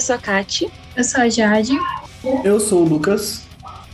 [0.00, 0.70] Eu sou a Kati.
[0.96, 1.78] Eu sou a Jade.
[2.42, 3.42] Eu sou o Lucas.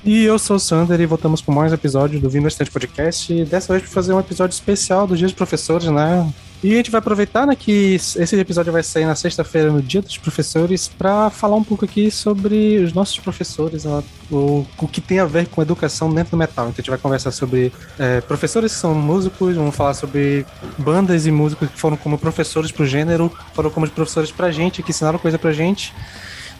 [0.04, 3.32] E eu sou o Sander e voltamos com mais um episódio do Vindo Estante Podcast.
[3.32, 6.32] E dessa vez para fazer um episódio especial dos Dias dos Professores, né?
[6.62, 10.00] E a gente vai aproveitar né, que esse episódio vai sair na sexta-feira, no Dia
[10.00, 13.84] dos Professores, para falar um pouco aqui sobre os nossos professores,
[14.30, 16.66] o, o que tem a ver com educação dentro do metal.
[16.66, 20.46] Então a gente vai conversar sobre é, professores que são músicos, vamos falar sobre
[20.78, 24.90] bandas e músicos que foram como professores pro gênero, foram como professores pra gente, que
[24.90, 25.92] ensinaram coisa pra gente.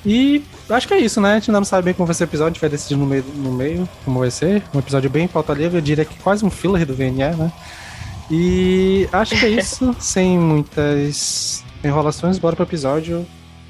[0.05, 1.33] E acho que é isso, né?
[1.33, 2.97] A gente ainda não sabe bem como vai ser o episódio, a gente vai decidir
[2.97, 4.63] no meio, no meio como vai ser.
[4.75, 7.51] Um episódio bem pauta livre, eu diria que quase um filler do VNE, né?
[8.31, 13.27] E acho que é isso, sem muitas enrolações, bora pro episódio.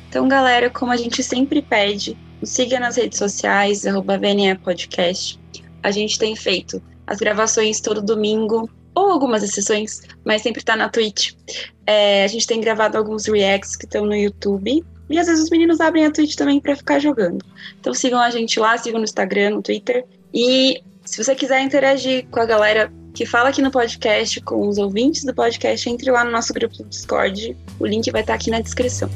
[0.08, 5.38] Então, galera, como a gente sempre pede, nos siga nas redes sociais, arroba VNE Podcast.
[5.82, 10.88] A gente tem feito as gravações todo domingo, ou algumas exceções, mas sempre tá na
[10.88, 11.34] Twitch.
[11.86, 14.82] É, a gente tem gravado alguns reacts que estão no YouTube.
[15.08, 17.44] E às vezes os meninos abrem a Twitch também para ficar jogando.
[17.78, 20.04] Então sigam a gente lá, sigam no Instagram, no Twitter.
[20.32, 24.77] E se você quiser interagir com a galera que fala aqui no podcast, com os
[24.77, 27.56] ouvintes do podcast, entre lá no nosso grupo do Discord.
[27.81, 29.09] O link vai estar aqui na descrição.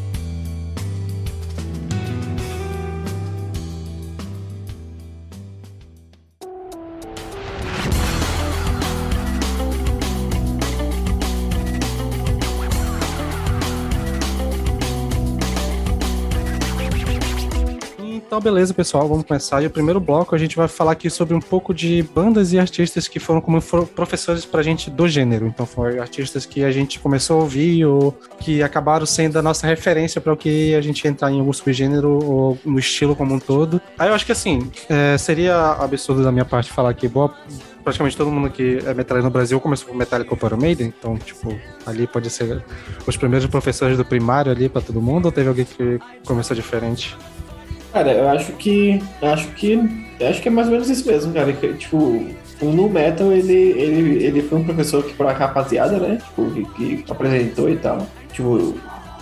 [18.41, 19.62] Então, beleza, pessoal, vamos começar.
[19.62, 22.59] E o primeiro bloco a gente vai falar aqui sobre um pouco de bandas e
[22.59, 25.47] artistas que foram como foram professores pra gente do gênero.
[25.47, 29.67] Então, foram artistas que a gente começou a ouvir ou que acabaram sendo a nossa
[29.67, 33.39] referência para o que a gente entrar em algum subgênero ou no estilo como um
[33.39, 33.78] todo.
[33.99, 37.34] Aí eu acho que assim, é, seria absurdo da minha parte falar que boa
[37.84, 41.17] praticamente todo mundo que é metalheiro no Brasil começou com Metallica ou Iron Maiden, então,
[41.17, 42.62] tipo, ali pode ser
[43.07, 47.17] os primeiros professores do primário ali para todo mundo, ou teve alguém que começou diferente?
[47.93, 49.03] Cara, eu acho que.
[49.23, 49.78] Acho que.
[50.21, 51.53] Acho que é mais ou menos isso mesmo, cara.
[51.53, 51.97] Que, tipo,
[52.61, 56.19] o Nu Metal, ele, ele, ele foi um professor que, pra rapaziada, né?
[56.25, 58.06] Tipo, que, que apresentou e tal.
[58.33, 58.75] Tipo,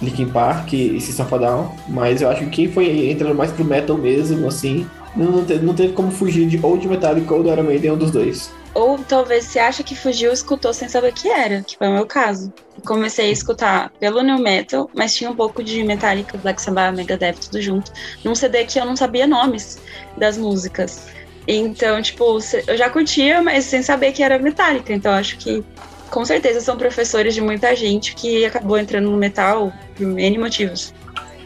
[0.03, 1.71] Linkin Park e System of Down.
[1.89, 4.87] Mas eu acho que quem foi entrando mais pro metal mesmo, assim,
[5.17, 7.93] não, não, teve, não teve como fugir de ou de Metallica ou do Iron Maiden,
[7.93, 8.51] um dos dois.
[8.75, 12.07] Ou talvez você acha que fugiu, escutou sem saber que era, que foi o meu
[12.07, 12.53] caso.
[12.85, 17.35] Comecei a escutar pelo New Metal, mas tinha um pouco de Metallica, Black Sabbath, Megadeth,
[17.41, 17.93] tudo junto.
[18.25, 19.79] Num CD que eu não sabia nomes
[20.17, 21.09] das músicas.
[21.47, 24.93] Então, tipo, eu já curtia, mas sem saber que era Metallica.
[24.93, 25.65] Então, acho que
[26.11, 30.95] com certeza são professores de muita gente que acabou entrando no metal por N motivos.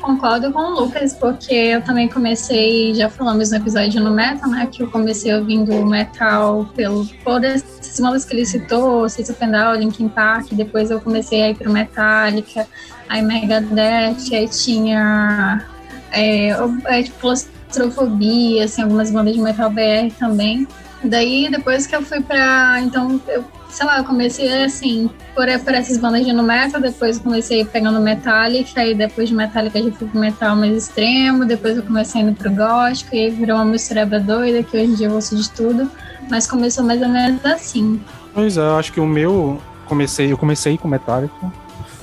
[0.02, 4.66] Concordo com o Lucas, porque eu também comecei, já falamos no episódio no Metal, né?
[4.66, 10.08] Que eu comecei ouvindo metal pelo, por esses bandas que ele citou, System Down, Linkin
[10.08, 12.66] Park, depois eu comecei a ir pro Metallica,
[13.08, 15.64] aí Megadeth, aí tinha
[16.10, 20.66] é, é, tipo, claustrofobia, assim, algumas bandas de metal BR também.
[21.04, 22.80] Daí, depois que eu fui pra.
[22.80, 27.16] Então, eu sei lá, eu comecei assim, por, por essas bandas de no metal, depois
[27.16, 31.76] eu comecei pegando Metallica, aí depois de Metallica já fui pro metal mais extremo, depois
[31.78, 35.06] eu comecei indo pro gótico, e aí virou uma mistureba doida, que hoje em dia
[35.08, 35.90] eu ouço de tudo,
[36.30, 37.98] mas começou mais ou menos assim.
[38.34, 41.34] Pois é, eu acho que o meu, comecei, eu comecei com Metallica,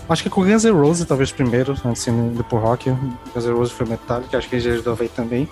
[0.10, 3.86] acho que com Guns N' Roses talvez primeiro, assim, depois rock, Guns N' Roses foi
[3.86, 5.48] Metallica, acho que já ajudou aí também,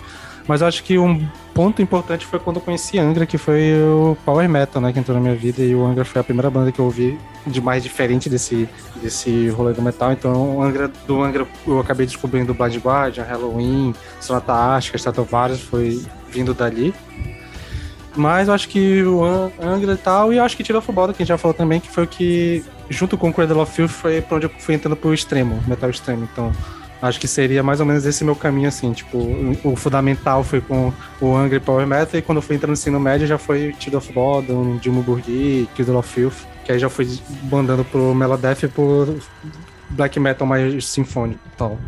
[0.48, 1.24] mas acho que um
[1.58, 5.16] ponto importante foi quando eu conheci Angra, que foi o Power Metal, né, que entrou
[5.16, 7.82] na minha vida, e o Angra foi a primeira banda que eu ouvi de mais
[7.82, 8.68] diferente desse,
[9.02, 10.12] desse rolê do metal.
[10.12, 16.00] Então, Angra, do Angra eu acabei descobrindo Blind Guardian, Halloween, Sonata Ástica, Stratovarius, foi
[16.30, 16.94] vindo dali.
[18.14, 19.24] Mas eu acho que o
[19.60, 21.80] Angra e tal, e eu acho que tirou Football, que a gente já falou também,
[21.80, 24.76] que foi o que, junto com o Cradle of Filth, foi pra onde eu fui
[24.76, 26.28] entrando pro extremo, metal extremo.
[26.32, 26.52] Então,
[27.00, 29.18] Acho que seria mais ou menos esse meu caminho, assim, tipo,
[29.62, 32.98] o fundamental foi com o Angry Power Metal, e quando eu fui entrando no ensino
[32.98, 37.08] médio já foi Tid of Bodom, Dilma Burgi, Kid of Filth, que aí já fui
[37.44, 39.16] bandando pro Meladeth e pro
[39.90, 41.78] Black Metal mais sinfônico e tal.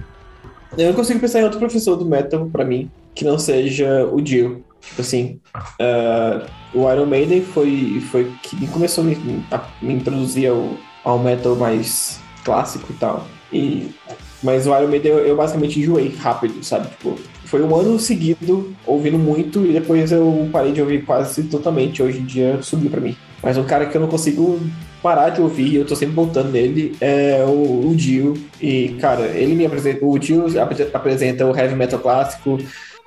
[0.78, 4.20] Eu não consigo pensar em outro professor do metal, pra mim, que não seja o
[4.20, 4.64] Dio.
[4.80, 5.40] Tipo assim,
[5.80, 11.18] uh, o Iron Maiden foi, foi que começou a me, a me introduzir ao, ao
[11.18, 13.26] metal mais clássico e tal.
[13.52, 13.94] E,
[14.42, 16.88] mas o Iron Maiden eu, eu basicamente enjoei rápido, sabe?
[16.88, 22.02] Tipo, foi um ano seguido ouvindo muito e depois eu parei de ouvir quase totalmente.
[22.02, 23.16] Hoje em dia subiu para mim.
[23.42, 24.60] Mas um cara que eu não consigo
[25.02, 28.34] parar de ouvir, eu tô sempre voltando nele, é o, o Dio.
[28.60, 30.04] E, cara, ele me apresenta.
[30.04, 30.44] O Dio
[30.92, 32.58] apresenta o heavy metal clássico.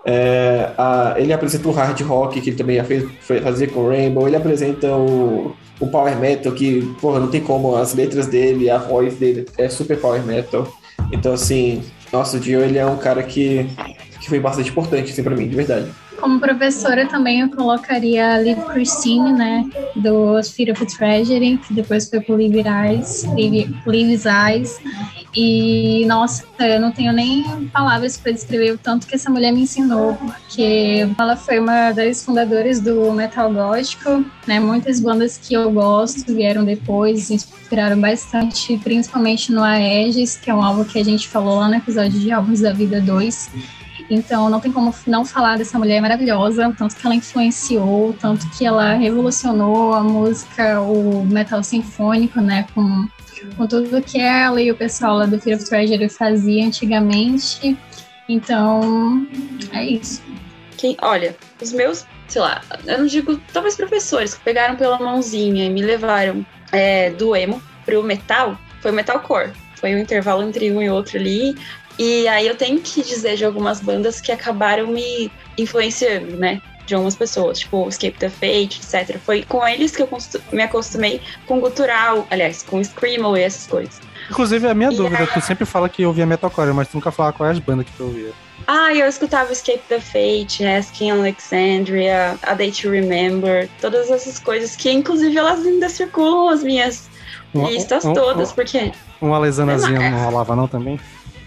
[0.05, 3.89] É, a, ele apresenta o hard rock, que ele também já fez, fazer com o
[3.89, 4.27] Rainbow.
[4.27, 7.75] Ele apresenta o, o power metal, que, porra, não tem como.
[7.75, 10.67] As letras dele, a voz dele é super power metal.
[11.13, 13.69] Então, assim, nossa, o Dio, ele é um cara que
[14.19, 15.91] que foi bastante importante, assim, pra mim, de verdade.
[16.23, 22.09] Como professora também eu colocaria a Liv Christine, né, do Spirit of Treasury, que depois
[22.09, 23.25] foi pro Live Eyes,
[23.85, 24.79] Live's Eyes,
[25.35, 29.63] e, nossa, eu não tenho nem palavras para descrever o tanto que essa mulher me
[29.63, 34.61] ensinou, porque ela foi uma das fundadoras do metal gótico, né?
[34.61, 40.63] Muitas bandas que eu gosto vieram depois, inspiraram bastante, principalmente no Aegis, que é um
[40.63, 43.49] álbum que a gente falou lá no episódio de Álbuns da Vida 2,
[44.09, 48.65] então não tem como não falar dessa mulher maravilhosa, tanto que ela influenciou, tanto que
[48.65, 53.07] ela revolucionou a música, o metal sinfônico, né, com,
[53.55, 57.77] com tudo que ela e o pessoal lá do Fear of Treasure fazia antigamente.
[58.27, 59.27] Então,
[59.71, 60.21] é isso.
[60.77, 65.65] Quem, olha, os meus, sei lá, eu não digo, talvez professores que pegaram pela mãozinha
[65.65, 69.51] e me levaram é, do emo pro metal, foi o metalcore.
[69.75, 71.55] Foi o intervalo entre um e outro ali.
[71.97, 76.61] E aí eu tenho que dizer de algumas bandas que acabaram me influenciando, né?
[76.85, 79.17] De algumas pessoas, tipo Escape the Fate, etc.
[79.19, 80.09] Foi com eles que eu
[80.51, 84.01] me acostumei com gutural, aliás, com Screamo e essas coisas.
[84.29, 85.27] Inclusive, a minha e dúvida, a...
[85.27, 88.31] tu sempre fala que ouvia metalcore, mas tu nunca fala quais bandas que tu ouvia.
[88.67, 94.75] Ah, eu escutava Escape the Fate, Asking Alexandria, A Day to Remember, todas essas coisas
[94.75, 97.09] que, inclusive, elas ainda circulam as minhas
[97.53, 98.91] um, listas um, todas, um, porque...
[99.21, 100.99] Uma lesanazinha não rolava não também?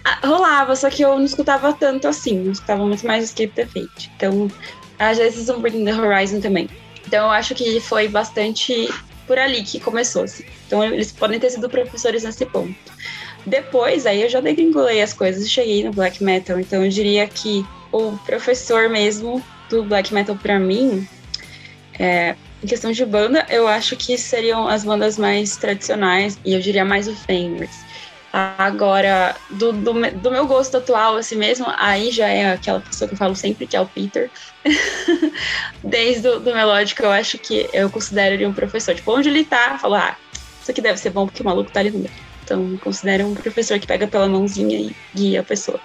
[0.09, 3.65] Ah, rolava, só que eu não escutava tanto assim, eu escutava muito mais Escape the
[3.65, 4.09] Fate.
[4.15, 4.49] Então,
[4.97, 6.69] às vezes um Bring the Horizon também.
[7.05, 8.89] Então eu acho que foi bastante
[9.25, 10.23] por ali que começou.
[10.23, 10.45] Assim.
[10.65, 12.73] Então eles podem ter sido professores nesse ponto.
[13.45, 16.57] Depois, aí eu já degringolei as coisas e cheguei no black metal.
[16.57, 21.05] Então eu diria que o professor mesmo do black metal para mim,
[21.99, 22.33] é,
[22.63, 26.85] em questão de banda, eu acho que seriam as bandas mais tradicionais e eu diria
[26.85, 27.86] mais o Fenders.
[28.33, 33.13] Agora, do, do, do, meu gosto atual, assim mesmo, aí já é aquela pessoa que
[33.13, 34.29] eu falo sempre, que é o Peter.
[35.83, 38.93] Desde o do melódico, eu acho que eu considero ele um professor.
[38.93, 40.17] Tipo, onde ele tá, falo, ah,
[40.61, 42.11] isso aqui deve ser bom porque o maluco tá ali no meio.
[42.43, 45.79] Então, considero um professor que pega pela mãozinha e guia a pessoa.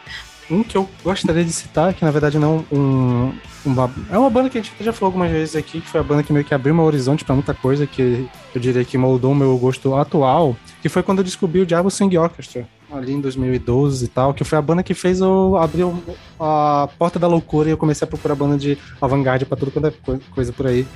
[0.52, 3.32] Um que eu gostaria de citar, que na verdade não um,
[3.64, 6.04] uma, é uma banda que a gente já falou algumas vezes aqui, que foi a
[6.04, 9.32] banda que meio que abriu meu horizonte para muita coisa, que eu diria que moldou
[9.32, 13.21] o meu gosto atual, que foi quando eu descobri o Diabo Sing Orchestra, ali em
[13.21, 15.85] 2012 e tal, que foi a banda que fez eu abrir
[16.39, 19.89] a porta da loucura e eu comecei a procurar banda de avant-garde pra tudo quanto
[19.89, 19.93] é
[20.35, 20.87] coisa por aí.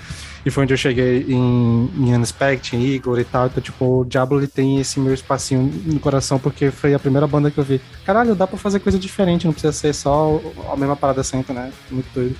[0.44, 3.46] E foi onde eu cheguei em, em Unspect, em Igor e tal.
[3.46, 7.26] Então, tipo, o Diablo ele tem esse meu espacinho no coração, porque foi a primeira
[7.26, 7.80] banda que eu vi.
[8.04, 10.40] Caralho, dá pra fazer coisa diferente, não precisa ser só
[10.72, 11.72] a mesma parada sempre, né?
[11.90, 12.36] Muito doido.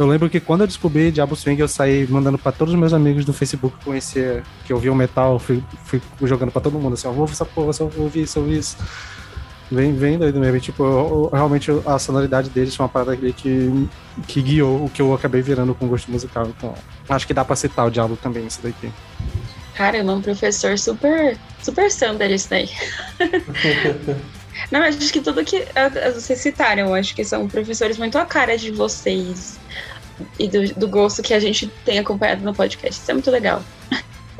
[0.00, 2.94] Eu lembro que quando eu descobri Diablo Swing, eu saí mandando para todos os meus
[2.94, 7.06] amigos do Facebook que conhecia, que ouviam metal, fui, fui jogando para todo mundo, assim,
[7.06, 8.78] ó, vou ouvir essa porra, só ouvir isso, ouvir isso.
[9.70, 10.58] Vem, vem doido mesmo.
[10.58, 13.88] tipo, eu, eu, realmente a sonoridade deles foi uma parada que,
[14.26, 16.46] que guiou o que eu acabei virando com gosto musical.
[16.46, 16.74] Então,
[17.06, 18.90] acho que dá pra citar o Diablo também, isso daqui.
[19.74, 22.70] Caramba, um professor super, super Sander isso daí.
[24.70, 25.66] Não, acho que tudo que
[26.14, 29.58] vocês citaram, acho que são professores muito a cara de vocês
[30.38, 33.00] e do, do gosto que a gente tem acompanhado no podcast.
[33.00, 33.62] Isso é muito legal.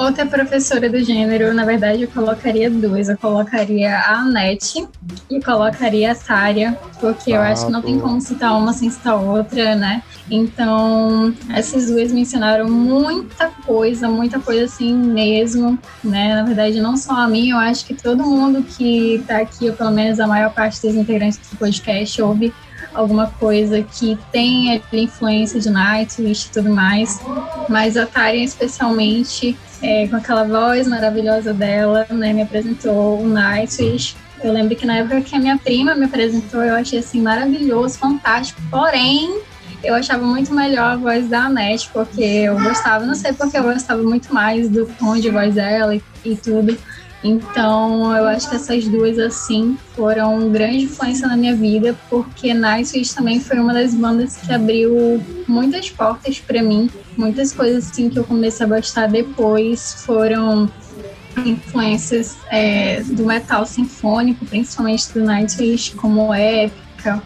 [0.00, 3.10] Outra professora do gênero, na verdade, eu colocaria duas.
[3.10, 4.88] Eu colocaria a Anete
[5.30, 8.88] e colocaria a Sária, porque ah, eu acho que não tem como citar uma sem
[8.88, 10.02] citar outra, né?
[10.30, 16.34] Então, essas duas me ensinaram muita coisa, muita coisa assim mesmo, né?
[16.34, 19.76] Na verdade, não só a mim, eu acho que todo mundo que tá aqui, ou
[19.76, 22.54] pelo menos a maior parte dos integrantes do podcast, ouve
[22.94, 27.20] alguma coisa que tem influência de Nightwish e tudo mais,
[27.68, 34.16] mas a Taryn especialmente, é, com aquela voz maravilhosa dela, né, me apresentou o Nightwish.
[34.42, 37.99] Eu lembro que na época que a minha prima me apresentou, eu achei assim maravilhoso,
[37.99, 39.40] fantástico, porém
[39.82, 43.62] eu achava muito melhor a voz da Anete, porque eu gostava, não sei porque eu
[43.62, 46.76] gostava muito mais do tom de voz dela e, e tudo.
[47.22, 53.14] Então, eu acho que essas duas, assim, foram grande influência na minha vida, porque Nightwish
[53.14, 56.88] também foi uma das bandas que abriu muitas portas para mim.
[57.16, 60.70] Muitas coisas, assim, que eu comecei a gostar depois foram
[61.44, 67.22] influências é, do metal sinfônico, principalmente do Nightwish, como Épica,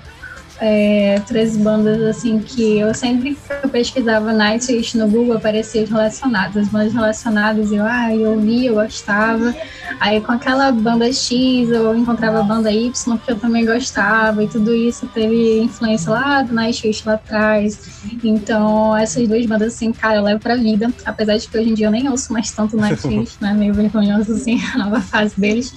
[0.61, 6.57] é, três bandas assim que eu sempre que eu pesquisava Nightwish no Google aparecia relacionadas,
[6.57, 9.55] as bandas relacionadas eu, ah, eu ouvia, eu gostava.
[10.01, 14.49] Aí com aquela banda X eu encontrava a banda Y que eu também gostava e
[14.49, 18.03] tudo isso teve influência lá do Nightwish lá atrás.
[18.23, 21.75] Então essas duas bandas assim, cara, eu levo pra vida, apesar de que hoje em
[21.75, 25.75] dia eu nem ouço mais tanto Nightwish, né, meio vergonhoso assim, a nova fase deles.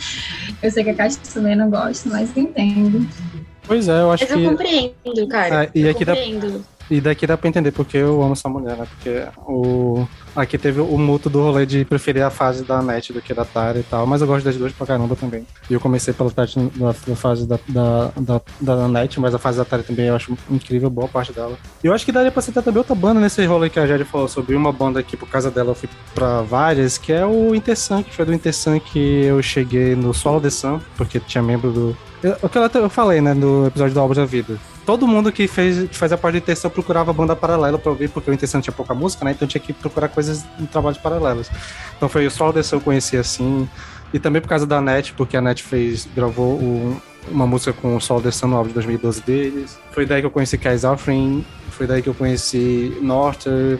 [0.61, 3.07] Eu sei que a Caixa também não gosta, mas entendo.
[3.67, 4.43] Pois é, eu acho Mas que.
[4.43, 5.63] eu compreendo, cara.
[5.65, 6.63] É, e eu aqui dá- compreendo.
[6.89, 8.87] E daqui dá pra entender porque eu amo essa mulher, né?
[8.89, 10.07] Porque o.
[10.33, 13.41] Aqui teve o mútuo do rolê de preferir a fase da NET do que da
[13.41, 15.45] Atari e tal, mas eu gosto das duas pra caramba também.
[15.69, 19.37] E eu comecei pela parte da, da fase da, da, da, da NET, mas a
[19.37, 21.57] fase da Atari também eu acho incrível, boa parte dela.
[21.83, 24.05] E eu acho que daria pra citar também outra banda nesse rolê que a Jade
[24.05, 27.53] falou sobre uma banda que por causa dela eu fui pra várias, que é o
[27.53, 31.69] Intersun, que foi do Intersun que eu cheguei no Solo The Sun, porque tinha membro
[31.73, 31.97] do.
[32.41, 35.49] O que eu eu falei, né, no episódio do Álbum da Vida todo mundo que
[35.49, 38.73] fez que fazia parte do Intenção procurava banda paralela pra ouvir, porque o Intenção tinha
[38.73, 39.31] pouca música, né?
[39.31, 41.51] Então tinha que procurar coisas em trabalhos paralelos.
[41.97, 43.67] Então foi o Sol Desse eu conheci assim.
[44.13, 46.57] E também por causa da NET, porque a NET fez, gravou
[47.29, 49.77] uma música com o Sol Descendo no álbum de 2012 deles.
[49.91, 53.79] Foi daí que eu conheci Kais Offering, foi daí que eu conheci Norter.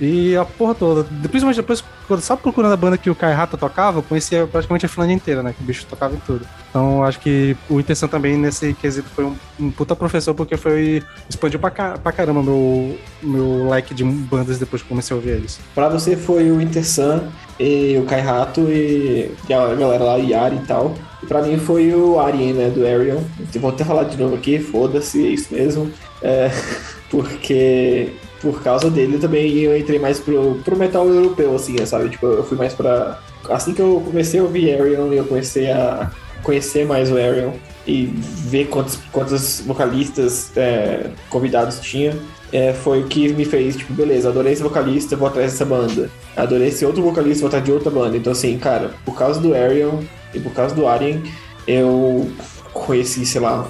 [0.00, 1.04] E a porra toda.
[1.04, 1.84] Principalmente depois,
[2.20, 5.42] só procurando a banda que o Kai Rata tocava, eu conhecia praticamente a Finlândia inteira,
[5.42, 5.52] né?
[5.52, 6.46] Que o bicho tocava em tudo.
[6.70, 11.02] Então acho que o Intenção também nesse quesito foi um, um puta professor, porque foi.
[11.28, 15.60] expandiu pra, pra caramba meu, meu leque de bandas depois que comecei a ouvir eles.
[15.74, 17.28] Pra você foi o Intersun
[17.58, 20.94] e o Kai Rato e, e a galera lá, Yari e tal.
[21.22, 23.22] E pra mim foi o Arien, né, do Ariel.
[23.56, 25.92] Vou até falar de novo aqui, foda-se, é isso mesmo.
[26.22, 26.50] É,
[27.10, 32.08] porque por causa dele também eu entrei mais pro, pro metal europeu, assim, sabe?
[32.08, 33.18] Tipo, eu fui mais pra.
[33.48, 36.10] Assim que eu comecei a ouvir Ariel, eu comecei a
[36.42, 37.54] conhecer mais o Ariel
[37.86, 42.16] e ver quantos, quantos vocalistas é, convidados tinha.
[42.52, 46.10] é, foi o que me fez, tipo, beleza, adorei esse vocalista, vou atrás dessa banda.
[46.36, 48.16] Adorei esse outro vocalista, vou atrás de outra banda.
[48.16, 50.02] Então, assim, cara, por causa do Ariel
[50.34, 51.22] e por causa do Arien,
[51.66, 52.30] eu
[52.72, 53.68] conheci, sei lá,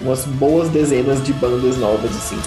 [0.00, 2.38] umas boas dezenas de bandas novas, assim.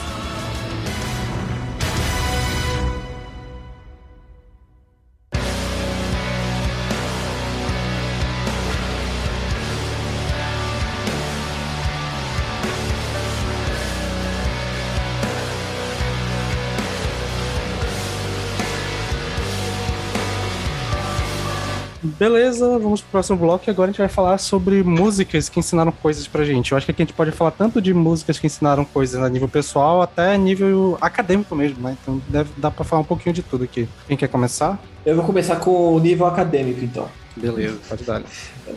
[22.27, 25.93] Beleza, vamos pro próximo bloco e agora a gente vai falar sobre músicas que ensinaram
[25.93, 26.73] coisas pra gente.
[26.73, 29.29] Eu acho que aqui a gente pode falar tanto de músicas que ensinaram coisas a
[29.29, 31.95] nível pessoal até a nível acadêmico mesmo, né?
[32.01, 33.87] Então deve dar pra falar um pouquinho de tudo aqui.
[34.09, 34.77] Quem quer começar?
[35.05, 37.07] Eu vou começar com o nível acadêmico, então.
[37.33, 38.21] Beleza, pode dar.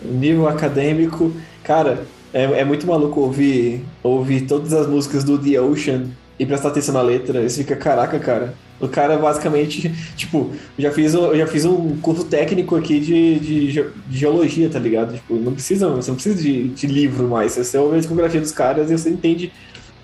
[0.04, 1.32] Nível acadêmico,
[1.64, 6.04] cara, é, é muito maluco ouvir, ouvir todas as músicas do The Ocean
[6.38, 7.48] e prestar atenção na letra.
[7.48, 8.54] Você fica, caraca, cara.
[8.80, 12.98] O cara basicamente, tipo, eu já fiz um, eu já fiz um curso técnico aqui
[12.98, 15.14] de, de, de geologia, tá ligado?
[15.14, 17.56] Tipo, não precisa, você não precisa de, de livro mais.
[17.56, 19.52] Você ouve a discografia dos caras e você entende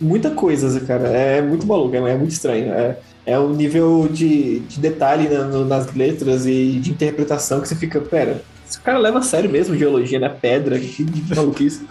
[0.01, 1.09] muita coisa, cara.
[1.09, 2.71] É muito maluco, é, é muito estranho.
[2.73, 7.69] É, é um nível de, de detalhe na- no- nas letras e de interpretação que
[7.69, 10.29] você fica, pera, esse cara leva a sério mesmo geologia, né?
[10.29, 11.87] Pedra, que maluquice.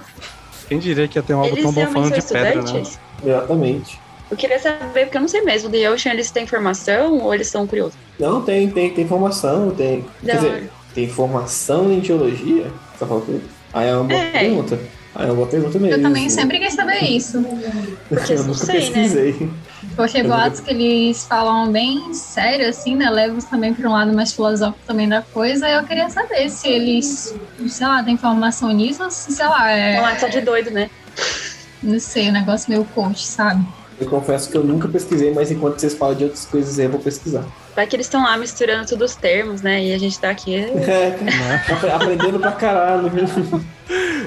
[0.69, 2.83] Quem diria que ia ter um álbum tão bom falando de pedra, né?
[3.25, 3.99] Exatamente.
[4.29, 7.47] Eu queria saber, porque eu não sei mesmo, The Ocean, eles têm formação ou eles
[7.47, 7.95] são curiosos?
[8.19, 10.03] Não, tem, tem, tem formação, tem.
[10.23, 10.49] Da Quer hora.
[10.55, 12.71] dizer, tem formação em geologia?
[12.99, 13.41] Tá falando?
[13.73, 14.31] Aí é uma boa É.
[14.31, 14.79] pergunta.
[15.13, 15.95] Aí é uma boa pergunta mesmo.
[15.97, 17.41] Eu também sempre quis saber isso.
[18.09, 18.85] Porque eu não nunca sei, né?
[18.87, 19.49] pesquisei.
[19.95, 23.09] Porque boatos que eles falam bem sério, assim, né?
[23.09, 25.69] Levam também para um lado mais filosófico também da coisa.
[25.69, 27.33] Eu queria saber se eles,
[27.67, 29.95] sei lá, têm formação nisso ou se, sei lá, é.
[29.97, 30.89] Vamos lá, só de doido, né?
[31.83, 33.63] Não sei, um negócio meio coach, sabe?
[33.99, 36.91] Eu confesso que eu nunca pesquisei, mas enquanto vocês falam de outras coisas aí, eu
[36.91, 37.45] vou pesquisar.
[37.75, 39.83] Vai que eles estão lá misturando todos os termos, né?
[39.85, 40.55] E a gente tá aqui.
[40.55, 41.17] É,
[41.71, 43.09] apre- aprendendo pra caralho.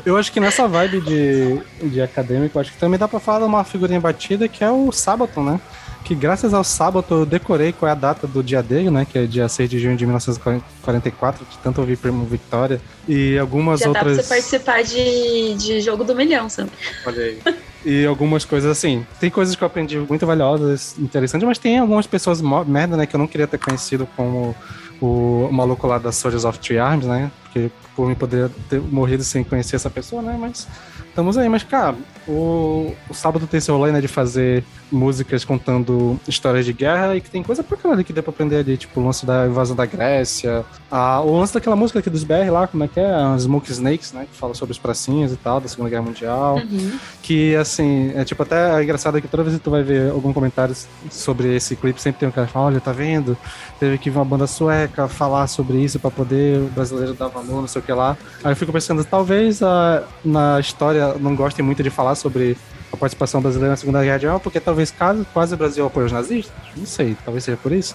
[0.06, 3.44] Eu acho que nessa vibe de, de acadêmico, acho que também dá pra falar de
[3.44, 5.60] uma figurinha batida que é o Sabaton, né?
[6.08, 9.04] Que graças ao Sabaton eu decorei qual é a data do dia dele, né?
[9.04, 12.80] Que é dia 6 de junho de 1944, de tanto ouvir Primo Victoria.
[13.06, 14.24] E algumas Já dá pra outras.
[14.24, 16.66] você participar de, de jogo do milhão, Sam.
[17.04, 17.38] Olha aí.
[17.84, 19.06] E algumas coisas assim.
[19.20, 23.04] Tem coisas que eu aprendi muito valiosas, interessantes, mas tem algumas pessoas merda, né?
[23.04, 24.56] Que eu não queria ter conhecido como
[25.02, 27.30] o, maluco lá da Soldiers of Three Arms, né?
[27.58, 30.36] Porque por mim poderia ter morrido sem conhecer essa pessoa, né?
[30.38, 30.68] Mas
[31.08, 31.48] estamos aí.
[31.48, 31.96] Mas, cara,
[32.26, 34.00] o, o sábado tem esse rolê, né?
[34.00, 38.22] De fazer músicas contando histórias de guerra e que tem coisa pra caralho que deu
[38.22, 41.98] pra aprender ali, tipo o lance da invasão da Grécia, a, o lance daquela música
[41.98, 43.10] aqui dos BR lá, como é que é?
[43.10, 44.26] As Smoke Snakes, né?
[44.30, 46.56] Que fala sobre os pracinhas e tal, da Segunda Guerra Mundial.
[46.56, 46.98] Uhum.
[47.22, 50.32] Que, assim, é tipo, até é engraçado que toda vez que tu vai ver algum
[50.32, 50.74] comentário
[51.10, 53.36] sobre esse clipe, sempre tem um cara que fala, olha, tá vendo?
[53.78, 57.47] Teve que vir uma banda sueca falar sobre isso pra poder o brasileiro dar valor,
[57.48, 58.16] não sei o que lá.
[58.42, 62.56] Aí eu fico pensando, talvez a, na história não gostem muito de falar sobre
[62.92, 66.12] a participação brasileira na Segunda Guerra Mundial, porque talvez quase, quase o Brasil apoia os
[66.12, 66.52] nazistas.
[66.76, 67.94] Não sei, talvez seja por isso.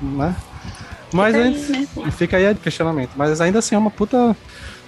[0.00, 0.34] Né?
[1.12, 2.10] Mas Fica aí, aí, né?
[2.10, 3.10] fica aí o questionamento.
[3.16, 4.36] Mas ainda assim é uma puta.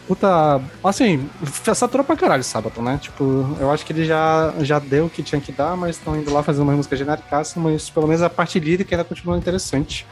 [0.08, 0.60] Puta.
[0.84, 1.28] Assim,
[1.74, 2.98] saturou pra caralho sábado, né?
[3.00, 6.16] Tipo, eu acho que ele já, já deu o que tinha que dar, mas estão
[6.16, 10.06] indo lá fazendo uma música genérica, mas pelo menos a parte lírica ainda continua interessante.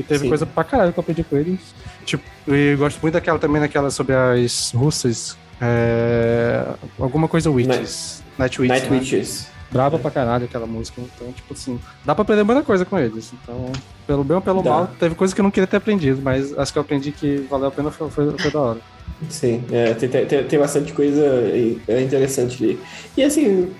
[0.00, 0.28] E teve Sim.
[0.28, 1.60] coisa pra caralho que eu aprendi com ele.
[2.06, 5.36] Tipo, e eu gosto muito daquela também, daquela sobre as russas.
[5.60, 6.64] É,
[6.98, 8.22] alguma coisa Witches.
[8.38, 8.80] Night Witches.
[8.80, 8.98] Night né?
[8.98, 9.46] Witches.
[9.70, 11.02] Braba pra caralho aquela música.
[11.02, 13.30] Então, tipo assim, dá pra aprender muita coisa com eles.
[13.42, 13.70] Então,
[14.06, 14.70] pelo bem ou pelo Dá.
[14.70, 17.46] mal, teve coisa que eu não queria ter aprendido, mas as que eu aprendi que
[17.50, 18.80] valeu a pena foi, foi, foi da hora.
[19.28, 21.22] Sim, é, tem, tem, tem bastante coisa
[21.86, 22.80] é, interessante ali.
[23.16, 23.70] E assim,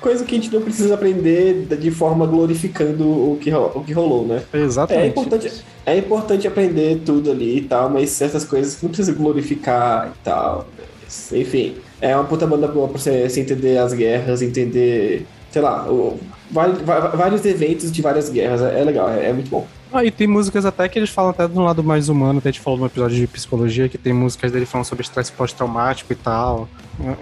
[0.00, 4.26] coisa que a gente não precisa aprender de forma glorificando o que, o que rolou,
[4.26, 4.42] né?
[4.52, 5.08] É Exatamente.
[5.10, 5.52] importante,
[5.86, 10.24] é importante aprender tudo ali e tal, mas certas coisas que não precisa glorificar e
[10.24, 10.66] tal.
[11.04, 15.60] mas, enfim, é uma puta banda boa pra você, você entender as guerras, entender, sei
[15.62, 16.18] lá, o-
[16.50, 16.68] va-
[17.14, 18.62] vários eventos de várias guerras.
[18.62, 19.66] É, é legal, é, é muito bom.
[19.92, 22.48] Ah, e tem músicas até que eles falam até de um lado mais humano, até
[22.48, 26.12] a gente falou no episódio de psicologia, que tem músicas dele falando sobre estresse pós-traumático
[26.12, 26.68] e tal,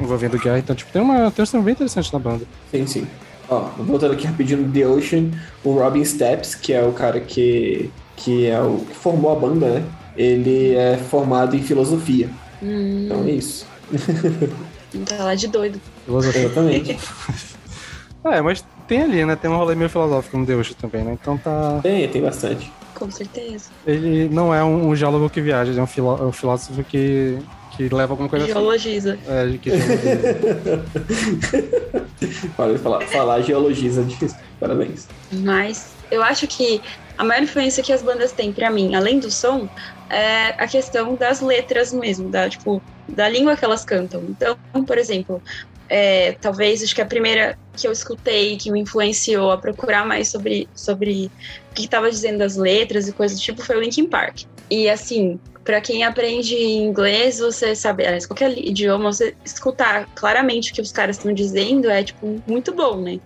[0.00, 0.58] envolvendo guerra.
[0.58, 2.44] Então, tipo, tem uma um som bem interessante na banda.
[2.70, 3.06] Sim, sim.
[3.48, 5.30] Ó, voltando aqui rapidinho no The Ocean,
[5.64, 9.70] o Robin Steps, que é o cara que, que é o que formou a banda,
[9.70, 9.84] né?
[10.14, 12.28] Ele é formado em filosofia.
[12.62, 13.66] Hum, Então é isso.
[15.06, 15.80] tá lá de doido.
[16.04, 16.42] Filosofia.
[16.42, 16.98] Exatamente.
[18.24, 19.36] É, mas tem ali, né?
[19.36, 21.12] Tem um rolê meio filosófico no Deus também, né?
[21.12, 21.78] Então tá.
[21.82, 22.72] tem, tem bastante.
[22.94, 23.70] Com certeza.
[23.86, 27.38] Ele não é um, um geólogo que viaja, ele é um, filó- um filósofo que,
[27.70, 28.54] que leva alguma coisa assim.
[28.54, 29.18] Geologiza.
[29.28, 30.84] É, que geologia.
[32.58, 34.38] Olha, falar, falar geologiza é difícil.
[34.58, 35.06] Parabéns.
[35.44, 36.82] Mas eu acho que
[37.16, 39.68] a maior influência que as bandas têm pra mim, além do som,
[40.10, 44.24] é a questão das letras mesmo, da, tipo, da língua que elas cantam.
[44.28, 45.42] Então, por exemplo,
[45.88, 50.28] é, talvez acho que a primeira que eu escutei que me influenciou a procurar mais
[50.28, 51.30] sobre, sobre
[51.70, 54.42] o que estava dizendo das letras e coisas do tipo foi o Linkin Park.
[54.70, 60.74] E assim, para quem aprende inglês, você sabe, aliás, qualquer idioma, você escutar claramente o
[60.74, 63.20] que os caras estão dizendo é tipo muito bom, né?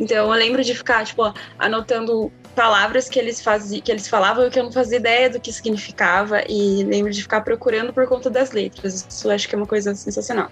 [0.00, 4.50] Então eu lembro de ficar tipo anotando palavras que eles faziam, que eles falavam e
[4.50, 8.28] que eu não fazia ideia do que significava e lembro de ficar procurando por conta
[8.28, 9.06] das letras.
[9.08, 10.50] Isso acho que é uma coisa sensacional.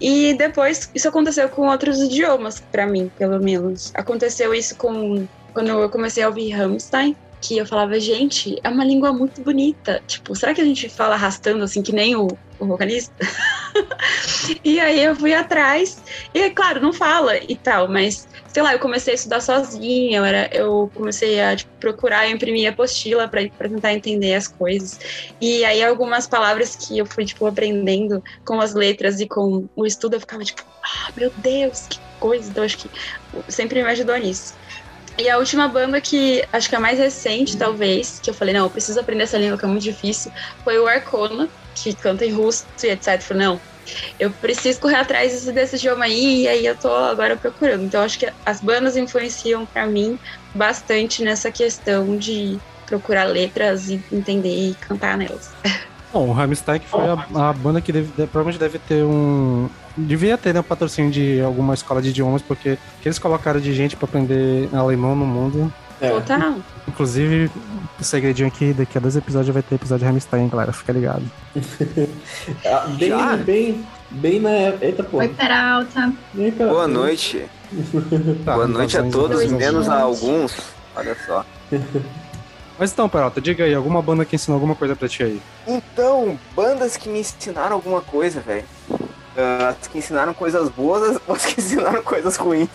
[0.00, 3.90] E depois isso aconteceu com outros idiomas para mim, pelo menos.
[3.94, 8.84] Aconteceu isso com quando eu comecei a ouvir Rammstein, que eu falava, gente, é uma
[8.84, 10.02] língua muito bonita.
[10.06, 13.14] Tipo, será que a gente fala arrastando assim que nem o, o vocalista?
[14.64, 16.02] e aí eu fui atrás,
[16.34, 20.24] e claro, não fala e tal, mas sei lá, eu comecei a estudar sozinha, eu,
[20.24, 24.98] era, eu comecei a tipo, procurar, eu imprimir apostila para tentar entender as coisas.
[25.40, 29.86] E aí algumas palavras que eu fui tipo aprendendo com as letras e com o
[29.86, 32.50] estudo, eu ficava tipo, ah, meu Deus, que coisa.
[32.50, 32.90] Então acho que
[33.48, 34.54] sempre me ajudou nisso.
[35.18, 38.54] E a última banda que acho que é a mais recente, talvez, que eu falei,
[38.54, 40.30] não, eu preciso aprender essa língua que é muito difícil,
[40.62, 43.14] foi o Arcona, que canta em russo e etc.
[43.14, 43.60] Eu falei, não,
[44.18, 47.84] eu preciso correr atrás desse, idioma aí, e aí eu tô agora procurando.
[47.84, 50.18] Então acho que as bandas influenciam para mim
[50.54, 55.52] bastante nessa questão de procurar letras e entender e cantar nelas.
[56.12, 59.68] Bom, o Rammstein foi a, a banda que deve, provavelmente deve ter um.
[59.96, 63.74] Devia ter né, um patrocínio de alguma escola de idiomas, porque que eles colocaram de
[63.74, 65.72] gente pra aprender alemão no mundo.
[66.00, 66.10] É.
[66.10, 66.54] Total.
[66.86, 67.50] Inclusive,
[68.00, 70.72] o segredinho aqui, daqui a dois episódios vai ter episódio de Rammstein, galera.
[70.72, 71.22] Fica ligado.
[72.64, 73.36] Ah, bem, Já?
[73.36, 74.50] bem, bem na.
[74.80, 75.18] Eita, pô.
[75.18, 76.12] Oi, Peralta.
[76.56, 77.44] Pra- Boa noite.
[78.44, 80.56] Tá, Boa noite a invasões- todos, menos a alguns.
[80.96, 81.44] Olha só.
[82.78, 85.42] Mas então, Peralta, diga aí, alguma banda que ensinou alguma coisa pra ti aí?
[85.66, 88.64] Então, bandas que me ensinaram alguma coisa, velho.
[89.36, 92.68] Ah, as que ensinaram coisas boas, as que ensinaram coisas ruins.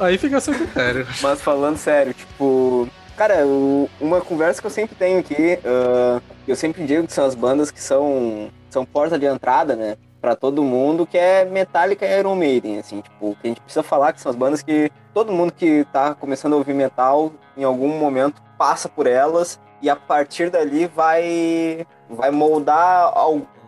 [0.00, 1.06] Aí fica a seu critério.
[1.22, 2.88] Mas falando sério, tipo.
[3.16, 7.24] Cara, o- uma conversa que eu sempre tenho aqui, ah, eu sempre digo que são
[7.26, 9.96] as bandas que são, são porta de entrada, né?
[10.20, 13.82] Pra todo mundo, que é Metallica e Iron Maiden, assim, tipo, que a gente precisa
[13.84, 17.62] falar que são as bandas que todo mundo que tá começando a ouvir metal, em
[17.64, 23.12] algum momento, passa por elas e a partir dali vai vai moldar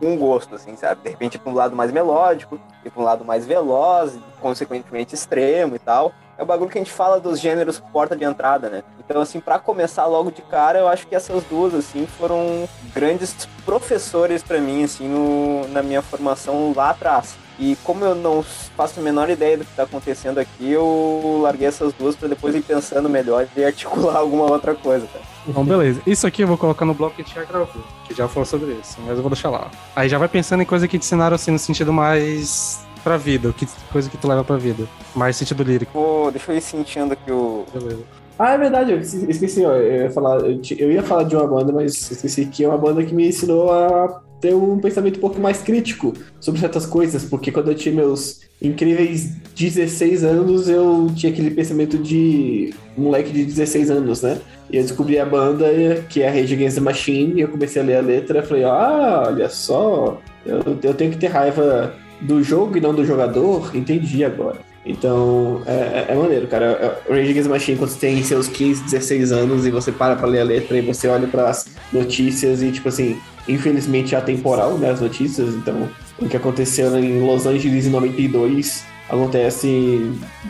[0.01, 1.03] algum gosto, assim, sabe?
[1.03, 5.77] De repente para um lado mais melódico, e para um lado mais veloz, consequentemente extremo
[5.77, 6.13] e tal.
[6.39, 8.83] É o bagulho que a gente fala dos gêneros porta de entrada, né?
[8.99, 13.47] Então, assim, para começar logo de cara, eu acho que essas duas, assim, foram grandes
[13.65, 17.37] professores para mim, assim, no, na minha formação lá atrás.
[17.61, 21.69] E como eu não faço a menor ideia do que está acontecendo aqui, eu larguei
[21.69, 25.25] essas duas para depois ir pensando melhor e articular alguma outra coisa, cara.
[25.47, 26.01] Então, beleza.
[26.07, 28.47] Isso aqui eu vou colocar no bloco que a gente já gravou, que já falou
[28.47, 29.71] sobre isso, mas eu vou deixar lá.
[29.95, 33.53] Aí já vai pensando em coisa que te ensinaram, assim, no sentido mais pra vida,
[33.53, 34.87] que, coisa que tu leva pra vida.
[35.15, 35.93] Mais sentido lírico.
[35.93, 37.67] Pô, deixa eu ir sentindo aqui o.
[37.75, 38.03] Beleza.
[38.39, 41.75] Ah, é verdade, eu esqueci, ó, eu, ia falar, eu ia falar de uma banda,
[41.75, 45.41] mas esqueci que é uma banda que me ensinou a ter um pensamento um pouco
[45.41, 51.33] mais crítico sobre certas coisas, porque quando eu tinha meus incríveis 16 anos, eu tinha
[51.33, 54.39] aquele pensamento de moleque de 16 anos, né?
[54.71, 55.67] E eu descobri a banda,
[56.09, 58.65] que é a Rage Against the Machine, e eu comecei a ler a letra, falei,
[58.65, 63.75] ah, olha só, eu, eu tenho que ter raiva do jogo e não do jogador,
[63.75, 64.70] entendi agora.
[64.85, 66.99] Então, é, é- é maneiro, cara.
[67.09, 70.17] O Rage Against the Machine, quando você tem seus 15, 16 anos e você para
[70.17, 74.79] pra ler a letra e você olha pras notícias e, tipo assim, infelizmente é atemporal,
[74.79, 75.55] né, as notícias.
[75.55, 75.89] Então,
[76.19, 79.69] o que aconteceu em Los Angeles em 92 acontece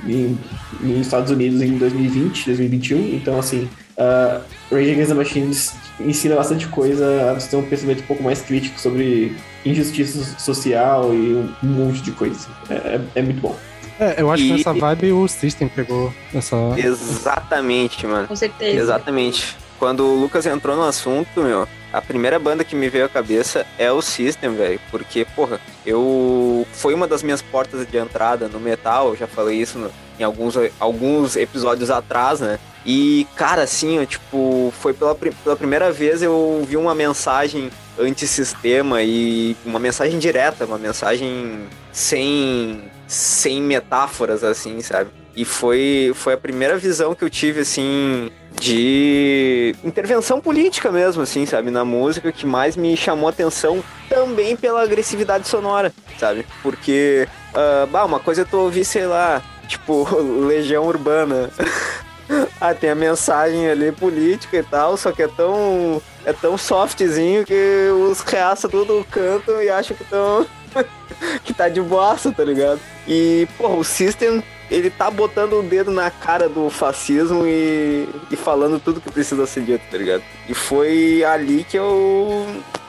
[0.06, 0.38] em,
[0.80, 2.98] nos Estados Unidos em 2020, 2021.
[3.16, 4.40] Então, assim, uh,
[4.70, 5.56] Rage Against the Machine
[5.98, 9.34] ensina bastante coisa a você ter um pensamento um pouco mais crítico sobre
[9.66, 12.46] injustiça social e um monte de coisa.
[12.68, 13.56] É, é- é muito bom.
[14.00, 16.56] É, eu acho que E- nessa vibe o System pegou essa.
[16.76, 18.26] Exatamente, mano.
[18.26, 18.78] Com certeza.
[18.80, 19.56] Exatamente.
[19.78, 23.66] Quando o Lucas entrou no assunto, meu, a primeira banda que me veio à cabeça
[23.78, 24.80] é o System, velho.
[24.90, 26.66] Porque, porra, eu.
[26.72, 30.22] Foi uma das minhas portas de entrada no metal, eu já falei isso no- em
[30.22, 32.58] alguns, alguns episódios atrás, né?
[32.84, 39.02] E, cara, assim, ó, tipo, foi pela, pela primeira vez eu vi uma mensagem antissistema
[39.02, 41.60] e uma mensagem direta, uma mensagem
[41.92, 45.10] sem, sem metáforas, assim, sabe?
[45.34, 51.44] E foi, foi a primeira visão que eu tive, assim, de intervenção política mesmo, assim,
[51.44, 51.72] sabe?
[51.72, 56.46] Na música que mais me chamou atenção também pela agressividade sonora, sabe?
[56.62, 60.06] Porque, ah, bah, uma coisa é tu ouvir, sei lá, tipo,
[60.46, 61.50] Legião Urbana.
[62.60, 66.00] ah, tem a mensagem ali política e tal, só que é tão.
[66.24, 70.46] É tão softzinho que os reaça tudo cantam e acham que estão.
[71.44, 72.80] que tá de bosta, tá ligado?
[73.06, 78.36] E, porra, o System, ele tá botando o dedo na cara do fascismo e, e
[78.36, 80.22] falando tudo que precisa ser dito, tá ligado?
[80.48, 82.46] E foi ali que eu,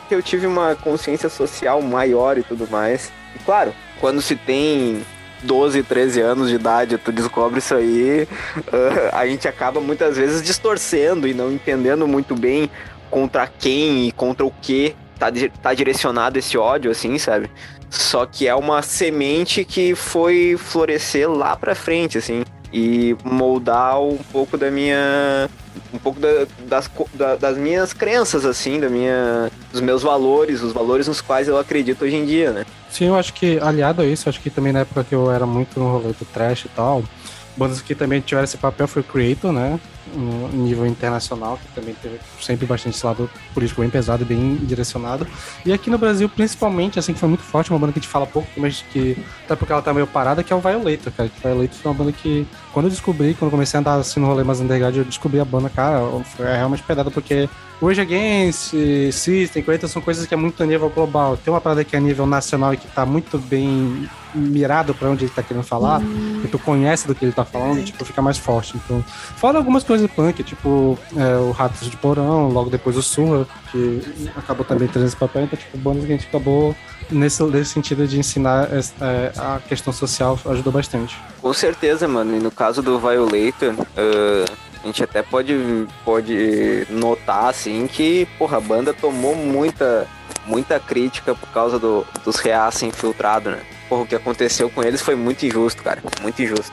[0.08, 3.12] que eu tive uma consciência social maior e tudo mais.
[3.36, 5.04] E claro, quando se tem
[5.44, 8.28] 12, 13 anos de idade, tu descobre isso aí,
[9.12, 12.70] a gente acaba muitas vezes distorcendo e não entendendo muito bem
[13.10, 15.28] contra quem e contra o que tá,
[15.62, 17.50] tá direcionado esse ódio, assim, sabe?
[17.92, 24.18] Só que é uma semente que foi florescer lá pra frente, assim, e moldar um
[24.32, 25.50] pouco da minha.
[25.94, 30.72] um pouco da- das, da- das minhas crenças, assim, da minha, dos meus valores, os
[30.74, 32.66] valores nos quais eu acredito hoje em dia, né?
[32.90, 35.46] Sim, eu acho que, aliado a isso, acho que também na época que eu era
[35.46, 37.04] muito no rolê do trash e tal,
[37.58, 39.80] bandas que também tiveram esse papel foi o Creator, né?
[40.14, 44.56] No nível internacional, que também teve sempre bastante esse lado político bem pesado e bem
[44.56, 45.28] direcionado.
[45.66, 48.12] E aqui no Brasil, principalmente, assim, que foi muito forte, uma banda que a gente
[48.12, 51.30] fala pouco, mas que, até porque ela tá meio parada, que é o Violator, cara.
[51.30, 54.20] Que Violator foi uma banda que, quando eu descobri, quando eu comecei a andar assim
[54.20, 56.02] no rolê mais underground, eu descobri a banda, cara,
[56.36, 57.48] foi realmente pedada, porque
[57.82, 58.74] Rage Against,
[59.14, 61.38] System, Creator são coisas que é muito a nível global.
[61.38, 65.10] Tem uma parada que é a nível nacional e que tá muito bem mirado pra
[65.10, 68.22] onde ele tá querendo falar, e tu conhece do que ele tá falando, tipo, fica
[68.22, 68.78] mais forte.
[68.78, 69.04] Então,
[69.36, 74.02] fora algumas coisas punk, tipo é, o Ratos de Porão, logo depois o Surra, que
[74.38, 76.74] acabou também trazendo esse papel, então, tipo, bandas que a gente acabou
[77.12, 81.18] nesse, nesse sentido de ensinar essa- é, a questão social ajudou bastante.
[81.42, 82.38] Com certeza, mano.
[82.38, 84.46] E no caso do Violator, ah,
[84.82, 85.54] a gente até pode,
[86.06, 90.08] pode notar, assim, que, porra, a banda tomou muita,
[90.46, 93.60] muita crítica por causa do, dos reaça infiltrados, né?
[93.90, 96.02] Porra, o que aconteceu com eles foi muito injusto, cara.
[96.22, 96.72] Muito injusto.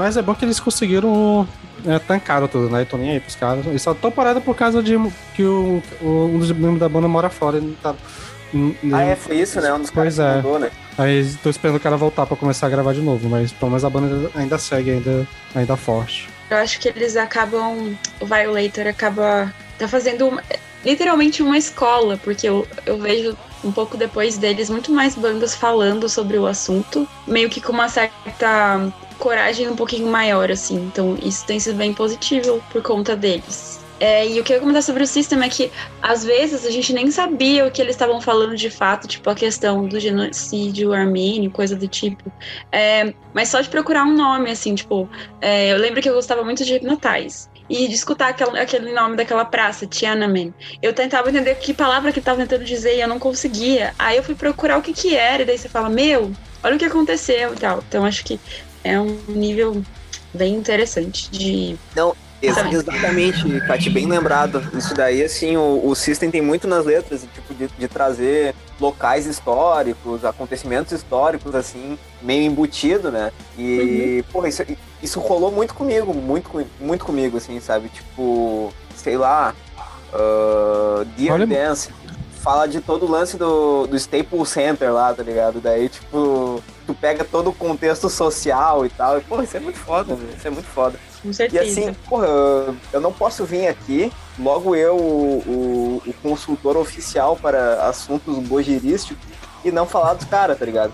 [0.00, 1.46] Mas é bom que eles conseguiram
[1.86, 2.86] é, tancaram tudo, né?
[2.86, 3.66] Tô nem aí pros caras.
[3.66, 4.94] Eles só estão parados por causa de
[5.34, 7.94] que o, o- um dos membros da banda mora fora e não tá.
[8.94, 9.70] Ah, é, foi isso, né?
[9.74, 10.36] Um dos Pois caras é.
[10.42, 10.70] mudou, né?
[10.96, 13.84] Aí tô esperando o cara voltar pra começar a gravar de novo, mas pelo menos
[13.84, 16.30] a banda ainda segue, ainda, ainda forte.
[16.50, 17.94] Eu acho que eles acabam.
[18.20, 19.52] O Violator acaba.
[19.78, 20.42] tá fazendo uma-
[20.82, 26.08] literalmente uma escola, porque eu, eu vejo um pouco depois deles muito mais bandas falando
[26.08, 30.76] sobre o assunto, meio que com uma certa coragem um pouquinho maior, assim.
[30.76, 33.80] Então isso tem sido bem positivo por conta deles.
[34.00, 35.70] É, e o que eu ia comentar sobre o System é que,
[36.00, 39.34] às vezes, a gente nem sabia o que eles estavam falando de fato, tipo a
[39.34, 42.32] questão do genocídio armênio, coisa do tipo.
[42.72, 45.06] É, mas só de procurar um nome, assim, tipo,
[45.38, 47.49] é, eu lembro que eu gostava muito de Hypnotize.
[47.70, 50.52] E de escutar aquele, aquele nome daquela praça, Tiananmen.
[50.82, 53.94] Eu tentava entender que palavra que ele tava tentando dizer e eu não conseguia.
[53.96, 56.32] Aí eu fui procurar o que que era, e daí você fala, meu,
[56.64, 57.82] olha o que aconteceu e tal.
[57.88, 58.40] Então acho que
[58.82, 59.82] é um nível
[60.34, 61.76] bem interessante de.
[61.94, 64.62] Não, ex exatamente, Kati, bem lembrado.
[64.76, 69.26] Isso daí, assim, o, o System tem muito nas letras, tipo, de, de trazer locais
[69.26, 73.30] históricos, acontecimentos históricos, assim, meio embutido, né?
[73.58, 74.32] E, uhum.
[74.32, 74.64] porra, isso,
[75.02, 77.88] isso rolou muito comigo, muito, muito comigo, assim, sabe?
[77.88, 79.54] Tipo, sei lá,
[80.12, 81.46] uh, Dear Olha...
[81.46, 81.90] Dance
[82.40, 85.60] fala de todo o lance do, do Staples Center lá, tá ligado?
[85.60, 89.18] Daí, tipo, tu pega todo o contexto social e tal.
[89.18, 90.36] E, porra, isso é muito foda, velho.
[90.36, 90.98] Isso é muito foda.
[91.22, 91.62] Com certeza.
[91.62, 92.26] E assim, porra,
[92.92, 99.22] eu não posso vir aqui, logo eu, o, o consultor oficial para assuntos gojirísticos,
[99.64, 100.92] e não falar dos caras, tá ligado?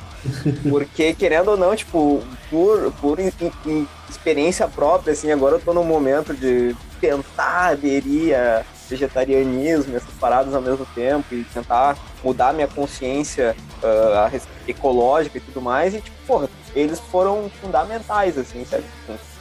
[0.68, 3.30] Porque, querendo ou não, tipo, por, por in,
[3.64, 10.14] in, experiência própria, assim, agora eu tô num momento de tentar aderir a vegetarianismo, essas
[10.14, 15.94] paradas ao mesmo tempo e tentar mudar minha consciência uh, ecológica e tudo mais.
[15.94, 18.84] E, tipo, porra, eles foram fundamentais, assim, sabe?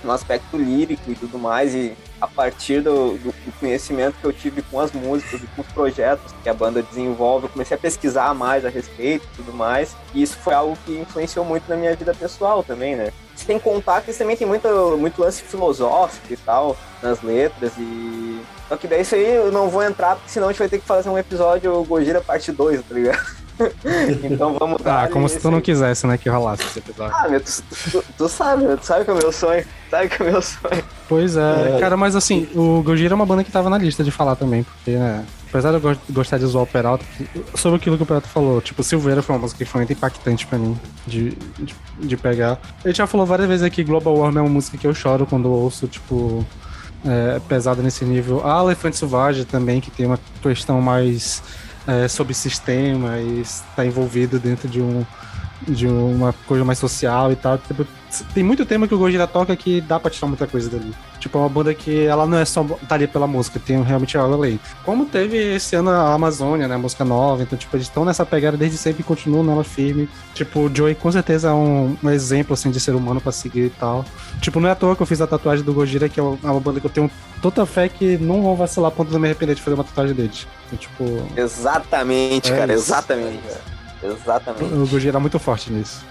[0.03, 1.73] No aspecto lírico e tudo mais.
[1.75, 5.67] E a partir do, do, conhecimento que eu tive com as músicas e com os
[5.67, 9.95] projetos que a banda desenvolve, eu comecei a pesquisar mais a respeito e tudo mais.
[10.13, 13.11] E isso foi algo que influenciou muito na minha vida pessoal também, né?
[13.35, 18.75] Sem contar que também tem muito, muito lance filosófico e tal nas letras e só
[18.75, 20.85] que daí isso aí eu não vou entrar, porque senão a gente vai ter que
[20.85, 23.44] fazer um episódio Gojira parte 2, tá ligado?
[24.23, 25.03] então vamos lá.
[25.03, 27.15] Ah, como se tu não quisesse, né, que rolasse esse episódio.
[27.17, 29.65] Ah, meu, tu, tu, tu, sabe, tu sabe que é o meu sonho.
[29.89, 30.83] Sabe que é o meu sonho.
[31.07, 31.79] Pois é, é.
[31.79, 34.63] cara, mas assim, o Gojira é uma banda que tava na lista de falar também,
[34.63, 37.05] porque, né, apesar de eu gostar de usar o Peralta,
[37.55, 40.45] sobre aquilo que o Peralta falou, tipo, Silveira foi uma música que foi muito impactante
[40.45, 42.59] pra mim de, de, de pegar.
[42.83, 45.45] Ele já falou várias vezes aqui, Global Warm é uma música que eu choro quando
[45.45, 46.45] eu ouço, tipo,
[47.05, 48.45] é, pesada nesse nível.
[48.45, 51.41] A Elefante Selvagem também, que tem uma questão mais
[51.87, 55.05] é, sobre sistema e está envolvido dentro de um
[55.67, 57.58] de uma coisa mais social e tal.
[57.58, 57.86] Tipo,
[58.34, 60.93] tem muito tema que o Gojira toca que dá pra tirar muita coisa dali.
[61.19, 64.17] Tipo, é uma banda que ela não é só tá ali pela música, tem realmente
[64.17, 64.60] algo ali.
[64.84, 66.75] Como teve esse ano a Amazônia, né?
[66.75, 70.08] A música nova, então, tipo, eles estão nessa pegada desde sempre e continuam nela firme.
[70.34, 73.65] Tipo, o Joey com certeza é um, um, exemplo, assim, de ser humano pra seguir
[73.65, 74.06] e tal.
[74.39, 76.60] Tipo, não é à toa que eu fiz a tatuagem do Gojira, que é uma
[76.60, 77.10] banda que eu tenho
[77.41, 80.15] toda fé que não vão vacilar a ponto de me arrepender de fazer uma tatuagem
[80.15, 80.47] deles.
[80.67, 81.28] Então, tipo...
[81.36, 82.84] Exatamente, é cara, isso.
[82.84, 83.74] exatamente.
[84.05, 84.73] Exatamente.
[84.73, 86.03] O Gojira é muito forte nisso.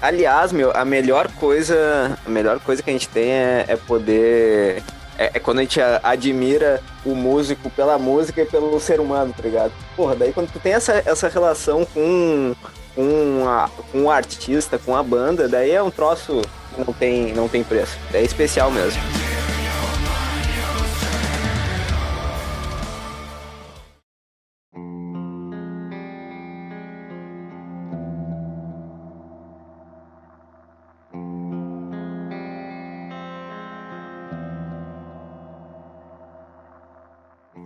[0.00, 4.82] Aliás, meu, a melhor coisa, a melhor coisa que a gente tem é, é poder
[5.18, 9.42] é, é, quando a gente admira o músico pela música e pelo ser humano, tá
[9.42, 9.72] ligado?
[9.94, 12.54] Porra, daí quando tu tem essa, essa relação com,
[12.94, 16.42] com, a, com o artista, com a banda, daí é um troço
[16.74, 17.98] que não tem, não tem preço.
[18.12, 19.00] É especial mesmo.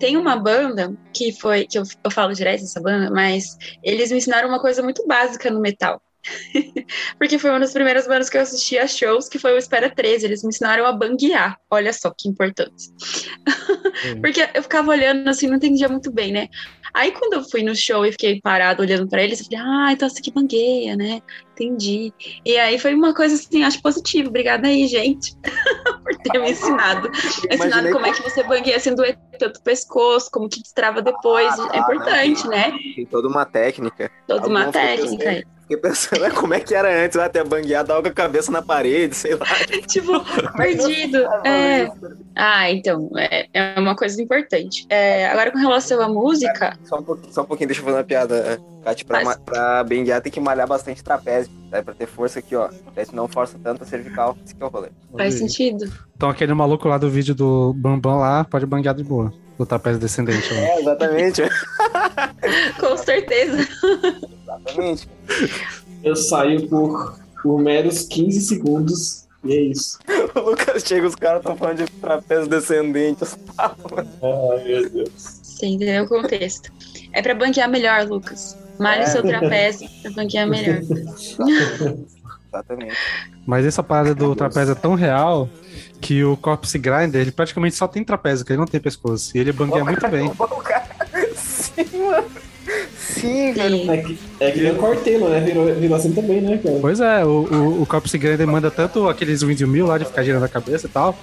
[0.00, 4.18] Tem uma banda que foi, que eu, eu falo direto dessa banda, mas eles me
[4.18, 6.02] ensinaram uma coisa muito básica no metal.
[7.18, 9.90] Porque foi uma das primeiras bandas que eu assisti a shows, que foi o Espera
[9.90, 10.26] 13.
[10.26, 11.58] Eles me ensinaram a banguear.
[11.70, 12.90] Olha só que importante.
[14.20, 16.48] Porque eu ficava olhando assim, não entendia muito bem, né?
[16.92, 19.92] Aí quando eu fui no show e fiquei parado olhando para eles, eu falei, ah,
[19.92, 21.22] então você que bangueia, né?
[21.52, 22.12] Entendi.
[22.44, 24.28] E aí foi uma coisa assim, acho positiva.
[24.28, 25.36] Obrigada aí, gente,
[26.02, 27.10] por ter me ensinado.
[27.50, 29.04] ensinado como é que você bangueia assim do
[29.38, 31.58] tanto pescoço, como que destrava depois.
[31.58, 32.72] Ah, é importante, não, né?
[32.96, 34.10] Tem toda uma técnica.
[34.26, 35.44] Toda uma técnica aí.
[35.70, 38.60] Fiquei pensando né, como é que era antes, até banguear, dar com a cabeça na
[38.60, 39.46] parede, sei lá.
[39.86, 40.12] tipo,
[40.56, 41.18] perdido.
[41.46, 41.88] É.
[42.34, 44.84] Ah, então, é, é uma coisa importante.
[44.88, 46.76] É, agora, com relação à música.
[46.82, 48.60] Só um pouquinho, só um pouquinho deixa eu fazer uma piada.
[48.82, 49.36] Kate, pra, Mas...
[49.36, 52.68] pra banguear tem que malhar bastante trapézio, né, pra ter força aqui, ó.
[52.92, 54.36] Daí não força tanto a cervical.
[54.44, 54.88] Esse que é o rolê.
[55.16, 55.84] Faz sentido.
[56.16, 59.32] Então, aquele maluco lá do vídeo do Bambam lá, pode banguear de boa.
[59.60, 60.54] Do trapézio descendente.
[60.54, 60.60] Lá.
[60.60, 61.42] É, exatamente.
[62.80, 63.58] com certeza.
[64.42, 65.06] Exatamente.
[66.02, 69.98] Eu saio por, por meros 15 segundos e é isso.
[70.34, 73.22] o Lucas chega, os caras estão falando de trapézio descendente.
[73.60, 75.10] Ai, meu Deus.
[75.42, 76.72] Sim, entendeu o contexto.
[77.12, 78.56] É pra banquear melhor, Lucas.
[78.78, 79.06] Malhe é.
[79.08, 80.80] seu trapézio pra banquear melhor.
[82.48, 82.96] Exatamente.
[83.46, 85.50] Mas essa parada do trapézio é tão real
[86.00, 89.36] que o Corpse Grinder, ele praticamente só tem trapézio, que ele não tem pescoço.
[89.36, 90.30] E ele bangueia muito bem.
[91.36, 92.26] Sim, mano.
[92.98, 93.90] Sim, velho.
[93.90, 95.40] É que, é que nem o Cortelo, né?
[95.40, 96.78] Virou, virou assim também, né, cara?
[96.80, 100.22] Pois é, o, o, o Corpse Grinder manda tanto aqueles Windy Mil lá de ficar
[100.22, 101.16] girando a cabeça e tal.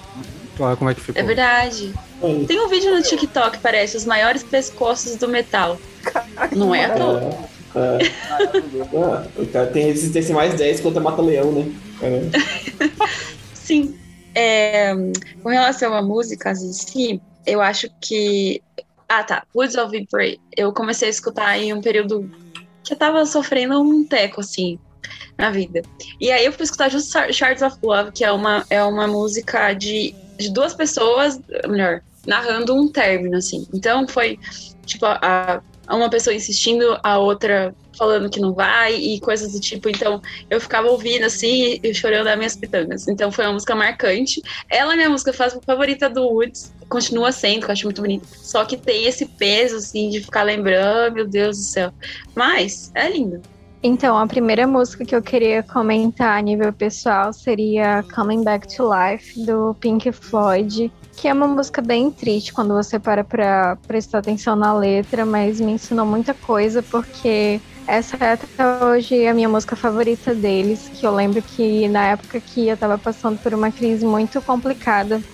[0.59, 1.21] Olha como é que ficou.
[1.21, 1.93] É verdade.
[2.21, 2.45] Aí.
[2.45, 5.77] Tem um vídeo no TikTok, parece, os maiores pescoços do metal.
[6.55, 7.19] Não é à toa.
[7.75, 8.11] É, é.
[8.95, 11.71] Ah, o cara tem resistência mais 10 contra mata-leão, né?
[11.99, 12.31] Caramba.
[13.53, 13.95] Sim.
[14.39, 14.93] É,
[15.41, 18.61] com relação a músicas em si, eu acho que.
[19.09, 19.43] Ah, tá.
[19.55, 20.39] Woods of Prey.
[20.55, 22.29] Eu comecei a escutar em um período
[22.83, 24.77] que eu tava sofrendo um teco, assim,
[25.39, 25.81] na vida.
[26.21, 29.73] E aí eu fui escutar just Shards of Love, que é uma, é uma música
[29.73, 33.67] de, de duas pessoas, melhor, narrando um término, assim.
[33.73, 34.37] Então foi,
[34.85, 35.61] tipo, a, a
[35.95, 39.89] uma pessoa insistindo, a outra falando que não vai e coisas do tipo.
[39.89, 43.07] Então eu ficava ouvindo assim e chorando as minhas pitangas.
[43.07, 44.41] Então foi uma música marcante.
[44.69, 46.71] Ela é minha música favorita do Woods.
[46.87, 48.25] Continua sendo, que eu acho muito bonita.
[48.31, 51.91] Só que tem esse peso, assim, de ficar lembrando, meu Deus do céu.
[52.33, 53.41] Mas é lindo.
[53.83, 58.89] Então, a primeira música que eu queria comentar a nível pessoal seria Coming Back to
[58.89, 64.19] Life, do Pink Floyd, que é uma música bem triste quando você para pra prestar
[64.19, 68.47] atenção na letra, mas me ensinou muita coisa, porque essa é até
[68.85, 72.99] hoje a minha música favorita deles, que eu lembro que na época que eu tava
[72.99, 75.25] passando por uma crise muito complicada,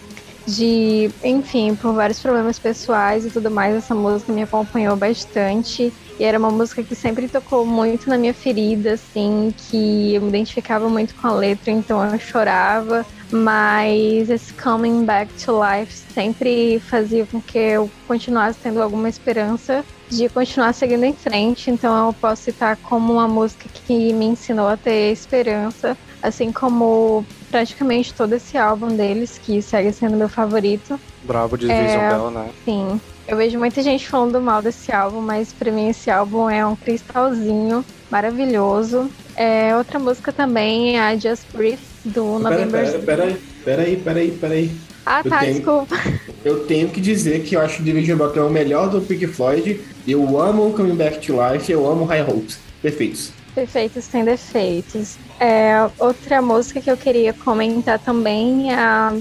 [0.48, 5.96] de, enfim, por vários problemas pessoais e tudo mais, essa música me acompanhou bastante.
[6.20, 10.30] E era uma música que sempre tocou muito na minha ferida, assim, que eu me
[10.30, 13.06] identificava muito com a letra, então eu chorava.
[13.32, 19.84] Mas esse Coming Back to Life sempre fazia com que eu continuasse tendo alguma esperança
[20.10, 21.72] de continuar seguindo em frente.
[21.72, 27.26] Então eu posso citar como uma música que me ensinou a ter esperança, assim como
[27.50, 31.00] praticamente todo esse álbum deles, que segue sendo meu favorito.
[31.24, 31.84] Bravo de É.
[31.84, 32.50] Vision Bell, né?
[32.66, 33.02] Sim.
[33.28, 36.76] Eu vejo muita gente falando mal desse álbum, mas pra mim esse álbum é um
[36.76, 39.10] cristalzinho maravilhoso.
[39.36, 43.02] É, outra música também é a Just Breathe, do Pera, November.
[43.06, 44.70] pera, pera aí, pera aí, pera.
[45.06, 45.96] Ah, eu tá, tenho- desculpa.
[46.44, 49.26] Eu tenho que dizer que eu acho o Division Bell é o melhor do Pink
[49.28, 49.80] Floyd.
[50.06, 52.60] Eu amo o Coming Back to Life, eu amo High Hopes.
[52.82, 53.32] Perfeitos.
[53.56, 55.16] Perfeitos sem defeitos.
[55.40, 59.14] É, outra música que eu queria comentar também é a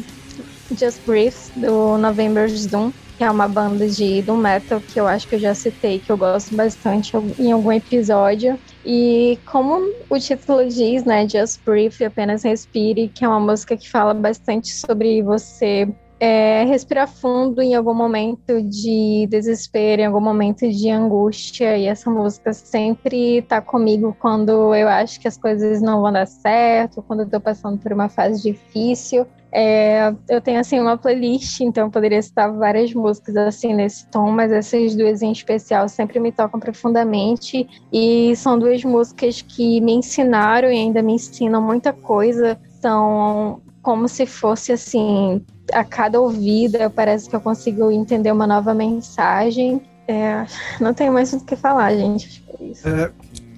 [0.77, 2.91] Just Breathe, do November's Doom,
[3.23, 6.11] que é uma banda de doom metal que eu acho que eu já citei, que
[6.11, 8.59] eu gosto bastante em algum episódio.
[8.85, 9.79] E como
[10.11, 14.75] o título diz, né, Just Breathe, apenas respire, que é uma música que fala bastante
[14.75, 21.79] sobre você é, respirar fundo em algum momento de desespero, em algum momento de angústia,
[21.79, 26.27] e essa música sempre tá comigo quando eu acho que as coisas não vão dar
[26.27, 29.29] certo, quando eu tô passando por uma fase difícil.
[29.53, 34.51] É, eu tenho assim uma playlist, então poderia citar várias músicas assim nesse tom, mas
[34.51, 40.71] essas duas em especial sempre me tocam profundamente e são duas músicas que me ensinaram
[40.73, 42.59] e ainda me ensinam muita coisa.
[42.81, 48.73] São como se fosse assim, a cada ouvida parece que eu consigo entender uma nova
[48.73, 49.83] mensagem.
[50.09, 50.47] É,
[50.81, 52.43] não tenho mais o que falar, gente.
[52.59, 52.89] É isso.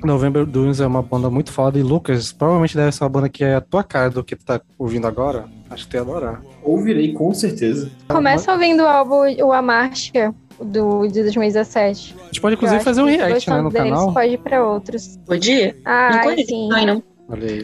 [0.05, 3.43] November Dunes é uma banda muito foda e Lucas, provavelmente deve ser uma banda que
[3.43, 5.47] é a tua cara do que tu tá ouvindo agora.
[5.75, 6.43] Acho que tu ia adorar.
[6.63, 7.91] Ouvirei com certeza.
[8.09, 12.15] Começa ouvindo o álbum O A Marcha do de 2017.
[12.21, 14.13] A gente pode inclusive fazer um react né, no deles, canal.
[14.15, 15.19] Pode ir pra outros.
[15.27, 15.75] Podia?
[15.85, 16.69] não Ah, conheço sim.
[16.69, 17.03] não.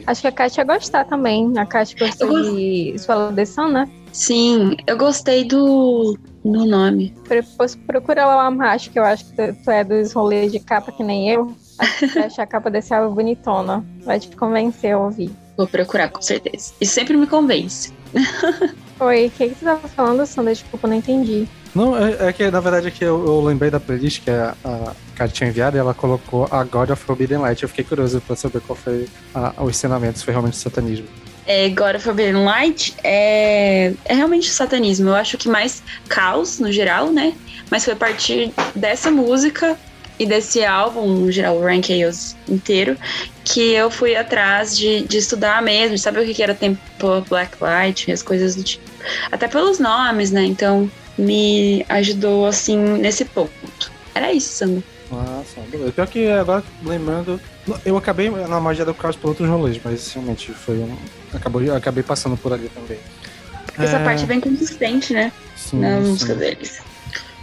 [0.06, 1.52] Acho que a Kátia ia gostar também.
[1.58, 2.56] A Kátia gostou Eu gosto.
[2.56, 3.88] de the Sun, né?
[4.12, 7.14] Sim, eu gostei do, do nome.
[7.86, 10.90] Procura lá o Amacho, que eu acho que tu, tu é dos rolês de capa
[10.90, 11.54] que nem eu.
[11.80, 13.82] Acho que achar a capa desse álbum bonitona.
[14.04, 15.30] Vai te convencer a ouvir.
[15.56, 16.74] Vou procurar, com certeza.
[16.78, 17.90] Isso sempre me convence.
[19.00, 20.52] Oi, o que, que tu tava falando, Sandra?
[20.52, 21.48] Desculpa, não entendi.
[21.74, 24.54] Não, é, é que na verdade é que eu, eu lembrei da playlist que a,
[24.64, 27.62] a Kat tinha enviado e ela colocou a God of Forbidden Light.
[27.62, 31.06] Eu fiquei curioso pra saber qual foi a, os ensinamentos, foi realmente satanismo.
[31.46, 35.10] É, God of Forbidden Light é, é realmente satanismo.
[35.10, 37.34] Eu acho que mais caos, no geral, né?
[37.70, 39.78] Mas foi a partir dessa música
[40.20, 42.94] e desse álbum, no geral, o Rank Chaos inteiro,
[43.42, 47.26] que eu fui atrás de, de estudar mesmo, de saber o que era Temple of
[47.30, 48.84] Black Light, as coisas do tipo.
[49.32, 50.44] Até pelos nomes, né?
[50.44, 53.90] Então me ajudou, assim, nesse ponto.
[54.14, 54.82] Era isso, Sandra.
[55.10, 55.92] Nossa, beleza.
[55.92, 57.40] Pior que agora, lembrando,
[57.82, 60.94] eu acabei na magia do caos por outros rolês, mas realmente foi um.
[61.32, 62.98] Acabou, eu acabei passando por ali também.
[63.78, 65.32] Essa É, parte é bem consistente, né?
[65.56, 66.08] sim, Na sim.
[66.10, 66.78] música deles.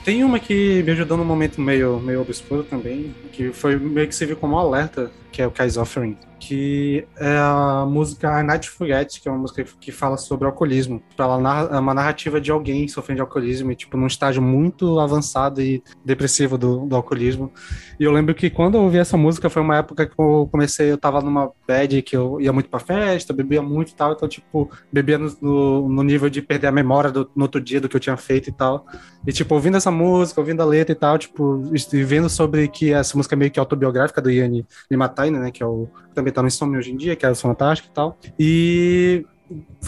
[0.08, 4.16] Tem uma que me ajudou num momento meio, meio obscuro também, que foi meio que
[4.16, 6.16] serviu como um alerta, que é o Kai's Offering.
[6.40, 11.02] Que é a música Night Forget, que é uma música que fala sobre alcoolismo.
[11.18, 15.00] Ela narra, é uma narrativa de alguém sofrendo de alcoolismo, e, tipo, num estágio muito
[15.00, 17.52] avançado e depressivo do, do alcoolismo.
[18.00, 20.92] E eu lembro que quando eu ouvi essa música foi uma época que eu comecei,
[20.92, 24.28] eu tava numa bad que eu ia muito pra festa, bebia muito e tal, então,
[24.28, 27.96] tipo, bebia no, no, nível de perder a memória do, no outro dia do que
[27.96, 28.86] eu tinha feito e tal.
[29.26, 32.94] E, tipo, ouvindo essa música, ouvindo a letra e tal, tipo, e vendo sobre que
[32.94, 35.88] essa música é meio que autobiográfica do Yanni Limatainen, né, que é o
[36.32, 38.18] também tá no Insomnia hoje em dia, que é fantástico e tal.
[38.40, 39.26] E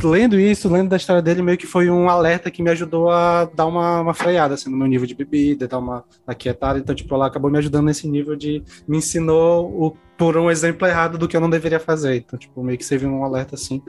[0.04, 3.46] lendo isso, lendo da história dele, meio que foi um alerta que me ajudou a
[3.46, 6.80] dar uma, uma freada, assim, no meu nível de bebida, dar uma aquietada.
[6.80, 8.64] Então, tipo, ela acabou me ajudando nesse nível de...
[8.88, 12.16] Me ensinou o, por um exemplo errado do que eu não deveria fazer.
[12.16, 13.82] Então, tipo, meio que serviu um alerta, assim,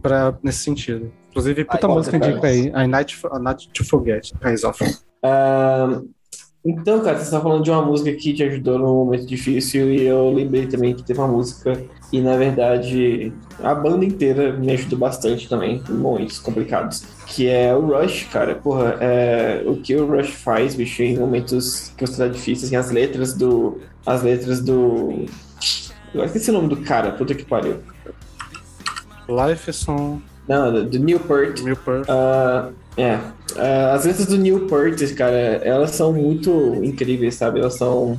[0.00, 1.12] pra, nesse sentido.
[1.30, 4.84] Inclusive, puta Ai, música indica aí, A Night, A Night to Forget, Rise of.
[4.84, 6.08] Um,
[6.64, 10.02] então, cara, você está falando de uma música que te ajudou num momento difícil e
[10.02, 11.78] eu lembrei também que teve uma música
[12.10, 17.74] e, na verdade, a banda inteira me ajudou bastante também em momentos complicados, que é
[17.74, 18.54] o Rush, cara.
[18.54, 22.76] Porra, é, o que o Rush faz, bicho, em momentos que você tá difícil, assim,
[22.76, 23.78] as letras do...
[24.06, 25.26] As letras do...
[26.14, 27.78] Eu esqueci o nome do cara, puta que pariu.
[29.28, 30.22] Life Song...
[30.48, 31.60] Não, do Newport.
[31.62, 32.06] Newport.
[32.08, 33.16] Uh, é.
[33.16, 37.60] Uh, as letras do Newport, cara, elas são muito incríveis, sabe?
[37.60, 38.18] Elas são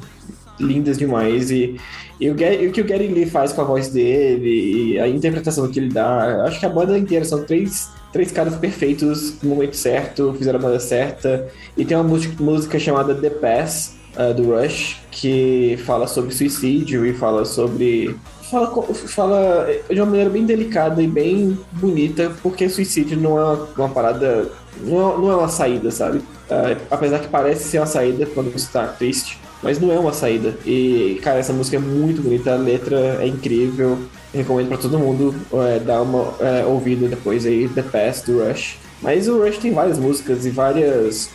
[0.59, 1.51] lindas demais.
[1.51, 1.79] E,
[2.19, 5.69] e, o, o que o Gary Lee faz com a voz dele, e a interpretação
[5.69, 9.75] que ele dá, acho que a banda inteira são três, três caras perfeitos no momento
[9.75, 11.47] certo, fizeram a banda certa.
[11.77, 17.13] E tem uma música, chamada The Pass, uh, do Rush, que fala sobre suicídio e
[17.13, 18.15] fala sobre
[18.49, 23.89] fala, fala de uma maneira bem delicada e bem bonita, porque suicídio não é uma
[23.89, 24.49] parada.
[24.81, 26.19] Não é, não é uma saída, sabe?
[26.19, 30.13] Uh, apesar que parece ser uma saída quando você tá triste, mas não é uma
[30.13, 30.57] saída.
[30.65, 33.97] E, cara, essa música é muito bonita, a letra é incrível.
[34.33, 38.77] Recomendo para todo mundo é, dar uma é, ouvida depois aí, The Past do Rush.
[39.01, 41.29] Mas o Rush tem várias músicas e várias,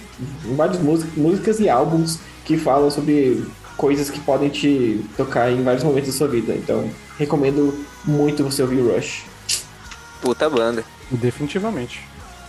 [0.55, 0.79] várias
[1.17, 3.45] músicas e álbuns que falam sobre
[3.77, 6.53] coisas que podem te tocar em vários momentos da sua vida.
[6.53, 7.75] Então, recomendo
[8.05, 9.25] muito você ouvir Rush.
[10.21, 10.85] Puta banda.
[11.11, 12.07] Definitivamente.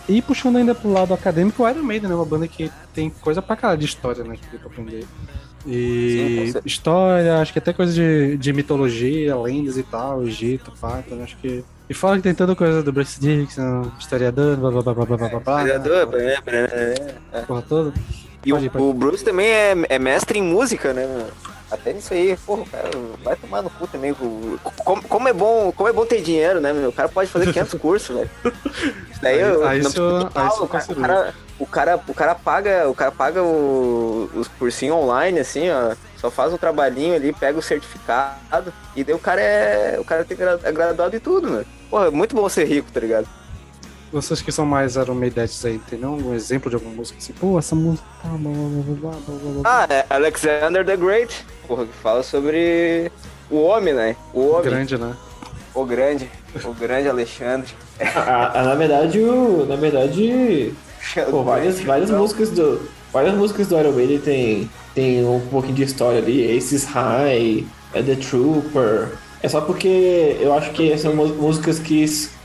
[0.08, 3.40] E puxando ainda pro lado acadêmico, o Iron Maiden é uma banda que tem coisa
[3.40, 4.36] pra caralho de história, né?
[4.36, 5.06] Que pra aprender.
[5.66, 11.16] E Sim, história, acho que até coisa de, de mitologia, lendas e tal, Egito, Pátria,
[11.16, 11.24] né?
[11.24, 11.64] acho que.
[11.88, 15.16] E fora que tem toda coisa do Bruce Dixon, historiador, blá blá blá blá blá
[15.16, 15.58] blá blá.
[15.58, 16.42] Historiador, blá, blá,
[17.30, 17.94] blá, Porra toda.
[18.44, 21.06] E o, o, Bruce também é, é, mestre em música, né?
[21.72, 22.90] Até nisso aí, porra, cara,
[23.24, 24.14] vai tomar no cu também.
[24.84, 26.90] Como, como, é bom, como é bom ter dinheiro, né, meu?
[26.90, 28.30] O cara pode fazer 500 cursos, velho.
[29.22, 32.94] Daí aí, eu, aí não, o, cara, o, cara, o, cara, o cara paga, o
[32.94, 35.94] cara paga o, os cursinhos online, assim, ó.
[36.18, 39.98] Só faz um trabalhinho ali, pega o certificado e daí o cara é.
[39.98, 41.64] O cara tem é graduado em tudo, né?
[41.88, 43.26] Porra, é muito bom ser rico, tá ligado?
[44.12, 47.32] Vocês que são mais Iron Maidetes aí, tem algum exemplo de alguma música assim?
[47.32, 48.06] Pô, essa música.
[49.64, 53.10] Ah, é Alexander the Great, porra, que fala sobre
[53.50, 54.14] o homem, né?
[54.34, 54.64] O homem.
[54.64, 55.16] Grande, né?
[55.74, 56.30] O grande.
[56.62, 57.72] O grande Alexandre.
[58.14, 60.74] Ah, ah, na verdade, o, na verdade,
[61.30, 62.80] pô, várias, várias músicas do.
[63.12, 66.56] Várias músicas do Iron Maiden tem, tem um pouquinho de história ali.
[66.56, 69.12] Aces High, é The Trooper.
[69.40, 72.04] É só porque eu acho que são músicas que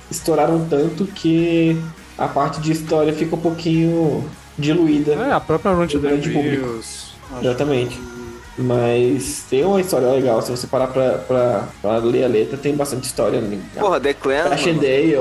[0.10, 1.80] estouraram tanto que
[2.18, 4.24] a parte de história fica um pouquinho
[4.58, 5.14] diluída.
[5.14, 7.12] É, a própria Run to the Hills.
[7.42, 8.00] Exatamente.
[8.58, 12.76] Mas tem uma história legal, se você parar pra, pra, pra ler a letra, tem
[12.76, 13.40] bastante história.
[13.40, 13.62] Né?
[13.78, 14.46] Porra, The Clan.
[14.46, 15.16] Ashendale.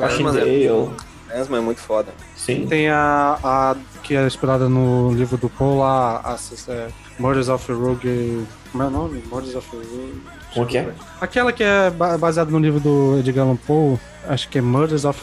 [0.00, 0.90] Ashendale.
[1.30, 2.12] Clansman é muito foda.
[2.36, 2.66] Sim.
[2.66, 6.88] Tem a, a que é inspirada no livro do Paul lá, a, a, é,
[7.18, 8.44] Murders of a Rogue.
[8.72, 9.22] Como é o nome?
[9.30, 10.22] Murders of a Rogue.
[10.54, 10.92] Como que é?
[11.20, 13.98] Aquela que é baseada no livro do Edgar Allan Poe,
[14.28, 15.20] acho que é Murders of.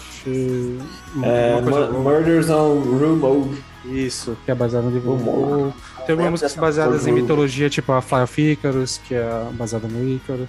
[1.24, 5.74] É, Murders on Rue Isso, que é baseado no livro Poe.
[6.06, 10.08] Tem algumas músicas baseadas em mitologia, tipo a Fly of Icarus, que é baseada no
[10.08, 10.48] Ícaro.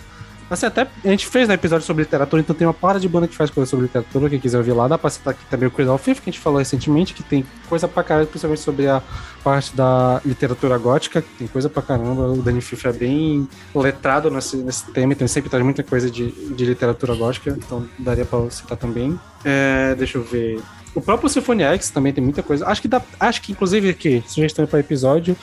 [0.50, 3.08] Assim, até a gente fez um né, episódio sobre literatura, então tem uma para de
[3.08, 5.68] banda que faz coisa sobre literatura, quem quiser ouvir lá, dá pra citar aqui também
[5.68, 8.62] o Cradle of Filth, que a gente falou recentemente, que tem coisa pra caralho, principalmente
[8.62, 9.02] sobre a
[9.44, 14.30] parte da literatura gótica, que tem coisa pra caramba, o Danny Filth é bem letrado
[14.30, 18.24] nesse, nesse tema, então ele sempre traz muita coisa de, de literatura gótica, então daria
[18.24, 19.18] pra citar também.
[19.44, 20.60] É, deixa eu ver...
[20.94, 22.66] O próprio Symphony X também tem muita coisa.
[22.66, 25.36] Acho que dá, acho que inclusive aqui, sugestão para episódio,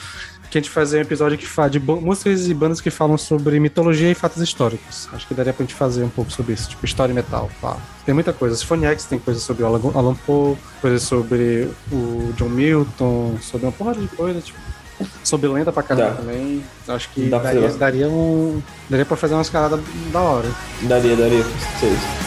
[0.55, 3.59] que a gente fazer um episódio que fala de músicas e bandas que falam sobre
[3.59, 5.09] mitologia e fatos históricos.
[5.11, 7.49] Acho que daria pra gente fazer um pouco sobre isso, tipo história e metal.
[7.61, 7.77] Pá.
[8.05, 8.55] Tem muita coisa.
[8.55, 13.65] Symphony X tem coisa sobre o Alan, Alan Poe, coisa sobre o John Milton, sobre
[13.65, 14.57] uma porrada de coisa, tipo.
[15.25, 16.15] Sob lenda pra caramba Dá.
[16.15, 16.63] também.
[16.87, 18.61] Acho que Dá daria, daria um.
[18.89, 19.77] Daria pra fazer uma escalada
[20.13, 20.47] da hora.
[20.83, 22.24] Daria, daria, com certeza.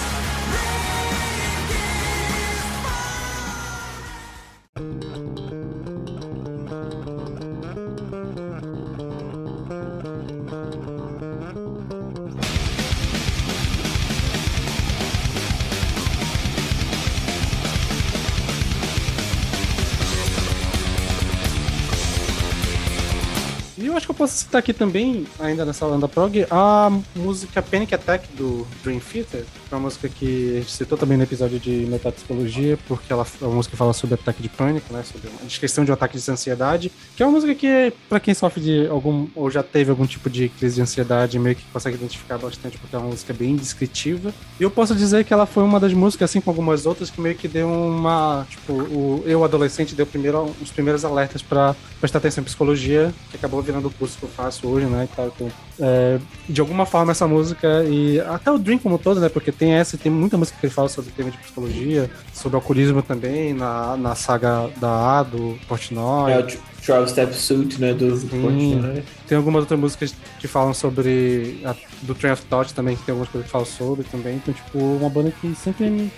[24.59, 29.83] Aqui também, ainda nessa lenda prog, a música Panic Attack do Dream Theater, é uma
[29.83, 33.73] música que a gente citou também no episódio de Metapsicologia, porque ela é uma música
[33.73, 36.91] que fala sobre ataque de pânico, né, sobre a descrição de um ataque de ansiedade,
[37.17, 40.31] que é uma música que, pra quem sofre de algum, ou já teve algum tipo
[40.31, 44.33] de crise de ansiedade, meio que consegue identificar bastante, porque é uma música bem descritiva.
[44.59, 47.21] E eu posso dizer que ela foi uma das músicas, assim como algumas outras, que
[47.21, 52.19] meio que deu uma, tipo, o eu adolescente deu primeiro, os primeiros alertas pra prestar
[52.19, 55.27] atenção em psicologia, que acabou virando o curso que eu faço hoje, né, e tal,
[55.27, 55.51] então,
[55.81, 56.19] é,
[56.49, 59.97] de alguma forma essa música e até o Dream como todo, né, porque tem essa,
[59.97, 63.97] tem muita música que ele fala sobre o tema de psicologia, sobre alcoolismo também, na,
[63.97, 66.33] na saga da A, do Portnoy.
[66.33, 66.47] É o
[66.87, 69.03] 12 Step Suit, né, do Portnoy, né?
[69.27, 71.61] Tem algumas outras músicas que falam sobre.
[71.65, 74.37] A, do Train of Thought também, que tem algumas coisas que falam sobre também.
[74.37, 76.11] Então, tipo, uma banda que sempre me.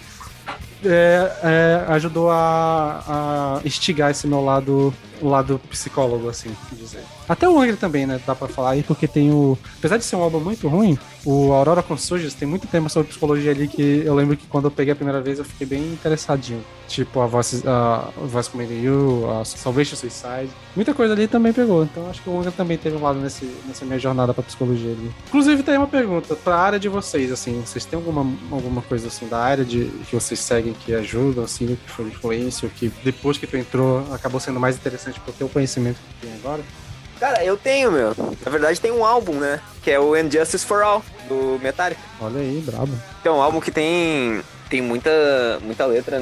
[0.85, 7.03] é, é, ajudou a, a instigar esse meu lado, o lado psicólogo, assim, dizer.
[7.29, 8.21] Até o Angra também, né?
[8.27, 9.57] Dá pra falar aí, porque tem o.
[9.79, 13.51] Apesar de ser um álbum muito ruim, o Aurora Consurges tem muito tema sobre psicologia
[13.51, 16.65] ali que eu lembro que quando eu peguei a primeira vez eu fiquei bem interessadinho.
[16.89, 20.51] Tipo, a Voice, a Voice Command You, a Salvation Suicide.
[20.75, 21.85] Muita coisa ali também pegou.
[21.85, 24.91] Então acho que o Angra também teve um lado nesse, nessa minha jornada pra psicologia
[24.91, 25.11] ali.
[25.29, 27.63] Inclusive, tem uma pergunta pra área de vocês, assim.
[27.65, 31.67] Vocês têm alguma, alguma coisa assim da área de, que vocês seguem que ajuda, assim,
[31.67, 35.49] que foi influência, ou que depois que tu entrou acabou sendo mais interessante pro teu
[35.49, 36.63] conhecimento que tem agora?
[37.19, 38.15] Cara, eu tenho, meu.
[38.45, 39.61] Na verdade, tem um álbum, né?
[39.83, 42.01] Que é o Injustice for All, do Metallica.
[42.21, 42.93] Olha aí, brabo.
[43.21, 44.41] Que é um álbum que tem,
[44.71, 45.11] tem muita,
[45.63, 46.19] muita letra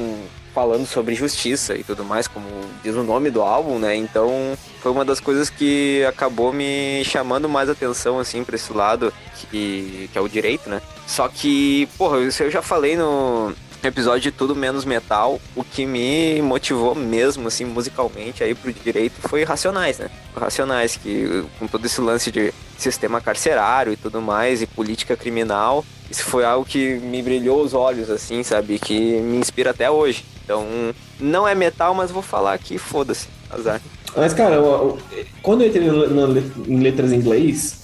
[0.53, 2.45] falando sobre justiça e tudo mais, como
[2.83, 3.95] diz o nome do álbum, né?
[3.95, 9.13] Então foi uma das coisas que acabou me chamando mais atenção, assim, pra esse lado,
[9.35, 10.81] que, que é o direito, né?
[11.07, 13.53] Só que, porra, isso eu já falei no
[13.87, 19.15] episódio de Tudo Menos Metal, o que me motivou mesmo, assim, musicalmente aí pro direito
[19.21, 20.09] foi Racionais, né?
[20.35, 25.85] Racionais, que com todo esse lance de sistema carcerário e tudo mais, e política criminal,
[26.09, 28.79] isso foi algo que me brilhou os olhos, assim, sabe?
[28.79, 30.23] Que me inspira até hoje.
[30.43, 30.65] Então,
[31.19, 33.79] não é metal, mas vou falar aqui, foda-se, azar.
[34.15, 34.97] Mas, cara, eu- eu-
[35.43, 37.79] quando eu entrei em letras em inglês,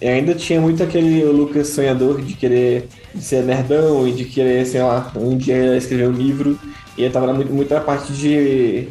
[0.00, 2.88] eu ainda tinha muito aquele Lucas sonhador de querer
[3.20, 6.58] ser nerdão e de querer, sei lá, um dia escrever um livro.
[6.96, 8.88] E eu tava muito, muito na parte de.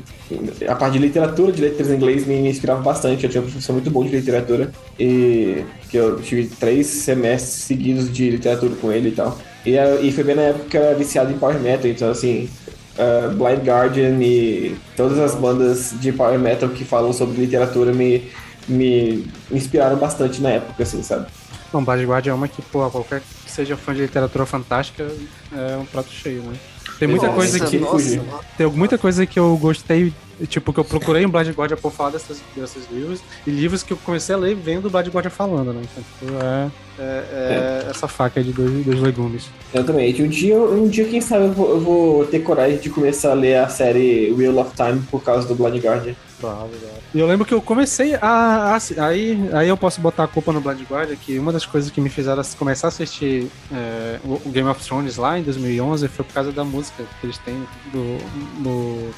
[0.68, 3.24] A parte de literatura de letras em inglês me, inspirava bastante.
[3.24, 4.72] Eu tinha um professor muito bom de literatura.
[5.00, 9.38] E que eu tive três semestres seguidos de literatura com ele e tal.
[9.66, 12.10] E, ah, e foi bem na época que eu era viciado em Power Metal, então
[12.10, 12.50] assim,
[12.98, 18.30] uh, Blind Guardian e todas as bandas de power metal que falam sobre literatura me,
[18.68, 21.28] me inspiraram bastante na época, assim, sabe?
[21.74, 25.12] Não, Blind Guardian é uma que, pô, qualquer que seja fã de literatura fantástica
[25.52, 26.54] é um prato cheio, né?
[26.98, 27.78] Tem muita Nossa, coisa que.
[27.78, 28.22] nossa.
[28.58, 30.14] Tem muita coisa que eu gostei,
[30.48, 33.92] tipo, que eu procurei em Blind Guardian por falar dessas, desses livros, e livros que
[33.92, 35.82] eu comecei a ler vendo o Blind Guardian falando, né?
[35.82, 39.50] Então, tipo, é, é, é essa faca aí de dois, dois legumes.
[39.74, 40.14] Eu também.
[40.22, 43.36] Um dia, um dia quem sabe, eu vou, eu vou ter coragem de começar a
[43.36, 46.16] ler a série Wheel of Time por causa do Blind Guardian.
[47.14, 48.76] E eu lembro que eu comecei a.
[48.76, 51.90] a- aí, aí eu posso botar a culpa no Blind Guardian, que uma das coisas
[51.92, 56.26] que me fizeram começar a assistir é, o Game of Thrones lá em 2011 foi
[56.26, 58.18] por causa da música que eles têm do.
[58.64, 59.12] do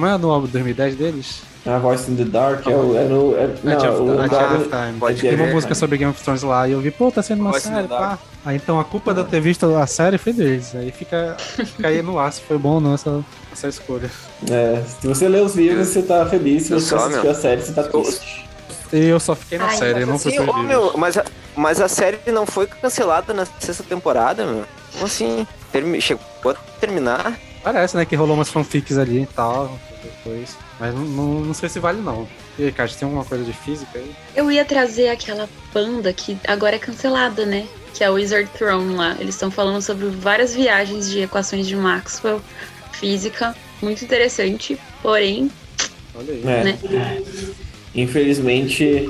[0.00, 1.42] como é no álbum de 2010 deles?
[1.66, 2.96] A Voice in the Dark é o.
[2.96, 4.98] É no, é, não, of, o Guardian- of Time.
[4.98, 7.42] Pode Tem uma música sobre Game of Thrones lá e eu vi, pô, tá sendo
[7.42, 8.18] uma Voice in the série, pá.
[8.46, 10.74] Aí então a culpa de eu ter visto a série foi deles.
[10.74, 13.22] Aí fica, fica aí no ar se foi bom ou não essa,
[13.52, 14.10] essa escolha.
[14.50, 16.62] é, se você lê os livros, você tá feliz.
[16.62, 18.48] Se Eu você só, assistiu a série, você tá triste.
[18.94, 21.24] E eu só fiquei na Ai, série, não fui assim, meu, mas, a,
[21.54, 24.64] mas a série não foi cancelada na sexta temporada, meu?
[24.94, 25.46] Como assim?
[25.70, 27.38] Termi- chegou a terminar?
[27.62, 29.70] Parece, né, que rolou umas fanfics ali e tal,
[30.02, 30.56] depois.
[30.78, 32.28] Mas não, não, não sei se vale não.
[32.58, 34.14] E aí, Cássio, tem alguma coisa de física aí?
[34.34, 37.66] Eu ia trazer aquela banda que agora é cancelada, né?
[37.94, 39.16] Que é o Wizard Throne lá.
[39.18, 42.40] Eles estão falando sobre várias viagens de equações de Maxwell,
[42.92, 43.54] física.
[43.82, 44.78] Muito interessante.
[45.02, 45.50] Porém,
[46.14, 46.42] Olha aí.
[46.42, 46.64] É.
[46.64, 46.78] Né?
[47.94, 49.08] Infelizmente,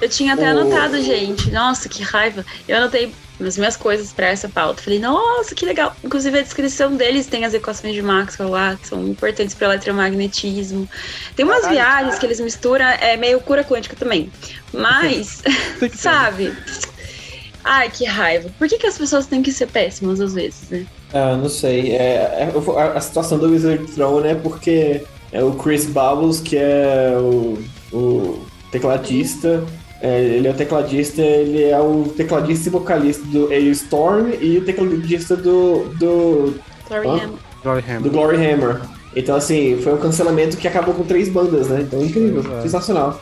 [0.00, 1.50] Eu tinha até O- anotado, gente.
[1.50, 2.44] Nossa, que raiva.
[2.68, 3.12] Eu anotei
[3.44, 4.82] as minhas coisas pra essa pauta.
[4.82, 5.94] Falei, nossa, que legal.
[6.04, 10.88] Inclusive, a descrição deles tem as equações de Maxwell lá, que são importantes para eletromagnetismo.
[11.34, 14.30] Tem umas Caralho, viagens que eles misturam, é meio cura quântica também.
[14.72, 15.42] Mas,
[15.94, 16.52] sabe?
[17.64, 18.50] Ai, que raiva.
[18.58, 20.86] Por que, que as pessoas têm que ser péssimas às vezes, né?
[21.12, 21.92] Ah, não sei.
[21.92, 25.02] É, é- a, a situação do Wizard Throne é porque
[25.32, 27.58] é o Chris Bubbles, que é o,
[27.92, 29.64] o tecladista.
[30.00, 34.64] é, ele é o tecladista, ele é o tecladista e vocalista do Storm e o
[34.64, 36.54] tecladista do, do,
[36.88, 37.12] Glory Hã?
[37.12, 37.28] Hammer.
[37.62, 38.10] Glory do Hammer.
[38.10, 38.80] Glory Hammer.
[39.14, 41.80] Então, assim, foi um cancelamento que acabou com três bandas, né?
[41.82, 42.62] Então, incrível, é.
[42.62, 43.20] sensacional.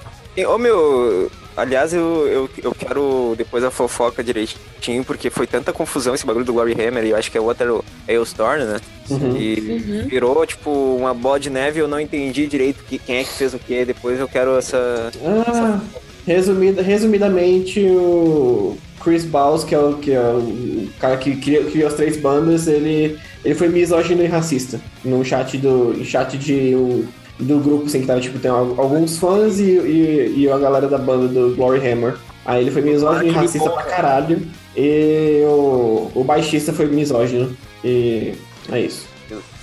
[0.48, 6.14] Ô meu, aliás, eu, eu, eu quero depois a fofoca direitinho, porque foi tanta confusão
[6.14, 8.80] esse bagulho do Glory Hammer e eu acho que é o outro Hailstorm, né?
[9.10, 9.36] Uhum.
[9.36, 10.08] E Uhum.
[10.08, 13.54] virou, tipo, uma bola de neve, eu não entendi direito que, quem é que fez
[13.54, 13.84] o quê.
[13.84, 15.10] Depois eu quero essa.
[15.24, 15.80] Ah,
[16.26, 21.88] resumida, resumidamente, o Chris Bowles, que é o, que é o cara que criou, criou
[21.88, 27.06] as três bandas, ele, ele foi misógino e racista no chat do chat de um-
[27.38, 30.88] do grupo, assim, que tava, tipo, tem al- alguns fãs e, e, e a galera
[30.88, 32.16] da banda do Glory Hammer.
[32.44, 33.96] Aí ele foi misógino e Ah, racista pra cara.
[33.96, 34.42] caralho.
[34.76, 37.56] E o, o baixista foi misógino.
[37.84, 38.34] E
[38.70, 39.06] é isso.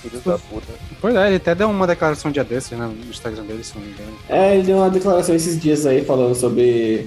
[0.02, 0.68] Filho da puta.
[1.00, 2.86] Pois é, ele até deu uma declaração dia desses, né?
[2.86, 4.12] No Instagram dele, se não me engano.
[4.28, 7.06] É, ele deu uma declaração esses dias aí falando sobre.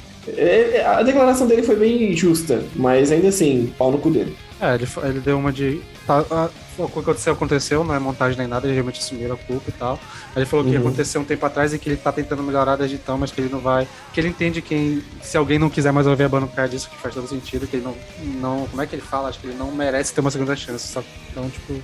[0.86, 4.34] A declaração dele foi bem justa, mas ainda assim, pau no cu dele.
[4.60, 5.82] É, ele, ele deu uma de.
[6.06, 6.48] Tá, a-
[6.78, 9.72] o que aconteceu, aconteceu, não é montagem nem nada, ele realmente assumiu a culpa e
[9.72, 9.98] tal.
[10.34, 10.80] Aí ele falou que Uhum.
[10.80, 13.48] aconteceu um tempo atrás e que ele tá tentando melhorar desde então, mas que ele
[13.50, 13.86] não vai.
[14.12, 16.88] Que ele entende que se alguém não quiser mais ouvir a banda por causa disso,
[16.90, 17.94] que faz todo sentido, que ele não.
[18.40, 19.28] não como é que ele fala?
[19.28, 21.06] Acho que ele não merece ter uma segunda chance, sabe?
[21.30, 21.80] Então, tipo.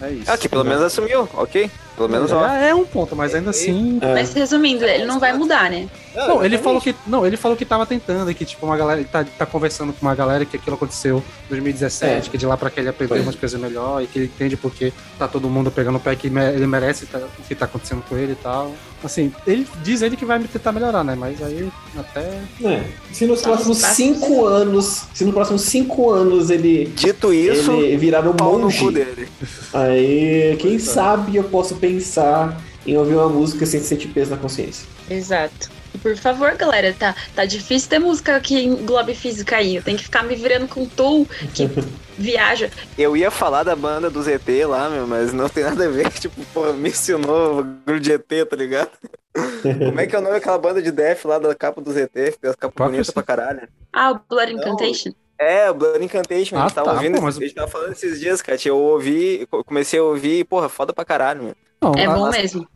[0.00, 0.30] É isso.
[0.30, 1.70] Ah, que pelo menos assumiu, ok?
[1.96, 2.46] Pelo menos, ó.
[2.48, 3.98] É, é um ponto, mas ainda assim.
[4.00, 4.14] É.
[4.14, 5.88] Mas resumindo, ele não vai mudar, né?
[6.14, 6.94] Não, ele falou que.
[7.06, 9.00] Não, ele falou que tava tentando, e que, tipo, uma galera.
[9.00, 12.30] Ele tá, tá conversando com uma galera que aquilo aconteceu em 2017, É.
[12.30, 13.22] que de lá pra cá ele aprendeu Foi.
[13.24, 16.26] umas coisas melhor, e que ele entende porque tá todo mundo pegando o pé que
[16.28, 18.72] ele merece tá- o que tá acontecendo com ele e tal.
[19.04, 21.16] Assim, ele diz ele que vai tentar melhorar, né?
[21.18, 21.68] Mas aí
[21.98, 22.40] até.
[22.64, 22.84] É.
[23.12, 25.06] Se nos Tá próximos cinco anos.
[25.12, 26.86] Se nos próximos cinco anos ele.
[26.94, 29.28] Dito isso, ele virar um pau no cu monge, dele.
[29.72, 30.78] aí quem é.
[30.78, 32.56] sabe eu posso pensar
[32.86, 34.86] em ouvir uma música sem sentir peso na consciência.
[35.10, 35.68] Exato.
[35.94, 39.76] E por favor, galera, tá, tá difícil ter música que englobe física aí.
[39.76, 41.68] Eu tenho que ficar me virando com Tool, que
[42.16, 42.70] viaja.
[42.96, 46.08] Eu ia falar da banda do ZT lá, meu, mas não tem nada a ver.
[46.12, 48.90] Tipo, pô, mencionou o bagulho de ET, tá ligado?
[49.62, 52.32] Como é que é o nome daquela banda de death lá da capa do ZT?
[52.32, 53.68] Que tem as capas que bonitas é pra caralho.
[53.92, 54.60] Ah, o Blood Não.
[54.60, 55.12] Incantation.
[55.38, 57.68] É, o Blood Incantation, a Ah, gente tava tá, ouvindo, pô, mas- a gente tava
[57.68, 58.58] falando esses dias, cara.
[58.64, 61.54] Eu ouvi, eu comecei a ouvir e, porra, foda pra caralho, meu.
[61.82, 62.66] Não, É bom mesmo.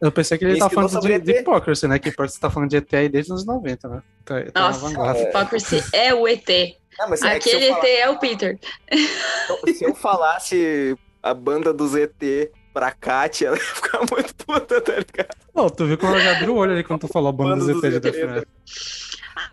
[0.00, 1.38] eu pensei que ele Ele tava ensinou falando de, de ET.
[1.40, 1.98] Hypocrisy, né?
[1.98, 4.02] Que você tá falando de ET aí desde os anos 90, né?
[4.24, 4.88] Tá, tá Nossa.
[5.22, 6.48] Hypocrisy é o ET.
[7.00, 8.58] Ah, mas é Aquele falar- ET é o Peter.
[9.74, 14.92] Se eu falasse a banda do ZT pra Kátia, ela ia ficar muito puta, tá
[14.92, 15.36] ligado?
[15.54, 17.56] Não, tu viu como ela já abriu o olho ali quando tu falou a banda
[17.56, 18.00] Banda do do ZT de.
[18.00, 18.44] Death Metal.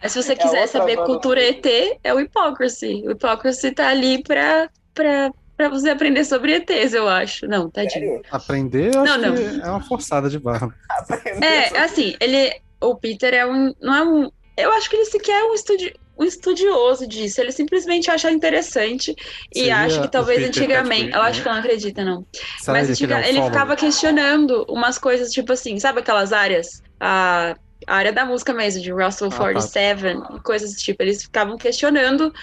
[0.03, 1.65] Mas se você É quiser saber cultura ET,
[2.03, 3.03] é o Hypocrisy.
[3.07, 7.47] O Hypocrisy tá ali pra, pra, pra você aprender sobre ETs, eu acho.
[7.47, 7.91] Não, tadinho.
[7.91, 8.21] Sério?
[8.31, 10.69] Aprender, eu acho Não, que é uma forçada de barra.
[11.41, 12.53] É, assim, ele.
[12.79, 13.73] O Peter é um.
[13.81, 14.31] Não é um.
[14.55, 17.41] Eu acho que ele sequer é um, estudi, um estudioso disso.
[17.41, 19.15] Ele simplesmente acha interessante
[19.53, 21.11] e Seria acha que talvez antigamente.
[21.11, 21.43] Eu acho né?
[21.43, 22.25] que não acredita, não.
[22.59, 23.51] Sabe Mas que ele é ele follower?
[23.51, 26.81] ficava questionando umas coisas, tipo assim, sabe aquelas áreas?
[26.99, 27.55] A,
[27.85, 29.37] a área da música mesmo, de Russell Ah, tá.
[29.37, 30.05] 47
[30.35, 31.03] e coisas desse tipo.
[31.03, 32.33] Eles ficavam questionando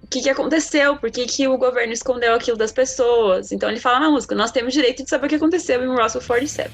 [0.11, 3.51] que, que aconteceu, por que, que o governo escondeu aquilo das pessoas.
[3.51, 6.21] Então ele fala na música, nós temos direito de saber o que aconteceu em Russell
[6.21, 6.69] 47.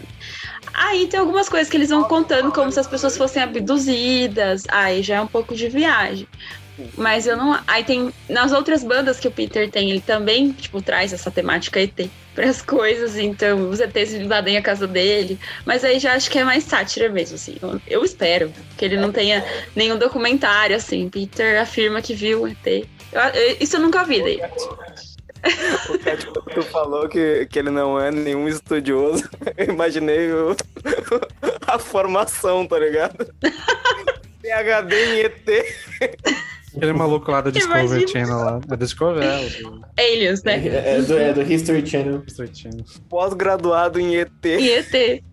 [0.73, 4.63] Aí tem algumas coisas que eles vão contando como se as pessoas fossem abduzidas.
[4.69, 6.27] Aí já é um pouco de viagem.
[6.95, 7.59] Mas eu não.
[7.67, 8.11] Aí tem.
[8.29, 12.61] Nas outras bandas que o Peter tem, ele também, tipo, traz essa temática ET pras
[12.61, 13.17] coisas.
[13.17, 15.39] Então, os ETs invadem a casa dele.
[15.65, 17.57] Mas aí já acho que é mais sátira mesmo, assim.
[17.61, 19.43] Eu, eu espero que ele não tenha
[19.75, 21.09] nenhum documentário, assim.
[21.09, 22.88] Peter afirma que viu o ET.
[23.11, 24.39] Eu- eu- isso eu nunca vi daí.
[25.89, 29.23] O Cat, quando tu falou que, que ele não é nenhum estudioso,
[29.57, 30.55] eu imaginei o-
[31.67, 33.15] a formação, tá ligado?
[34.41, 35.65] PHD em ET.
[36.75, 38.07] Aquele maluco lá do Discovery Imagina.
[38.07, 38.61] Channel lá.
[38.71, 40.61] É Discovery, é, Aliens, né?
[40.67, 42.23] É, é do, é do History Channel.
[42.27, 42.85] History Channel.
[43.09, 44.29] Pós-graduado em ET.
[44.45, 45.23] E ET.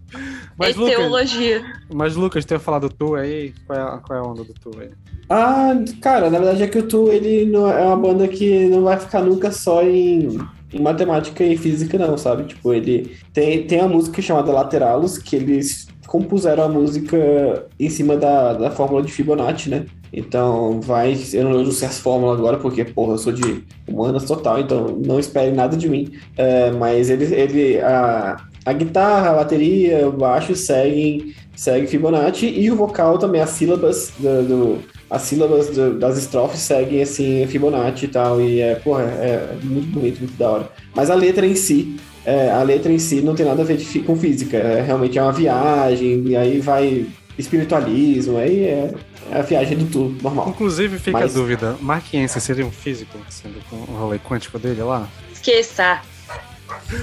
[0.56, 1.62] Mas, Lucas, Eteologia.
[1.92, 3.52] mas, Lucas, tu ia falar do Tu aí?
[3.66, 4.90] Qual é, a- qual é a onda do Tu aí?
[5.28, 8.82] Ah, cara, na verdade é que o Tu, ele não é uma banda que não
[8.84, 10.38] vai ficar nunca só em,
[10.72, 12.44] em matemática e física, não, sabe?
[12.44, 18.16] Tipo, ele tem, tem a música chamada Lateralos, que eles compuseram a música em cima
[18.16, 19.86] da, da fórmula de Fibonacci, né?
[20.12, 24.60] Então vai, eu não sei as fórmulas agora, porque, porra, eu sou de humanas total,
[24.60, 26.12] então não espere nada de mim.
[26.36, 32.70] É, mas ele, ele a, a guitarra, a bateria, o baixo seguem, segue Fibonacci e
[32.70, 34.78] o vocal também, as sílabas do, do
[35.10, 39.88] as sílabas do, das estrofes seguem assim Fibonacci e tal, e é, porra, é muito
[39.88, 40.68] bonito, muito da hora.
[40.94, 43.76] Mas a letra em si, é, a letra em si não tem nada a ver
[43.76, 47.06] de, com física, é, realmente é uma viagem, e aí vai
[47.38, 48.94] espiritualismo, aí é,
[49.30, 50.48] é a viagem do tudo, normal.
[50.48, 54.82] Inclusive, fica Mas- a dúvida: Marquiense seria um físico, sendo com o rolê quântico dele
[54.82, 55.08] lá?
[55.32, 56.00] Esqueça.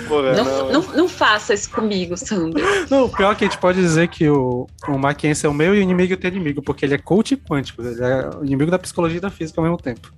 [0.08, 2.62] Porra, Não, não, não faça isso comigo, Sandro.
[2.90, 5.54] Não, o pior é que a gente pode dizer que o, o Marquiense é o
[5.54, 8.70] meu e o inimigo teu inimigo, porque ele é coach quântico, ele é o inimigo
[8.70, 10.12] da psicologia e da física ao mesmo tempo.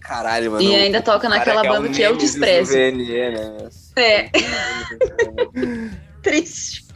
[0.00, 0.62] Caralho, mano.
[0.62, 2.72] E ainda toca naquela que é o banda que eu Nemesis do desprezo.
[2.72, 3.68] VNE, né?
[3.96, 4.30] É,
[6.22, 6.86] triste.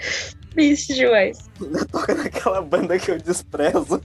[0.50, 1.50] Triste demais.
[1.90, 4.00] Toca naquela banda que eu desprezo.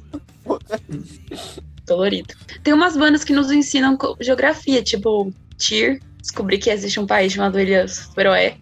[1.86, 2.34] Dolorido.
[2.64, 6.02] Tem umas bandas que nos ensinam geografia, tipo Tyr.
[6.22, 8.56] Descobri que existe um país chamado Ilhas Feroé.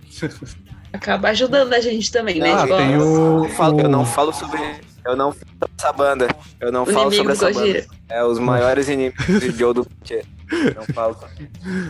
[0.93, 2.53] Acaba ajudando a gente também, né?
[2.53, 3.43] Ah, Tipo, tem o.
[3.45, 4.61] Eu, falo- eu não falo sobre.
[5.05, 6.27] Eu não falo sobre essa banda.
[6.59, 7.81] Eu não o falo sobre essa Gojira.
[7.81, 7.95] banda.
[8.09, 9.85] É os maiores inimigos de Joe do.
[10.75, 11.17] Não falo.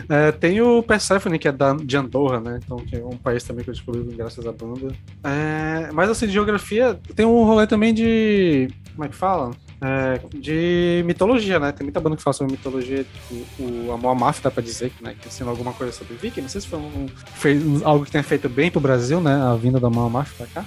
[0.08, 2.58] É, tem o Persephone, que é da, de Andorra, né?
[2.64, 4.92] Então, que é um país também que eu descobri graças à banda.
[5.22, 8.68] É, mas assim, de geografia, tem um rolê também de.
[8.94, 9.50] Como é que fala?
[9.80, 11.70] É, de mitologia, né?
[11.72, 13.04] Tem muita banda que fala sobre mitologia.
[13.04, 15.14] Tipo, o Amor Amarth, dá pra dizer, né?
[15.20, 16.40] Que ensina alguma coisa sobre Viking.
[16.42, 19.34] Não sei se foi um, fez algo que tenha feito bem pro Brasil, né?
[19.34, 20.64] A vinda do Amor Amarth pra cá.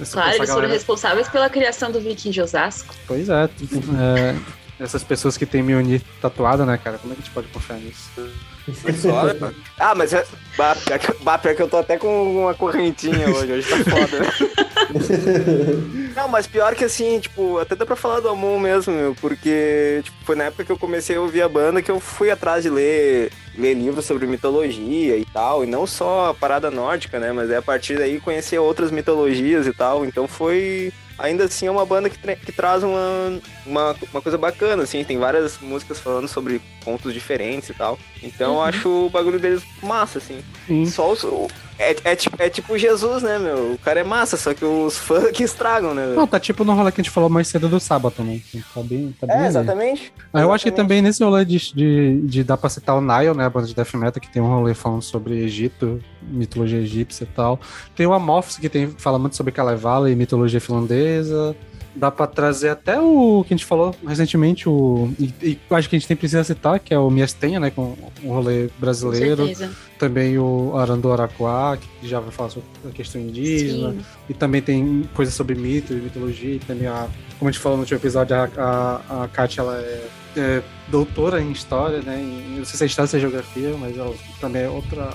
[0.00, 2.94] Essa- Claro, essa eles foram galera- responsáveis pela criação do Viking de Osasco.
[3.06, 4.36] Pois é, é,
[4.78, 6.98] essas pessoas que têm Mjolnir tatuada, né, cara?
[6.98, 8.10] Como é que a gente pode confiar nisso?
[9.00, 9.54] Só, né?
[9.78, 10.24] Ah, mas é.
[10.56, 13.52] Bah, pior que, bah, pior que eu tô até com uma correntinha hoje.
[13.52, 14.26] Hoje tá foda, né?
[16.14, 20.00] Não, mas pior que assim, tipo, até dá pra falar do Amon mesmo, meu, porque
[20.04, 22.62] tipo, foi na época que eu comecei a ouvir a banda que eu fui atrás
[22.62, 27.32] de ler, ler livros sobre mitologia e tal, e não só a parada nórdica, né,
[27.32, 30.92] mas é a partir daí conhecer outras mitologias e tal, então foi...
[31.18, 35.04] Ainda assim é uma banda que, tra- que traz uma, uma, uma coisa bacana, assim,
[35.04, 37.98] tem várias músicas falando sobre pontos diferentes e tal.
[38.22, 40.42] Então eu acho o bagulho deles massa, assim.
[40.66, 40.86] Sim.
[40.86, 41.48] Só os, o-
[41.78, 43.72] é, é, tipo, é tipo Jesus, né, meu?
[43.72, 46.16] O cara é massa, só que os fãs que estragam, né, velho?
[46.16, 48.40] Não, tá tipo no rolê que a gente falou mais cedo do sábado, né?
[48.74, 50.12] Tá bem, tá bem É, exatamente.
[50.32, 53.34] Ah, eu acho que também nesse rolê de, de, de dar pra citar o Nile,
[53.34, 53.46] né?
[53.46, 57.34] A banda de death metal, que tem um rolê falando sobre Egito, mitologia egípcia e
[57.34, 57.58] tal.
[57.94, 61.56] Tem o Amorphis, que tem, fala muito sobre Kalevala e mitologia finlandesa.
[61.96, 65.12] Dá pra trazer até o que a gente falou recentemente, o.
[65.18, 67.70] E, e acho que a gente tem precisa citar, que é o Miastenha, né?
[67.70, 69.48] Com o rolê brasileiro.
[69.98, 73.92] Também o Arandu Araquá, que já vai falar sobre a questão indígena.
[73.92, 73.98] Sim.
[74.28, 76.56] E também tem coisas sobre mito e mitologia.
[76.56, 77.06] E também, a,
[77.38, 81.40] como a gente falou no último episódio, a, a, a Kátia, ela é, é doutora
[81.40, 82.20] em história, né?
[82.20, 85.10] Em, não sei se é história ou se é geografia, mas ela também é outra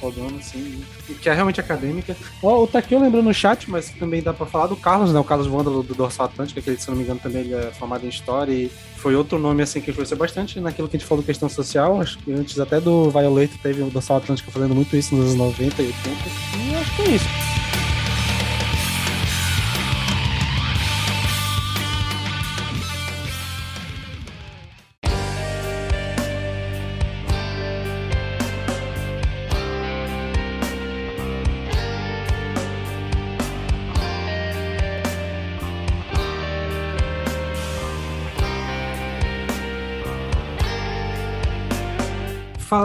[0.00, 0.82] fodona, assim,
[1.20, 2.16] que é realmente acadêmica.
[2.42, 5.18] Ó, o Takeo lembrou no chat, mas também dá pra falar do Carlos, né?
[5.18, 7.70] O Carlos Vândalo do Dorsal Atlântica, que ele, se não me engano, também ele é
[7.72, 11.08] formado em História e foi outro nome, assim, que influenciou bastante naquilo que a gente
[11.08, 12.00] falou questão social.
[12.00, 15.36] Acho que antes até do Violeta teve o Dorsal Atlântica fazendo muito isso nos anos
[15.36, 16.10] 90 e 80.
[16.56, 17.57] E acho que é isso.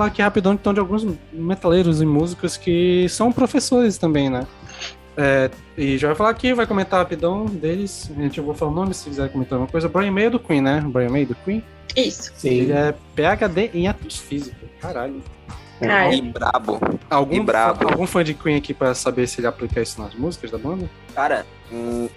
[0.03, 4.45] Falar aqui rapidão então de alguns metaleiros e músicos que são professores também, né?
[5.15, 8.11] É, e já vai falar aqui, vai comentar rapidão deles.
[8.17, 9.87] A gente eu vou falar o nome se quiser comentar alguma coisa.
[9.87, 10.81] Brian May é do Queen, né?
[10.81, 11.63] Brian May do Queen.
[11.95, 12.31] Isso.
[12.35, 12.49] Sim.
[12.49, 14.57] Ele é PhD em astrofísica.
[14.81, 15.21] Caralho.
[15.79, 16.79] Cara, E brabo.
[17.09, 17.87] Algum, E brabo.
[17.87, 20.89] algum fã de Queen aqui pra saber se ele aplica isso nas músicas da banda?
[21.13, 21.45] Cara,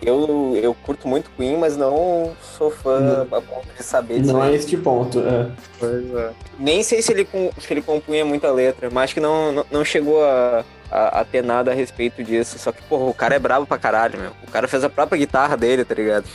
[0.02, 4.32] eu, eu curto muito Queen, mas não sou fã a ponto de saber disso.
[4.32, 5.20] Não é este ponto.
[5.20, 5.50] É.
[5.78, 6.30] Pois é.
[6.58, 7.28] Nem sei se ele,
[7.58, 11.24] se ele compunha muita letra, mas acho que não, não, não chegou a, a, a
[11.24, 12.58] ter nada a respeito disso.
[12.58, 14.32] Só que, porra, o cara é brabo pra caralho, meu.
[14.46, 16.26] O cara fez a própria guitarra dele, tá ligado?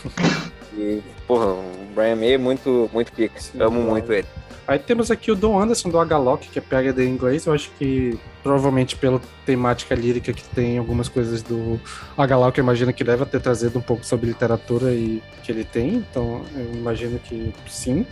[0.74, 1.63] E, porra, o
[1.93, 3.39] Brian May é muito, muito pica.
[3.59, 4.28] Amo muito ele.
[4.72, 7.45] Aí temos aqui o Don Anderson do Agalock, que é PhD em inglês.
[7.45, 11.78] Eu acho que provavelmente pela temática lírica que tem algumas coisas do
[12.17, 15.95] Agalock, eu imagino que deve ter trazido um pouco sobre literatura e que ele tem.
[15.95, 18.05] Então eu imagino que sim.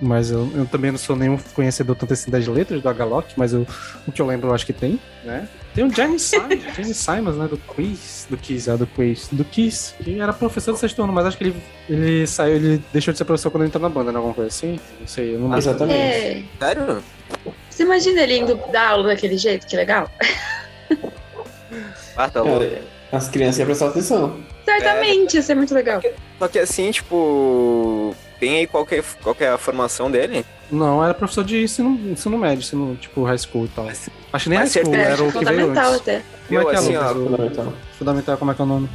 [0.00, 3.52] Mas eu, eu também não sou nenhum conhecedor tanto assim das letras do Agalok, mas
[3.52, 3.66] eu,
[4.06, 5.48] o que eu lembro eu acho que tem, né?
[5.74, 7.48] Tem o Jenny Simons, Jenny Simons, né?
[7.48, 11.12] Do Quiz, do Kiss, é, do Quiz, do Kiss, que era professor do sexto ano,
[11.12, 11.56] mas acho que ele,
[11.88, 14.18] ele saiu, ele deixou de ser professor quando ele entrou na banda, né?
[14.18, 14.78] Alguma coisa assim?
[15.00, 15.58] Não sei, eu não lembro.
[15.58, 15.98] Exatamente.
[15.98, 16.44] É.
[16.58, 17.02] Sério?
[17.70, 19.66] Você imagina ele indo dar aula daquele jeito?
[19.66, 20.10] Que legal.
[22.16, 22.66] Ah, tá louco.
[23.10, 24.42] As crianças iam prestar atenção.
[24.64, 26.00] Certamente, ia ser muito legal.
[26.38, 28.14] Só que assim, tipo.
[28.42, 30.44] Tem aí qual que, é, qual que é a formação dele?
[30.68, 33.86] Não, era professor de ensino, ensino médio, ensino, tipo, high school e tal.
[33.88, 34.08] Acho
[34.42, 36.00] que nem high mas school, certeza, era o que veio fundamental antes.
[36.00, 36.22] até.
[36.48, 37.06] Como é Eu, que é, assim, Lucas?
[37.06, 37.72] ó, O- Fundamental.
[37.96, 38.88] Fundamental, como é que é o nome?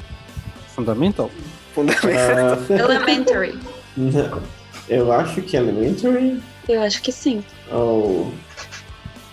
[0.75, 1.31] Fundamental?
[1.73, 2.11] Fundamental.
[2.11, 3.59] Ah, Elementary.
[3.95, 4.41] não.
[4.89, 7.41] eu acho que Elementary Eu acho que sim.
[7.71, 8.33] ou.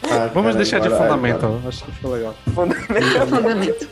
[0.04, 2.36] Ah, Vamos cara, deixar de agora- Fundamental, acho que ficou legal.
[2.54, 3.88] Fundamento.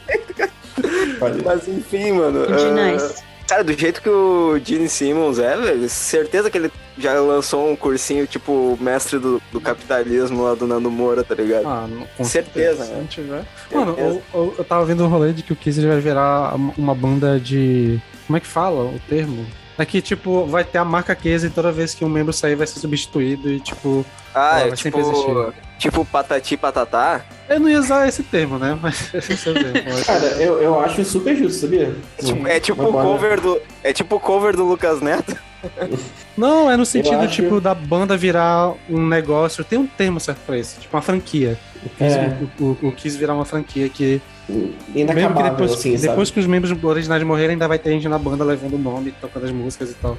[1.19, 2.47] Pode- Mas enfim, mano.
[2.47, 3.25] De ah, nice.
[3.53, 7.77] Cara, do jeito que o Gene Simmons é, velho, certeza que ele já lançou um
[7.77, 11.67] cursinho tipo mestre do, do capitalismo lá do Nando Moura, tá ligado?
[11.69, 12.91] Ah, não- com Certeza, Se
[13.21, 13.45] né?
[13.71, 14.23] Mano, Certeza.
[14.33, 17.39] eu, eu, eu tava vendo um rolê de que o Kiss vai virar uma banda
[17.39, 18.01] de.
[18.27, 19.45] Como é que fala o termo?
[19.79, 22.55] É que, tipo, vai ter a marca Kiss e toda vez que um membro sair
[22.55, 24.05] vai ser substituído e, tipo.
[24.35, 24.83] Ah, é vai tipo.
[24.83, 25.53] sempre existir.
[25.79, 27.23] Tipo patati patatá.
[27.49, 28.79] Eu não ia usar esse termo, né?
[28.81, 29.83] Mas você vê.
[29.91, 31.95] mas- Cara, eu, eu acho super justo, sabia?
[32.23, 33.61] Tipo, é tipo o banda- cover do.
[33.83, 35.37] É tipo o cover do Lucas Neto.
[36.37, 39.65] Não, é no sentido, acho- tipo, da banda virar um negócio.
[39.65, 41.59] Tem um termo certo pra isso, tipo uma franquia.
[41.85, 42.39] O Kiss, É.
[42.61, 44.21] o, o, o Kiss virar uma franquia que.
[44.49, 46.09] Mesmo que depois, assim, sabe?
[46.09, 49.15] depois que os membros originais morrerem, ainda vai ter gente na banda levando o nome,
[49.21, 50.19] tocando as músicas e tal.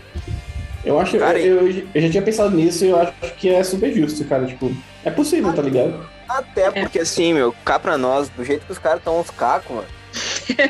[0.86, 3.64] Eu acho, Cara, eu, eu, eu já tinha pensado nisso e eu acho que é
[3.64, 4.46] super justo, cara.
[4.46, 4.72] Tipo,
[5.04, 6.06] é possível, tá ligado?
[6.28, 9.76] Até porque assim, meu, cá pra nós, do jeito que os caras estão uns cacos,
[9.76, 9.88] mano.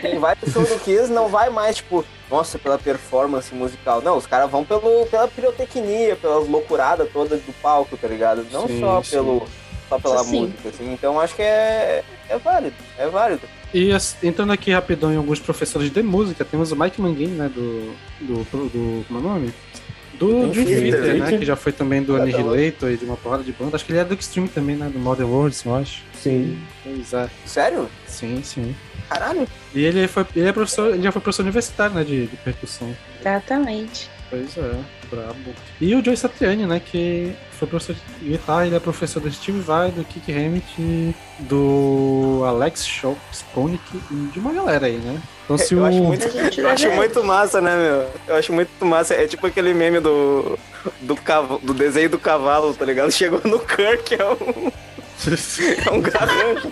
[0.01, 4.01] Quem vai pro show do Kiss não vai mais, tipo, nossa, pela performance musical.
[4.01, 8.45] Não, os caras vão pelo, pela pirotecnia, pelas loucuradas todas do palco, tá ligado?
[8.51, 9.11] Não Sim, só sim.
[9.11, 9.47] pelo.
[9.93, 10.41] Só pela Sim.
[10.41, 10.93] música, assim.
[10.93, 13.41] Então acho que é, é válido, é válido.
[13.73, 17.49] E as- entrando aqui rapidão em alguns professores de música, temos o Mike Manguin, né,
[17.53, 19.53] do, do, do como é o nome?
[20.13, 23.51] Do Dream Theater, né, que já foi também do Annihilator e de uma porrada de
[23.51, 23.75] banda.
[23.75, 26.03] Acho que ele é do Extreme também, né, do Modern Worlds, eu acho.
[26.13, 26.59] Sim.
[26.83, 27.89] Pois é, Sério?
[28.07, 28.75] sim, sim.
[29.09, 29.47] Caralho.
[29.73, 32.95] E ele, foi, ele, é professor, ele já foi professor universitário, né, de, de percussão.
[33.19, 34.09] Exatamente.
[34.29, 34.75] Pois é,
[35.13, 35.53] brabo.
[35.79, 39.59] E o Joe Satriani, né, que foi professor de guitarra, ele é professor do Steve
[39.59, 42.87] Vai, do Kiki Hammett, do Alex
[43.33, 45.21] Sponick e de uma galera aí, né?
[45.43, 45.85] Então se Eu o...
[45.85, 48.09] acho muito, eu acho muito massa, né, meu?
[48.27, 49.13] Eu acho muito massa.
[49.13, 50.57] É tipo aquele meme do.
[51.01, 51.17] Do,
[51.61, 53.11] do desenho do cavalo, tá ligado?
[53.13, 54.71] Chegou no Kirk, é um,
[55.87, 56.71] é um garrancho.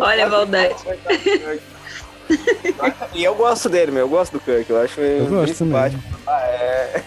[0.00, 0.76] Olha a maldade.
[3.14, 4.02] E eu gosto dele, meu.
[4.02, 4.68] Eu gosto do Kirk.
[4.68, 6.02] Eu acho ele Eu gosto simpático.
[6.26, 7.02] Ah, é.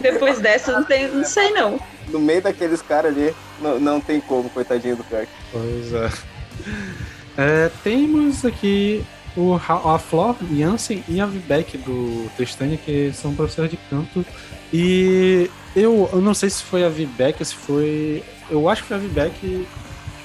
[0.00, 1.78] Depois dessa, não, tem, não sei não.
[2.08, 5.28] No meio daqueles caras ali, não, não tem como, coitadinho do Kirk.
[5.52, 6.10] Pois é.
[7.36, 9.04] É, Temos aqui
[9.36, 14.24] o, a Flor Jansen e a Vivek do Tristânia, que são professores de canto.
[14.72, 18.22] E eu, eu não sei se foi a Vivek ou se foi.
[18.50, 19.66] Eu acho que foi a Vivek que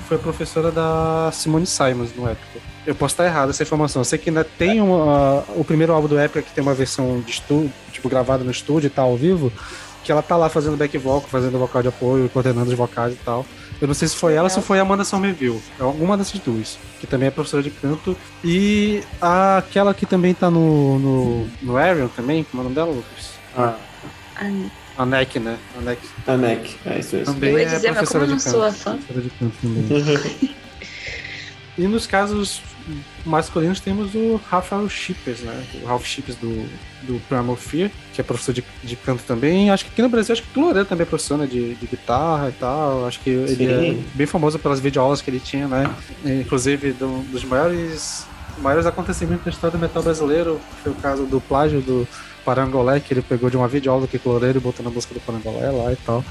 [0.08, 2.60] foi a professora da Simone Simons no Épica.
[2.89, 3.99] Eu posso estar errado essa informação.
[4.01, 7.21] Eu sei que ainda tem uma, o primeiro álbum do Épica que tem uma versão
[7.21, 9.53] de estúdio, tipo, gravada no estúdio e tal, ao vivo,
[10.03, 13.17] que ela tá lá fazendo back vocal, fazendo vocal de apoio, coordenando os vocais e
[13.17, 13.45] tal.
[13.79, 15.61] Eu não sei se foi ela ou se foi a Amanda Somerville.
[15.79, 16.79] É alguma dessas duas.
[16.99, 18.17] Que também é professora de canto.
[18.43, 22.75] E a- aquela que também tá no, no, no Arion também, como é o nome
[22.75, 23.29] dela, Lucas?
[23.55, 23.75] Ah,
[24.97, 25.57] A Neck, né?
[25.77, 26.75] A Neck a NEC.
[26.87, 27.33] É isso mesmo.
[27.35, 28.51] também Eu ia é dizer, mas professora como eu de não canto.
[28.51, 28.97] sou a fã?
[28.97, 30.55] Professora de canto também.
[31.77, 32.61] e nos casos
[33.25, 35.63] masculinos temos o Rafael Shippers, né?
[35.83, 36.49] O Ralph Shippers do,
[37.03, 39.69] do Primal Fear, que é professor de, de canto também.
[39.69, 41.45] Acho que aqui no Brasil, acho que o Loureiro também é professor né?
[41.45, 43.05] de, de guitarra e tal.
[43.05, 43.99] Acho que ele Sim.
[44.13, 45.89] é bem famoso pelas videoaulas que ele tinha, né?
[46.25, 48.25] Inclusive, do- dos maiores,
[48.59, 52.07] maiores acontecimentos da história do metal brasileiro foi o caso do plágio do
[52.45, 55.19] Parangolé, que ele pegou de uma videoaula que o Loureiro e botou na música do
[55.19, 56.23] Parangolé lá e tal.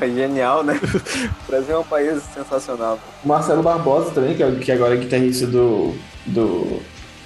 [0.00, 0.78] É genial, né?
[1.46, 2.98] O Brasil é um país sensacional.
[3.24, 5.94] O Marcelo Barbosa também, que, é, que agora é guitarrista do,
[6.26, 6.80] do,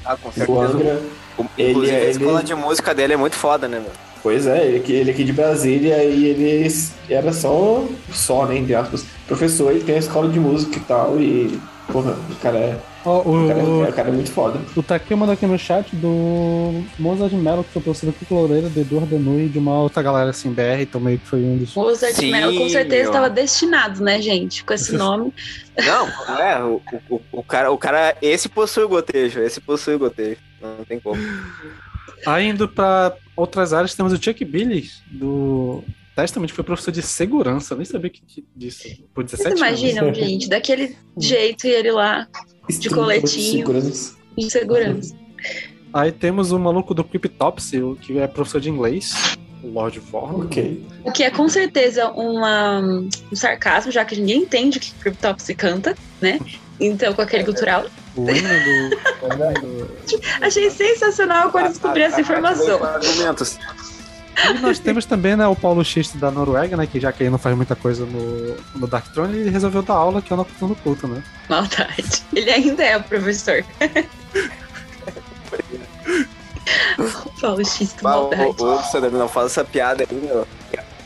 [0.05, 0.61] Ah, com do certeza.
[0.61, 1.01] Angra.
[1.39, 3.91] O- Ele- Inclusive, a ele- escola de música dele é muito foda, né, meu?
[4.23, 6.69] Pois é, ele, aqui- ele aqui de Brasília e ele
[7.09, 11.21] era só, só, né, entre aspas, professor, ele tem a escola de música e tal,
[11.21, 11.61] e,
[11.93, 12.79] porra, o cara é,
[13.09, 14.61] Ó, o cara, o, é- o cara é muito foda.
[14.77, 18.69] O Takeo mandou aqui no chat do Mozart Mello, que foi professor do Kiko Loureiro,
[18.69, 21.57] do Eduardo Denui e de uma outra galera assim, BR, então meio que foi um
[21.57, 21.73] dos.
[21.75, 24.65] Mozart Sim, Mello com certeza estava destinado, né, gente?
[24.65, 25.33] Com esse nome.
[25.79, 29.99] Não, é, o, o, o cara, o cara, esse possui o gotejo, esse possui o
[30.01, 30.39] gotejo.
[30.61, 31.21] Não tem como.
[32.27, 35.85] Aí indo pra outras áreas, temos o Chuck Billy, do
[36.17, 37.75] Testament, que foi professor de segurança.
[37.75, 38.89] Eu nem sabia que que- disso.
[39.15, 40.19] Por 17 Vocês imaginam, anos.
[40.19, 42.27] gente, daquele jeito e ele lá,
[42.69, 43.59] de coletinho.
[43.67, 44.17] Segurança.
[44.37, 45.15] em segurança.
[45.93, 49.15] Aí temos o maluco do Cryptopsy, que é professor de inglês,
[49.63, 50.45] o Lord Vorn.
[50.45, 50.85] Ok.
[51.05, 55.55] O que é com certeza uma, um sarcasmo, já que ninguém entende o que Cryptopsy
[55.55, 56.39] canta, né?
[56.79, 57.87] Então, com aquele cultural.
[58.15, 58.97] O hino do.
[59.27, 59.91] o hino do-
[60.43, 62.83] Achei sensacional quando descobri essa informação.
[62.85, 63.59] Argumentos.
[64.45, 66.87] E nós temos também né, o Paulo Xiste da Noruega, né?
[66.87, 69.95] Que já que ele não faz muita coisa no, no Dark Throne, ele resolveu dar
[69.95, 71.23] aula aqui no no culto, né?
[71.49, 72.23] Maldade.
[72.35, 73.65] Ele ainda é o professor.
[77.41, 78.63] Paulo X, que Bah, ô, maldade.
[78.63, 80.47] ô, não faz essa piada aí, meu.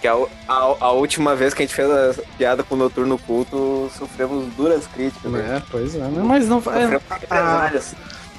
[0.01, 0.15] Que a,
[0.49, 4.47] a, a última vez que a gente fez a piada com o Noturno Culto, sofremos
[4.55, 5.31] duras críticas.
[5.31, 5.57] né?
[5.59, 6.23] É, pois é, né?
[6.25, 6.99] Mas não é,
[7.31, 7.71] a-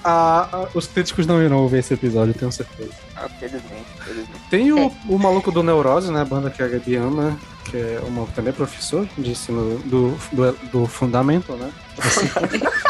[0.04, 2.92] a- os críticos não irão ouvir esse episódio, tenho certeza.
[3.16, 4.40] Ah, felizmente, felizmente.
[4.50, 6.22] Tem o, o maluco do Neurose, né?
[6.22, 9.78] A banda que a Gabi ama, que é um maluco também é professor de ensino
[9.86, 11.72] do, do, do fundamento, né?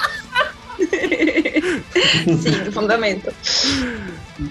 [2.42, 3.28] Sim, do fundamento.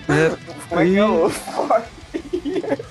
[0.08, 0.36] É,
[0.68, 1.30] Como é que é o...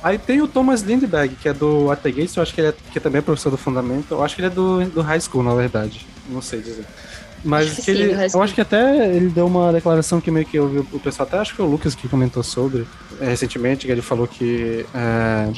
[0.00, 3.00] Aí tem o Thomas Lindbergh, que é do Ategates, eu acho que ele é, que
[3.00, 4.12] também é professor do Fundamento.
[4.12, 6.06] Eu acho que ele é do, do High School, na verdade.
[6.28, 6.84] Não sei dizer.
[7.44, 10.68] Mas Sim, ele, eu acho que até ele deu uma declaração que meio que eu
[10.68, 12.86] vi o pessoal, até acho que foi o Lucas que comentou sobre
[13.20, 15.52] é, recentemente, que ele falou que, é,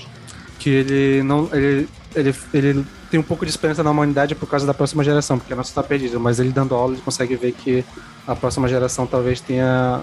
[0.59, 1.49] que ele não.
[1.53, 5.39] Ele, ele, ele tem um pouco de esperança na humanidade por causa da próxima geração,
[5.39, 7.85] porque a nossa está perdida, mas ele dando aula ele consegue ver que
[8.27, 10.03] a próxima geração talvez tenha,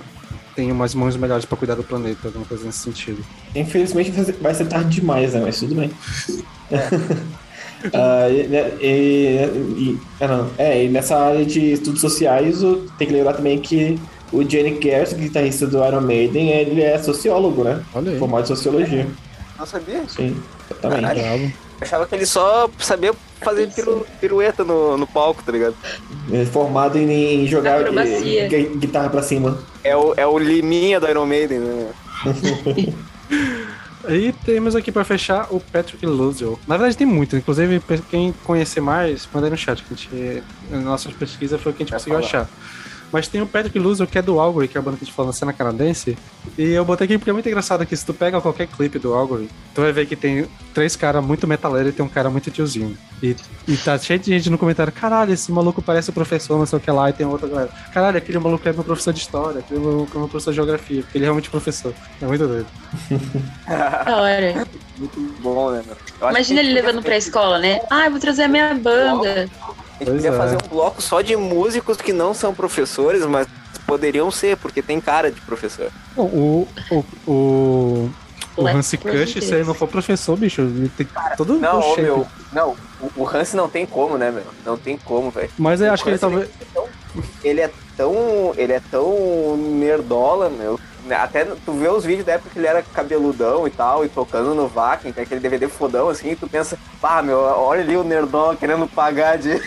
[0.55, 3.23] tenha umas mãos melhores para cuidar do planeta, alguma coisa nesse sentido.
[3.55, 5.41] Infelizmente vai ser- vai ser tarde demais, né?
[5.41, 5.91] Mas tudo bem.
[7.93, 9.45] Ah, e, e-
[9.91, 10.49] e- ah, não.
[10.57, 13.99] É, e nessa área de estudos sociais, o- tem que lembrar também que
[14.31, 17.81] o Jenny Garrett, guitarrista do Iron Maiden, ele é sociólogo, né?
[17.93, 18.19] Olha aí.
[18.19, 19.07] Formado em sociologia.
[19.57, 20.03] Não sabia?
[20.07, 20.35] Sim,
[20.69, 21.01] exatamente.
[21.15, 21.53] Caralho.
[21.79, 25.75] Achava que ele só sabia fazer piru, pirueta no, no palco, tá ligado?
[26.33, 27.83] É formado em, em jogar
[28.77, 29.59] guitarra pra cima.
[29.83, 31.87] É o, é o Liminha do Iron Maiden, né?
[34.09, 36.59] E temos aqui pra fechar o Patrick Luzel.
[36.67, 40.43] Na verdade tem muito, inclusive quem conhecer mais, manda aí no chat, que a gente,
[40.71, 42.43] a nossa pesquisa foi o que a gente Vai conseguiu falar.
[42.45, 42.49] achar.
[43.11, 45.05] Mas tem o Patrick Luzel, que é do Algory, que é a banda que a
[45.05, 46.17] gente falou na cena canadense.
[46.57, 49.13] E eu botei aqui porque é muito engraçado que se tu pega qualquer clipe do
[49.13, 52.51] Algory, tu vai ver que tem três caras muito metaleiros e tem um cara muito
[52.51, 52.97] tiozinho.
[53.21, 53.35] E,
[53.67, 56.77] e tá cheio de gente no comentário, caralho, esse maluco parece o professor, não sei
[56.77, 57.69] o que lá, e tem outra galera.
[57.93, 61.01] Caralho, aquele maluco é meu professor de história, aquele maluco é meu professor de geografia,
[61.01, 61.93] porque ele é realmente professor.
[62.21, 62.67] É muito doido.
[63.67, 64.67] Da hora.
[64.97, 66.29] Muito bom, né, meu?
[66.29, 67.79] Imagina ele levando pra escola, né?
[67.89, 69.47] Ah, eu vou trazer a minha banda.
[69.99, 70.37] A gente Pois podia é.
[70.37, 73.47] fazer um bloco só de músicos que não são professores, mas
[73.85, 75.89] poderiam ser, porque tem cara de professor.
[76.15, 78.09] O, o, o,
[78.57, 82.75] o Hansi Kush, se ele não for professor, bicho, ele tem todo Não, meu, não,
[82.99, 84.43] o, o Hans não tem como, né, meu?
[84.65, 85.49] Não tem como, velho.
[85.57, 86.49] Mas eu acho que ele talvez.
[87.43, 88.13] Ele é tão.
[88.55, 90.79] Ele é tão nerdola, meu.
[91.09, 94.53] Até tu vê os vídeos da época que ele era cabeludão e tal, e tocando
[94.53, 97.95] no Vakin, que é aquele DVD fodão assim, e tu pensa, pá, meu, olha ali
[97.95, 99.61] o nerdola querendo pagar de.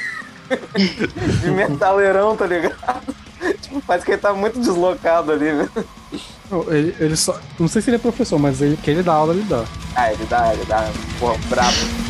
[1.40, 3.14] De metaleirão, tá ligado?
[3.60, 5.68] tipo, parece que ele tá muito deslocado ali, né?
[6.68, 7.38] Ele, ele só.
[7.58, 9.64] Não sei se ele é professor, mas ele, que ele dá aula, ele dá.
[9.94, 12.09] Ah, ele dá, ele dá, porra, brabo.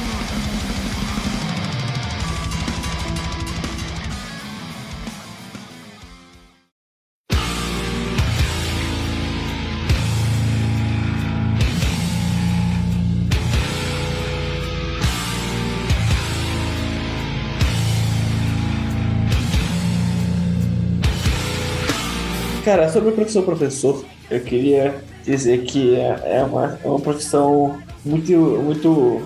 [22.71, 24.95] Cara, sobre o professor professor, eu queria
[25.25, 29.23] dizer que é é uma, é uma profissão muito, muito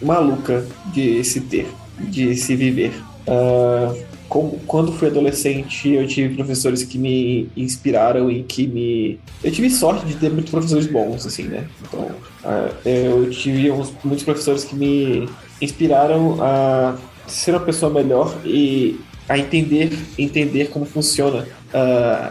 [0.00, 1.66] maluca de se ter,
[1.98, 2.92] de se viver.
[3.26, 3.92] Ah,
[4.28, 9.18] como- quando fui adolescente, eu tive professores que me inspiraram e que me.
[9.42, 11.64] Eu tive sorte de ter muitos professores bons, assim, né?
[11.82, 12.06] Então,
[12.44, 15.28] ah, eu tive uns- muitos professores que me
[15.60, 16.94] inspiraram a
[17.26, 21.44] ser uma pessoa melhor e a entender, entender como funciona.
[21.76, 22.30] ah,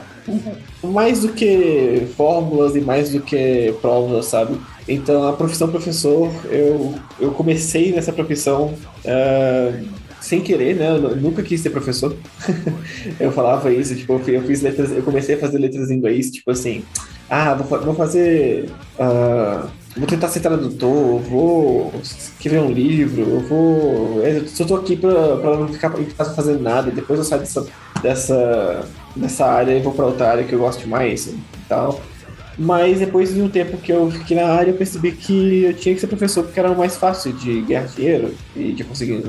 [0.84, 4.60] mais do que fórmulas e mais do que provas, sabe?
[4.88, 8.74] Então, a profissão professor, eu, eu comecei nessa profissão
[9.06, 9.72] ah,
[10.22, 10.90] sem querer, né?
[10.90, 12.16] Eu nunca quis ser professor.
[13.20, 15.96] eu falava isso, tipo, eu fi- eu fiz letras, eu comecei a fazer letras em
[15.96, 16.84] inglês, tipo assim,
[17.30, 18.70] ah, vou, vou fazer.
[19.00, 24.22] ah, vou tentar ser tradutor, vou escrever um livro, eu vou.
[24.24, 27.42] Eu só tô aqui pra, pra não ficar em casa fazendo nada, depois eu saio
[27.42, 27.66] dessa,
[28.04, 28.86] dessa,
[29.16, 31.28] dessa área e vou pra outra área que eu gosto mais.
[31.28, 32.00] e tal.
[32.58, 35.96] Mas depois de um tempo que eu fiquei na área, eu percebi que eu tinha
[35.96, 39.24] que ser professor porque era o mais fácil de ganhar dinheiro e de conseguir,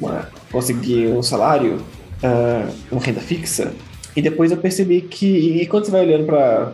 [0.00, 1.76] uma, conseguir um salário,
[2.24, 3.72] uh, uma renda fixa.
[4.16, 6.72] E depois eu percebi que, e quando você vai olhando para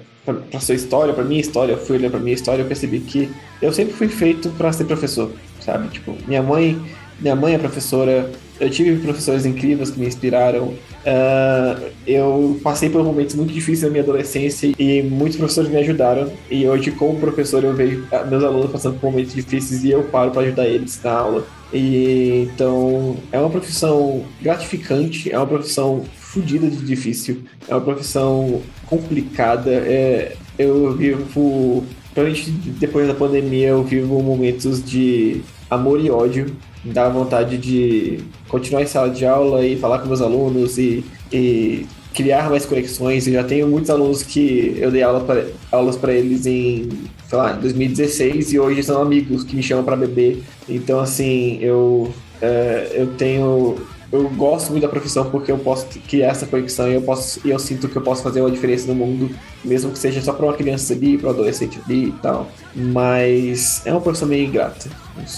[0.51, 3.31] para sua história, para minha história, eu fui olhando para minha história, eu percebi que
[3.63, 5.89] eu sempre fui feito para ser professor, sabe?
[5.89, 6.77] Tipo, minha mãe,
[7.21, 10.75] minha mãe é professora, eu tive professores incríveis que me inspiraram.
[11.07, 16.33] Uh, eu passei por momentos muito difíceis na minha adolescência e muitos professores me ajudaram.
[16.51, 20.33] E hoje, como professor, eu vejo meus alunos passando por momentos difíceis e eu paro
[20.33, 21.47] para ajudar eles na aula.
[21.73, 28.63] E então é uma profissão gratificante, é uma profissão fodida de difícil, é uma profissão
[28.87, 29.71] complicada.
[29.71, 31.85] É, eu vivo,
[32.15, 35.41] principalmente depois da pandemia, eu vivo momentos de
[35.71, 36.47] amor e ódio.
[36.85, 41.87] Dá vontade de continuar em sala de aula e falar com meus alunos e, e
[42.15, 43.27] criar mais conexões.
[43.27, 46.89] Eu já tenho muitos alunos que eu dei aula pra, aulas para eles em,
[47.29, 50.43] sei lá, 2016 e hoje são amigos que me chamam para beber.
[50.69, 53.77] Então, assim, eu, é, eu tenho
[54.13, 57.51] eu gosto muito da profissão porque eu posso criar essa conexão e eu posso e
[57.51, 59.35] eu sinto que eu posso fazer uma diferença no mundo,
[59.65, 62.49] mesmo que seja só para uma criança ali, para um adolescente ali e tal.
[62.75, 64.89] Mas é uma profissão meio ingrata,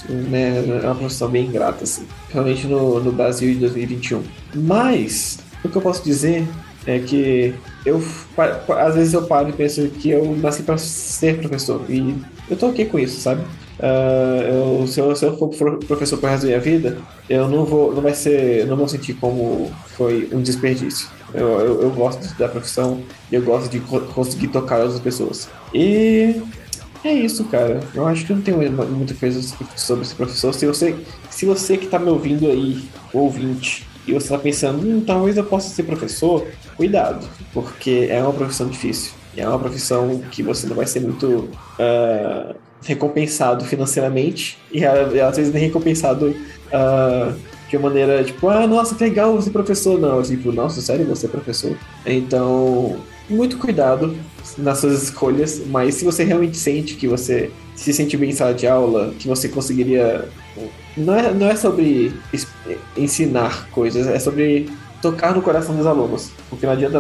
[0.08, 0.64] né?
[0.82, 4.22] É uma profissão bem ingrata, assim, principalmente no, no Brasil de 2021.
[4.54, 6.46] Mas o que eu posso dizer
[6.86, 7.54] é que
[7.84, 8.02] eu
[8.78, 12.16] às vezes eu paro e penso que eu nasci para ser professor e
[12.50, 13.42] eu tô ok com isso, sabe?
[13.78, 16.98] Uh, eu, se, eu, se eu for professor para resto da minha vida,
[17.28, 21.08] eu não vou, não vai ser, não vou sentir como foi um desperdício.
[21.32, 25.48] Eu, eu, eu gosto da profissão e eu gosto de co conseguir tocar outras pessoas.
[25.72, 26.42] E
[27.04, 27.80] é isso, cara.
[27.94, 29.40] Eu acho que não tem muita coisa
[29.76, 30.52] sobre esse professor.
[30.52, 30.96] Se você,
[31.30, 35.44] se você que está me ouvindo aí, ouvinte, e você está pensando, hum, talvez eu
[35.44, 39.12] possa ser professor, cuidado, porque é uma profissão difícil.
[39.36, 41.26] É uma profissão que você não vai ser muito
[41.78, 47.34] uh, recompensado financeiramente e, às vezes nem recompensado uh,
[47.68, 49.98] de uma maneira tipo, ah, nossa, que legal você é professor.
[49.98, 51.76] Não, tipo, nossa, sério, você é professor.
[52.06, 52.96] Então,
[53.28, 54.16] muito cuidado
[54.56, 58.54] nas suas escolhas, mas se você realmente sente que você se sente bem em sala
[58.54, 60.28] de aula, que você conseguiria.
[60.96, 62.12] Não é, não é sobre
[62.96, 64.68] ensinar coisas, é sobre
[65.00, 66.30] tocar no coração dos alunos.
[66.48, 66.98] Porque não adianta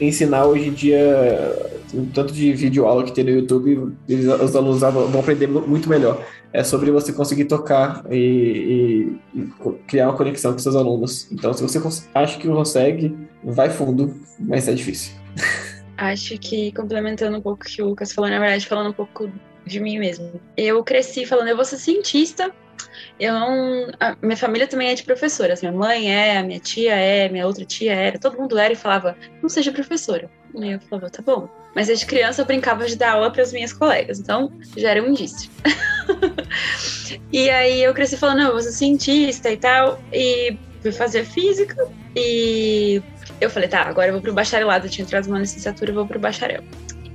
[0.00, 4.56] ensinar hoje em dia, um tanto de vídeo aula que tem no YouTube, eles, os
[4.56, 6.24] alunos vão aprender muito melhor.
[6.52, 9.52] É sobre você conseguir tocar e, e, e
[9.86, 11.30] criar uma conexão com seus alunos.
[11.32, 11.80] Então, se você
[12.14, 15.12] acha que consegue, vai fundo, mas é difícil.
[15.96, 19.30] Acho que complementando um pouco o que o Lucas falou, na verdade, falando um pouco
[19.64, 20.40] de mim mesmo.
[20.56, 22.52] Eu cresci falando, eu vou ser cientista,
[23.18, 23.90] eu não.
[24.00, 25.60] A minha família também é de professoras.
[25.62, 28.76] Minha mãe é, a minha tia é, minha outra tia era, todo mundo era e
[28.76, 30.30] falava, não seja professora.
[30.54, 31.48] E eu falava, tá bom.
[31.74, 35.02] Mas desde criança eu brincava de dar aula para as minhas colegas, então já era
[35.02, 35.50] um indício.
[37.32, 41.24] e aí eu cresci falando, não, eu vou ser cientista e tal, e fui fazer
[41.24, 43.02] física, e
[43.40, 46.06] eu falei, tá, agora eu vou pro bacharelado, eu tinha entrado uma licenciatura, eu vou
[46.06, 46.62] pro bacharel.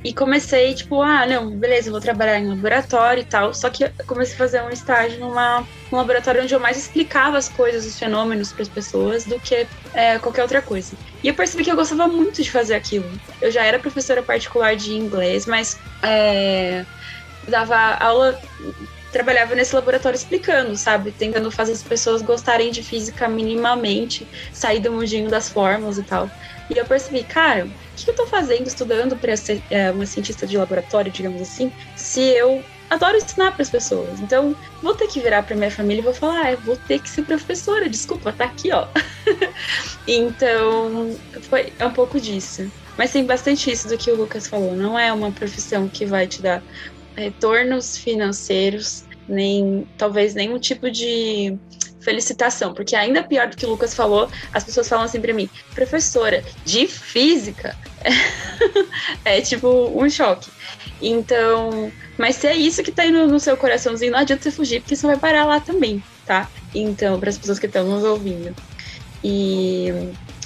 [0.03, 3.53] E comecei, tipo, ah, não, beleza, vou trabalhar em laboratório e tal.
[3.53, 7.49] Só que comecei a fazer um estágio numa, num laboratório onde eu mais explicava as
[7.49, 10.95] coisas, os fenômenos para as pessoas do que é, qualquer outra coisa.
[11.23, 13.09] E eu percebi que eu gostava muito de fazer aquilo.
[13.41, 16.85] Eu já era professora particular de inglês, mas é,
[17.47, 18.39] dava aula
[19.11, 21.11] trabalhava nesse laboratório explicando, sabe?
[21.11, 26.29] Tentando fazer as pessoas gostarem de física minimamente, sair do mundinho das fórmulas e tal.
[26.69, 30.45] E eu percebi, cara, o que eu tô fazendo estudando para ser é, uma cientista
[30.45, 34.19] de laboratório, digamos assim, se eu adoro ensinar para as pessoas.
[34.19, 37.09] Então, vou ter que virar para minha família e vou falar, ah, vou ter que
[37.09, 38.87] ser professora, desculpa, tá aqui, ó.
[40.07, 42.71] então, foi um pouco disso.
[42.97, 44.75] Mas tem bastante isso do que o Lucas falou.
[44.75, 46.63] Não é uma profissão que vai te dar
[47.15, 51.57] retornos financeiros, nem talvez nenhum tipo de
[52.07, 55.49] felicitação, porque ainda pior do que o Lucas falou, as pessoas falam assim para mim,
[55.75, 57.75] professora de física,
[59.25, 60.49] é tipo um choque.
[61.01, 64.79] Então, mas se é isso que tá indo no seu coraçãozinho, não adianta você fugir,
[64.79, 66.49] porque você vai parar lá também, tá?
[66.73, 68.55] Então, para as pessoas que estão nos ouvindo.
[69.21, 69.91] E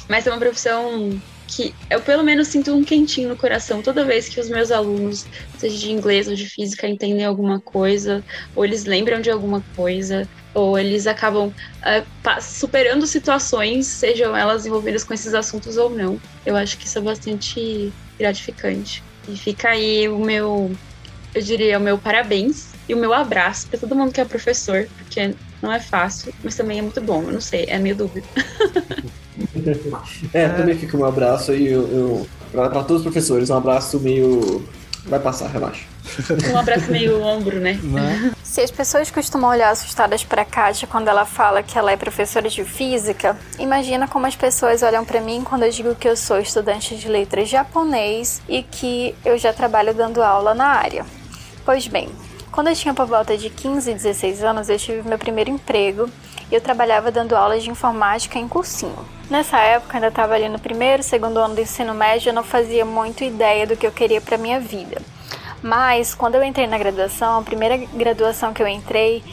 [0.10, 4.28] mas é uma profissão que eu pelo menos sinto um quentinho no coração toda vez
[4.28, 5.28] que os meus alunos,
[5.58, 8.24] seja de inglês ou de física, entendem alguma coisa,
[8.56, 15.04] ou eles lembram de alguma coisa, ou eles acabam uh, superando situações, sejam elas envolvidas
[15.04, 16.20] com esses assuntos ou não.
[16.46, 19.04] Eu acho que isso é bastante gratificante.
[19.28, 20.72] E fica aí o meu,
[21.34, 24.88] eu diria, o meu parabéns e o meu abraço para todo mundo que é professor,
[24.98, 27.24] porque não é fácil, mas também é muito bom.
[27.24, 28.28] Eu não sei, é meio dúvida.
[30.34, 34.00] é, também fica um abraço e eu, eu, Pra, pra todos os professores, um abraço
[34.00, 34.64] meio.
[35.06, 35.86] Vai passar, relaxa.
[36.52, 37.80] Um abraço meio ombro, né?
[37.82, 38.32] Né?
[38.52, 42.50] Se as pessoas costumam olhar assustadas para Kátia quando ela fala que ela é professora
[42.50, 46.38] de física, imagina como as pessoas olham para mim quando eu digo que eu sou
[46.38, 51.06] estudante de letras japonês e que eu já trabalho dando aula na área.
[51.64, 52.10] Pois bem,
[52.52, 56.10] quando eu tinha por volta de 15, 16 anos, eu tive meu primeiro emprego
[56.52, 59.08] e eu trabalhava dando aulas de informática em cursinho.
[59.30, 62.84] Nessa época, ainda estava ali no primeiro, segundo ano do ensino médio, eu não fazia
[62.84, 65.02] muito ideia do que eu queria para minha vida.
[65.62, 69.24] Mas quando eu entrei na graduação, a primeira graduação que eu entrei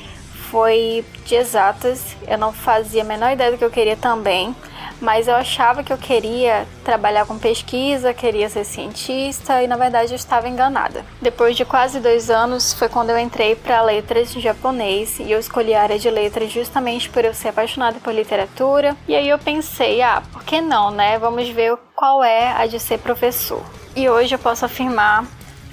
[0.51, 2.17] foi de exatas.
[2.27, 4.55] Eu não fazia a menor ideia do que eu queria também,
[5.01, 10.13] mas eu achava que eu queria trabalhar com pesquisa, queria ser cientista e na verdade
[10.13, 11.05] eu estava enganada.
[11.21, 15.39] Depois de quase dois anos foi quando eu entrei para letras de japonês e eu
[15.39, 18.97] escolhi a área de letras justamente por eu ser apaixonada por literatura.
[19.07, 21.19] E aí eu pensei, ah, por que não, né?
[21.19, 23.63] Vamos ver qual é a de ser professor.
[23.95, 25.25] E hoje eu posso afirmar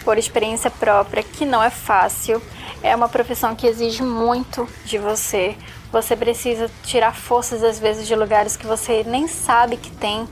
[0.06, 2.41] por experiência própria que não é fácil.
[2.84, 5.57] É uma profissão que exige muito de você.
[5.91, 10.27] Você precisa tirar forças às vezes de lugares que você nem sabe que tem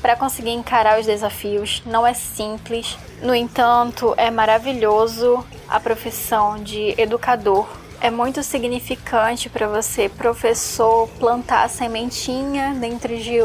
[0.00, 1.82] para conseguir encarar os desafios.
[1.84, 2.96] Não é simples.
[3.20, 7.68] No entanto, é maravilhoso a profissão de educador.
[8.00, 13.40] É muito significante para você, professor, plantar a sementinha dentro de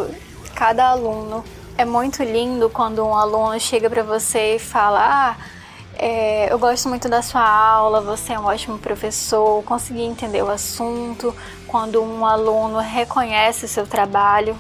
[0.54, 1.44] cada aluno.
[1.76, 5.36] É muito lindo quando um aluno chega para você e fala: "Ah,
[5.96, 10.50] é, eu gosto muito da sua aula, você é um ótimo professor, consegui entender o
[10.50, 11.36] assunto.
[11.68, 14.56] Quando um aluno reconhece o seu trabalho,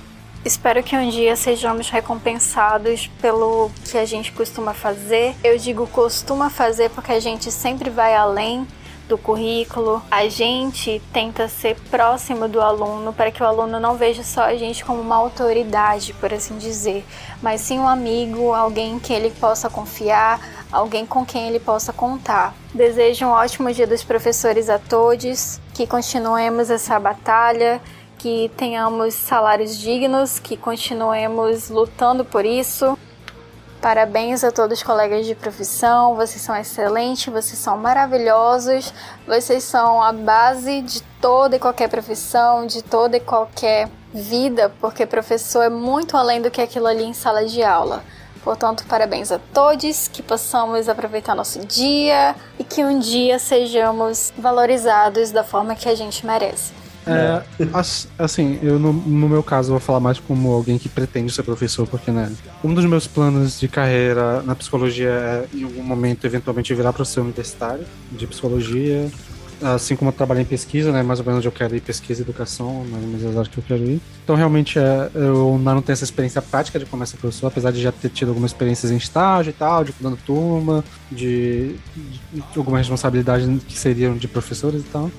[0.45, 5.35] espero que um dia sejamos recompensados pelo que a gente costuma fazer.
[5.43, 8.67] Eu digo costuma fazer porque a gente sempre vai além
[9.07, 10.01] do currículo.
[10.09, 14.55] A gente tenta ser próximo do aluno para que o aluno não veja só a
[14.55, 17.05] gente como uma autoridade, por assim dizer,
[17.41, 20.39] mas sim um amigo, alguém que ele possa confiar,
[20.73, 22.53] alguém com quem ele possa contar.
[22.73, 27.79] Desejo um ótimo dia dos professores a todos, que continuemos essa batalha,
[28.17, 32.97] que tenhamos salários dignos, que continuemos lutando por isso.
[33.79, 38.93] Parabéns a todos os colegas de profissão, vocês são excelentes, vocês são maravilhosos,
[39.27, 45.05] vocês são a base de toda e qualquer profissão, de toda e qualquer vida, porque
[45.05, 48.03] professor é muito além do que aquilo ali em sala de aula.
[48.43, 55.31] Portanto, parabéns a todos, que possamos aproveitar nosso dia e que um dia sejamos valorizados
[55.31, 56.73] da forma que a gente merece.
[57.05, 57.43] É,
[58.17, 61.85] assim, eu no, no, meu caso vou falar mais como alguém que pretende ser professor,
[61.85, 62.31] porque né,
[62.63, 67.21] um dos meus planos de carreira na psicologia é em algum momento eventualmente virar professor
[67.21, 69.11] universitário de psicologia
[69.63, 72.21] assim como eu trabalho em pesquisa, né, mais ou menos onde eu quero ir, pesquisa
[72.21, 74.01] e educação, mais ou menos as áreas que eu quero ir.
[74.23, 77.81] Então, realmente, é, eu não tenho essa experiência prática de como ser professor, apesar de
[77.81, 81.75] já ter tido algumas experiências em estágio e tal, de cuidando turma, de,
[82.33, 85.09] de algumas responsabilidades que seriam de professores e tal.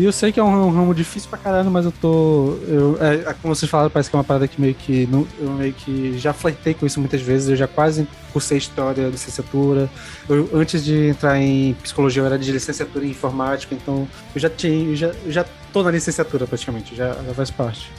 [0.00, 2.56] E eu sei que é um, um ramo difícil pra caralho, mas eu tô.
[2.66, 5.06] Eu, é, é, como vocês falaram, parece que é uma parada que meio que.
[5.38, 7.50] Eu meio que já flertei com isso muitas vezes.
[7.50, 9.90] Eu já quase cursei história, licenciatura.
[10.26, 14.48] Eu, antes de entrar em psicologia, eu era de licenciatura em informática, então eu já
[14.48, 14.88] tinha.
[14.88, 17.92] Eu já, eu já tô na licenciatura praticamente, já, já faz parte.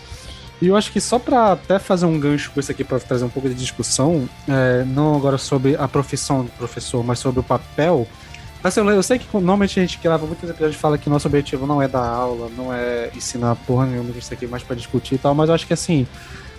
[0.59, 3.25] E eu acho que só para até fazer um gancho com isso aqui para trazer
[3.25, 7.43] um pouco de discussão, é, não agora sobre a profissão do professor, mas sobre o
[7.43, 8.07] papel
[8.63, 11.65] Assim, eu sei que normalmente a gente grava muitos episódios e fala que nosso objetivo
[11.65, 15.17] não é dar aula, não é ensinar porra nenhuma disso aqui, mais pra discutir e
[15.17, 16.05] tal, mas eu acho que assim,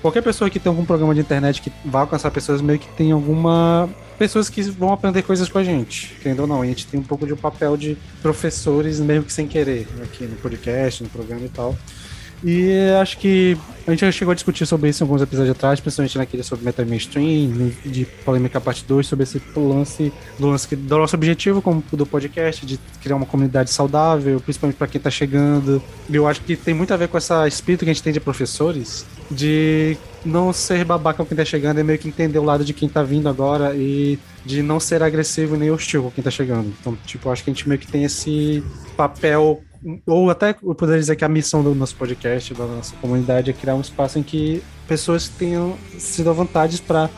[0.01, 3.12] qualquer pessoa que tem algum programa de internet que vai alcançar pessoas meio que tem
[3.12, 3.89] alguma.
[4.19, 6.43] pessoas que vão aprender coisas com a gente, entendeu?
[6.43, 6.62] ou não.
[6.62, 10.24] a gente tem um pouco de um papel de professores meio que sem querer aqui
[10.24, 11.77] no podcast, no programa e tal.
[12.44, 13.56] E acho que
[13.86, 16.64] a gente já chegou a discutir sobre isso em alguns episódios atrás, principalmente naquele sobre
[16.64, 21.82] meta mainstream, de polêmica parte 2, sobre esse lance do, lance do nosso objetivo como
[21.93, 25.82] do podcast, de criar uma comunidade saudável, principalmente para quem está chegando.
[26.10, 28.20] Eu acho que tem muito a ver com essa espírito que a gente tem de
[28.20, 32.64] professores, de não ser babaca com quem está chegando, é meio que entender o lado
[32.64, 36.31] de quem está vindo agora e de não ser agressivo nem hostil com quem está
[36.31, 36.73] chegando.
[36.81, 38.62] Então, tipo, acho que a gente meio que tem esse
[38.97, 39.62] papel
[40.07, 43.53] ou até eu poderia dizer que a missão do nosso podcast, da nossa comunidade, é
[43.53, 47.11] criar um espaço em que pessoas tenham sido à vontade para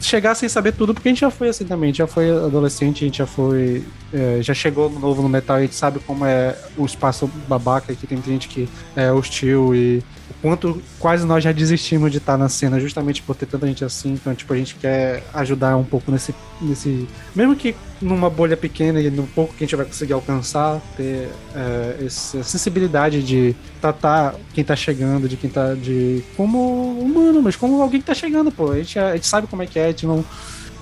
[0.00, 2.30] chegar sem saber tudo, porque a gente já foi assim também, a gente já foi
[2.30, 3.84] adolescente, a gente já foi.
[4.12, 8.06] É, já chegou novo no metal, a gente sabe como é o espaço babaca, que
[8.06, 10.02] tem gente que é hostil e
[10.44, 14.12] quanto quase nós já desistimos de estar na cena justamente por ter tanta gente assim,
[14.12, 16.34] então tipo, a gente quer ajudar um pouco nesse.
[16.60, 20.82] nesse mesmo que numa bolha pequena e no pouco que a gente vai conseguir alcançar,
[20.98, 27.40] ter é, essa sensibilidade de tratar quem tá chegando, de quem tá de como humano,
[27.40, 28.70] mas como alguém que tá chegando, pô.
[28.72, 30.22] A gente, a gente sabe como é que é, a gente não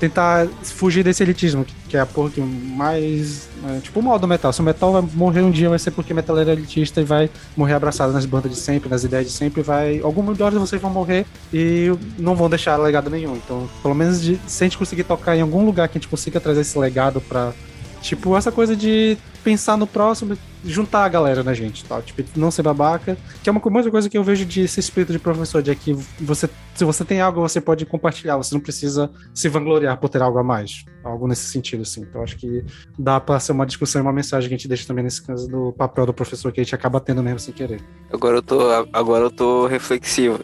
[0.03, 3.49] tentar fugir desse elitismo, que, é a porra que mais.
[3.65, 4.53] É, tipo o mal do metal.
[4.53, 7.31] Se o metal vai morrer um dia, vai ser porque metal é elitista e vai
[7.57, 9.63] morrer abraçado nas bandas de sempre, nas ideias de sempre.
[9.63, 10.01] Vai.
[10.01, 11.25] Algumas de vocês vão morrer
[11.55, 13.37] e não vão deixar legado nenhum.
[13.37, 16.09] Então, pelo menos de, se a gente conseguir tocar em algum lugar que a gente
[16.09, 17.53] consiga trazer esse legado pra.
[18.03, 22.03] Tipo, essa coisa de pensar no próximo, juntar a galera na gente, tal.
[22.03, 23.17] Tipo, não ser babaca.
[23.43, 25.95] Que é uma outra coisa que eu vejo de esse espírito de professor, de que
[26.21, 30.21] você, se você tem algo, você pode compartilhar, você não precisa se vangloriar por ter
[30.21, 30.85] algo a mais.
[31.05, 32.03] Algo nesse sentido, assim.
[32.03, 32.65] Então, acho que
[32.99, 35.49] dá pra ser uma discussão e uma mensagem que a gente deixa também nesse caso
[35.49, 37.81] do papel do professor que a gente acaba tendo mesmo sem querer.
[38.13, 38.61] Agora eu tô,
[38.93, 40.41] agora eu tô reflexivo.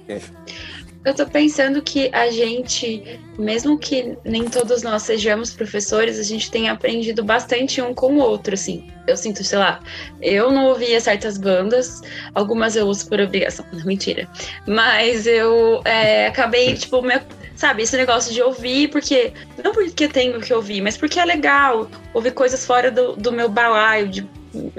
[1.09, 6.51] Eu tô pensando que a gente, mesmo que nem todos nós sejamos professores, a gente
[6.51, 8.87] tem aprendido bastante um com o outro, assim.
[9.07, 9.81] Eu sinto, sei lá,
[10.21, 12.03] eu não ouvia certas bandas,
[12.35, 14.29] algumas eu uso por obrigação, não, mentira.
[14.67, 17.19] Mas eu é, acabei, tipo, me,
[17.57, 19.33] sabe, esse negócio de ouvir, porque.
[19.65, 23.49] Não porque tenho que ouvir, mas porque é legal ouvir coisas fora do, do meu
[23.49, 24.29] balaio, de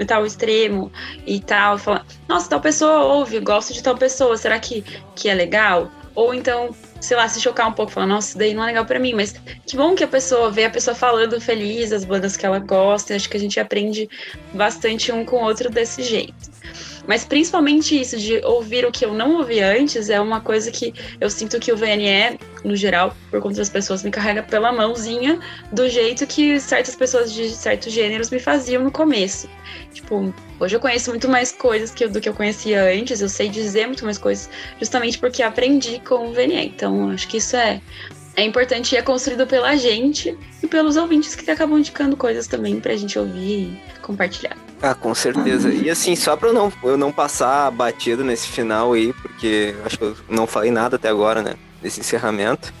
[0.06, 0.92] tal extremo
[1.26, 4.84] e tal, falar, nossa, tal pessoa ouve, gosto de tal pessoa, será que,
[5.16, 5.90] que é legal?
[6.14, 8.84] Ou então, sei lá, se chocar um pouco, falar, nossa, isso daí não é legal
[8.84, 9.32] para mim, mas
[9.66, 13.14] que bom que a pessoa vê a pessoa falando feliz, as bandas que ela gosta,
[13.14, 14.08] acho que a gente aprende
[14.52, 16.49] bastante um com o outro desse jeito.
[17.10, 20.94] Mas principalmente isso de ouvir o que eu não ouvi antes é uma coisa que
[21.20, 25.40] eu sinto que o VNE, no geral, por conta das pessoas, me carrega pela mãozinha
[25.72, 29.50] do jeito que certas pessoas de certos gêneros me faziam no começo.
[29.92, 33.48] Tipo, hoje eu conheço muito mais coisas que, do que eu conhecia antes, eu sei
[33.48, 36.64] dizer muito mais coisas, justamente porque aprendi com o VNE.
[36.64, 37.80] Então, acho que isso é,
[38.36, 42.78] é importante e é construído pela gente e pelos ouvintes que acabam indicando coisas também
[42.78, 44.69] pra gente ouvir e compartilhar.
[44.82, 45.72] Ah, com certeza.
[45.72, 49.98] E assim, só pra eu não, eu não passar batido nesse final aí, porque acho
[49.98, 51.54] que eu não falei nada até agora, né?
[51.82, 52.72] Nesse encerramento.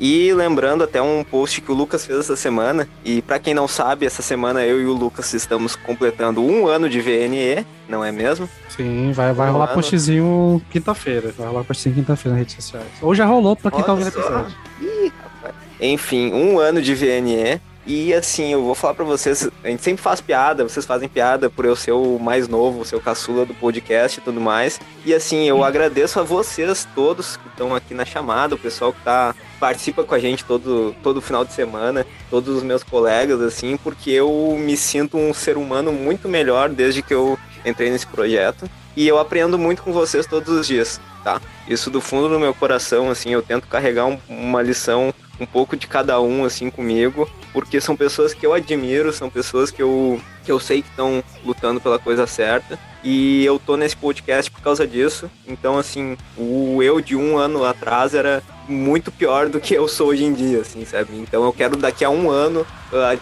[0.00, 2.88] E lembrando até um post que o Lucas fez essa semana.
[3.04, 6.88] E para quem não sabe, essa semana eu e o Lucas estamos completando um ano
[6.88, 8.48] de VNE, não é mesmo?
[8.68, 9.74] Sim, vai, vai um rolar ano.
[9.74, 11.34] postzinho quinta-feira.
[11.36, 12.86] Vai rolar postzinho quinta-feira nas redes sociais.
[13.02, 14.56] Ou já rolou pra quem Olha tá ouvindo o episódio.
[14.80, 15.54] Ih, rapaz.
[15.80, 17.60] Enfim, um ano de VNE.
[17.88, 21.48] E assim, eu vou falar para vocês, a gente sempre faz piada, vocês fazem piada
[21.48, 24.78] por eu ser o mais novo, o seu caçula do podcast e tudo mais.
[25.06, 29.00] E assim, eu agradeço a vocês todos que estão aqui na chamada, o pessoal que
[29.00, 33.78] tá participa com a gente todo todo final de semana, todos os meus colegas assim,
[33.78, 38.68] porque eu me sinto um ser humano muito melhor desde que eu entrei nesse projeto.
[38.94, 41.40] E eu aprendo muito com vocês todos os dias, tá?
[41.66, 45.76] Isso do fundo do meu coração, assim, eu tento carregar um, uma lição um pouco
[45.76, 50.20] de cada um assim comigo, porque são pessoas que eu admiro, são pessoas que eu,
[50.44, 52.78] que eu sei que estão lutando pela coisa certa.
[53.02, 55.30] E eu tô nesse podcast por causa disso.
[55.46, 60.08] Então, assim, o eu de um ano atrás era muito pior do que eu sou
[60.08, 61.16] hoje em dia, assim, sabe?
[61.16, 62.66] Então eu quero daqui a um ano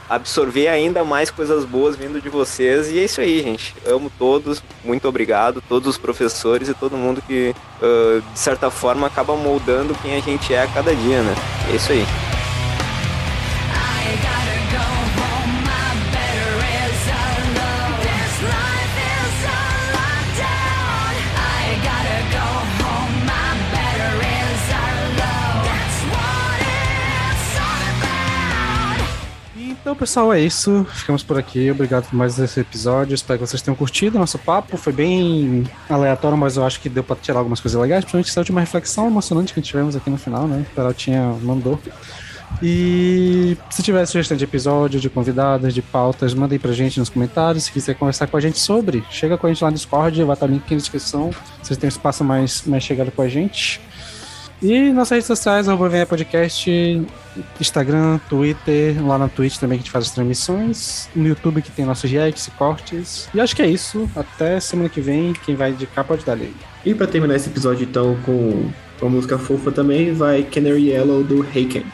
[0.09, 2.91] absorver ainda mais coisas boas vindo de vocês.
[2.91, 3.75] E é isso aí, gente.
[3.87, 9.07] Amo todos, muito obrigado, todos os professores e todo mundo que, uh, de certa forma,
[9.07, 11.35] acaba moldando quem a gente é a cada dia, né?
[11.71, 12.05] É isso aí.
[29.87, 30.85] Então, pessoal, é isso.
[30.95, 31.71] Ficamos por aqui.
[31.71, 33.15] Obrigado por mais esse episódio.
[33.15, 34.77] Espero que vocês tenham curtido nosso papo.
[34.77, 38.03] Foi bem aleatório, mas eu acho que deu pra tirar algumas coisas legais.
[38.03, 40.67] Principalmente essa última reflexão emocionante que tivemos aqui no final, né?
[40.77, 41.81] O tinha mandou.
[42.61, 47.63] E se tiver sugestão de episódio, de convidados, de pautas, mandem pra gente nos comentários.
[47.63, 50.35] Se quiser conversar com a gente sobre, chega com a gente lá no Discord, vai
[50.35, 51.31] estar o link aqui na descrição.
[51.63, 53.81] Vocês têm um espaço mais, mais chegado com a gente.
[54.63, 57.07] E nossas redes sociais, arroba Venha Podcast,
[57.61, 61.71] Instagram, Twitter, lá na Twitch também que a gente faz as transmissões, no YouTube que
[61.71, 63.29] tem nossos reacts e cortes.
[63.35, 64.09] E acho que é isso.
[64.17, 66.55] Até semana que vem, quem vai indicar pode dar ali.
[66.85, 68.71] E pra terminar esse episódio então com
[69.03, 71.85] uma música fofa também, vai Canary Yellow do Haken.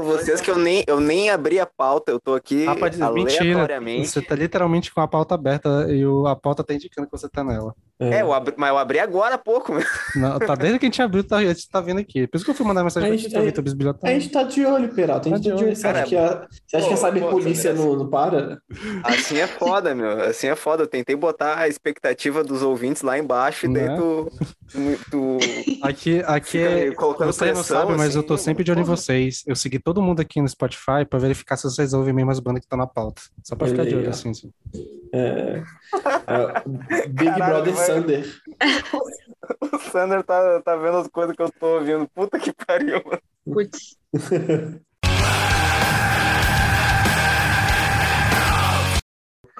[0.00, 3.10] Pra vocês que eu nem, eu nem abri a pauta, eu tô aqui pode dizer,
[3.12, 3.42] mentira.
[3.44, 4.08] aleatoriamente.
[4.08, 7.28] Você tá literalmente com a pauta aberta e o- a pauta tá indicando que você
[7.28, 7.74] tá nela.
[8.00, 9.84] É, eu abri, mas eu abri agora há pouco, meu.
[10.16, 12.26] Não, tá desde que a gente abriu, tá, a gente tá vendo aqui.
[12.26, 14.20] Por isso que eu fui mandar mensagem A pra gente- pra Vitor A Bisbilhotário.
[14.20, 15.28] gente tá de olho, Peralta.
[15.28, 15.76] A gente Tá tá de de olho.
[15.76, 18.58] Você acha Cara, que a, você acha que a cyberpolícia não, não para?
[19.04, 20.10] Assim é foda, meu.
[20.22, 20.82] Assim é foda.
[20.82, 23.96] Eu tentei botar a expectativa dos ouvintes lá embaixo e daí Né?
[23.96, 24.32] tu,
[25.10, 25.38] tu.
[25.82, 26.90] Aqui, aqui é.
[26.90, 29.42] Vocês não sabem, mas assim, eu tô sempre de olho em vocês.
[29.46, 32.60] Eu segui todo mundo aqui no Spotify pra verificar se vocês ouvem mesmo as bandas
[32.60, 33.20] que estão na pauta.
[33.44, 34.30] Só pra ficar de olho assim.
[34.30, 34.50] assim.
[35.12, 35.62] É,
[36.26, 36.62] é,
[37.08, 38.24] Big Caralho, Brother Sander.
[39.60, 42.08] O Sander tá, tá vendo as coisas que eu tô ouvindo.
[42.14, 43.20] Puta que pariu, mano.
[43.44, 43.96] Putz.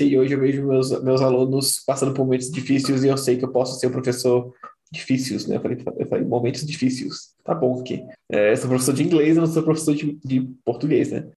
[0.01, 3.45] E hoje eu vejo meus, meus alunos passando por momentos difíceis e eu sei que
[3.45, 4.55] eu posso ser um professor
[4.91, 5.57] difíceis, né?
[5.57, 7.35] Eu falei, eu falei momentos difíceis.
[7.45, 8.07] Tá bom aqui.
[8.31, 11.31] É, eu sou professor de inglês, eu não sou professor de, de português, né?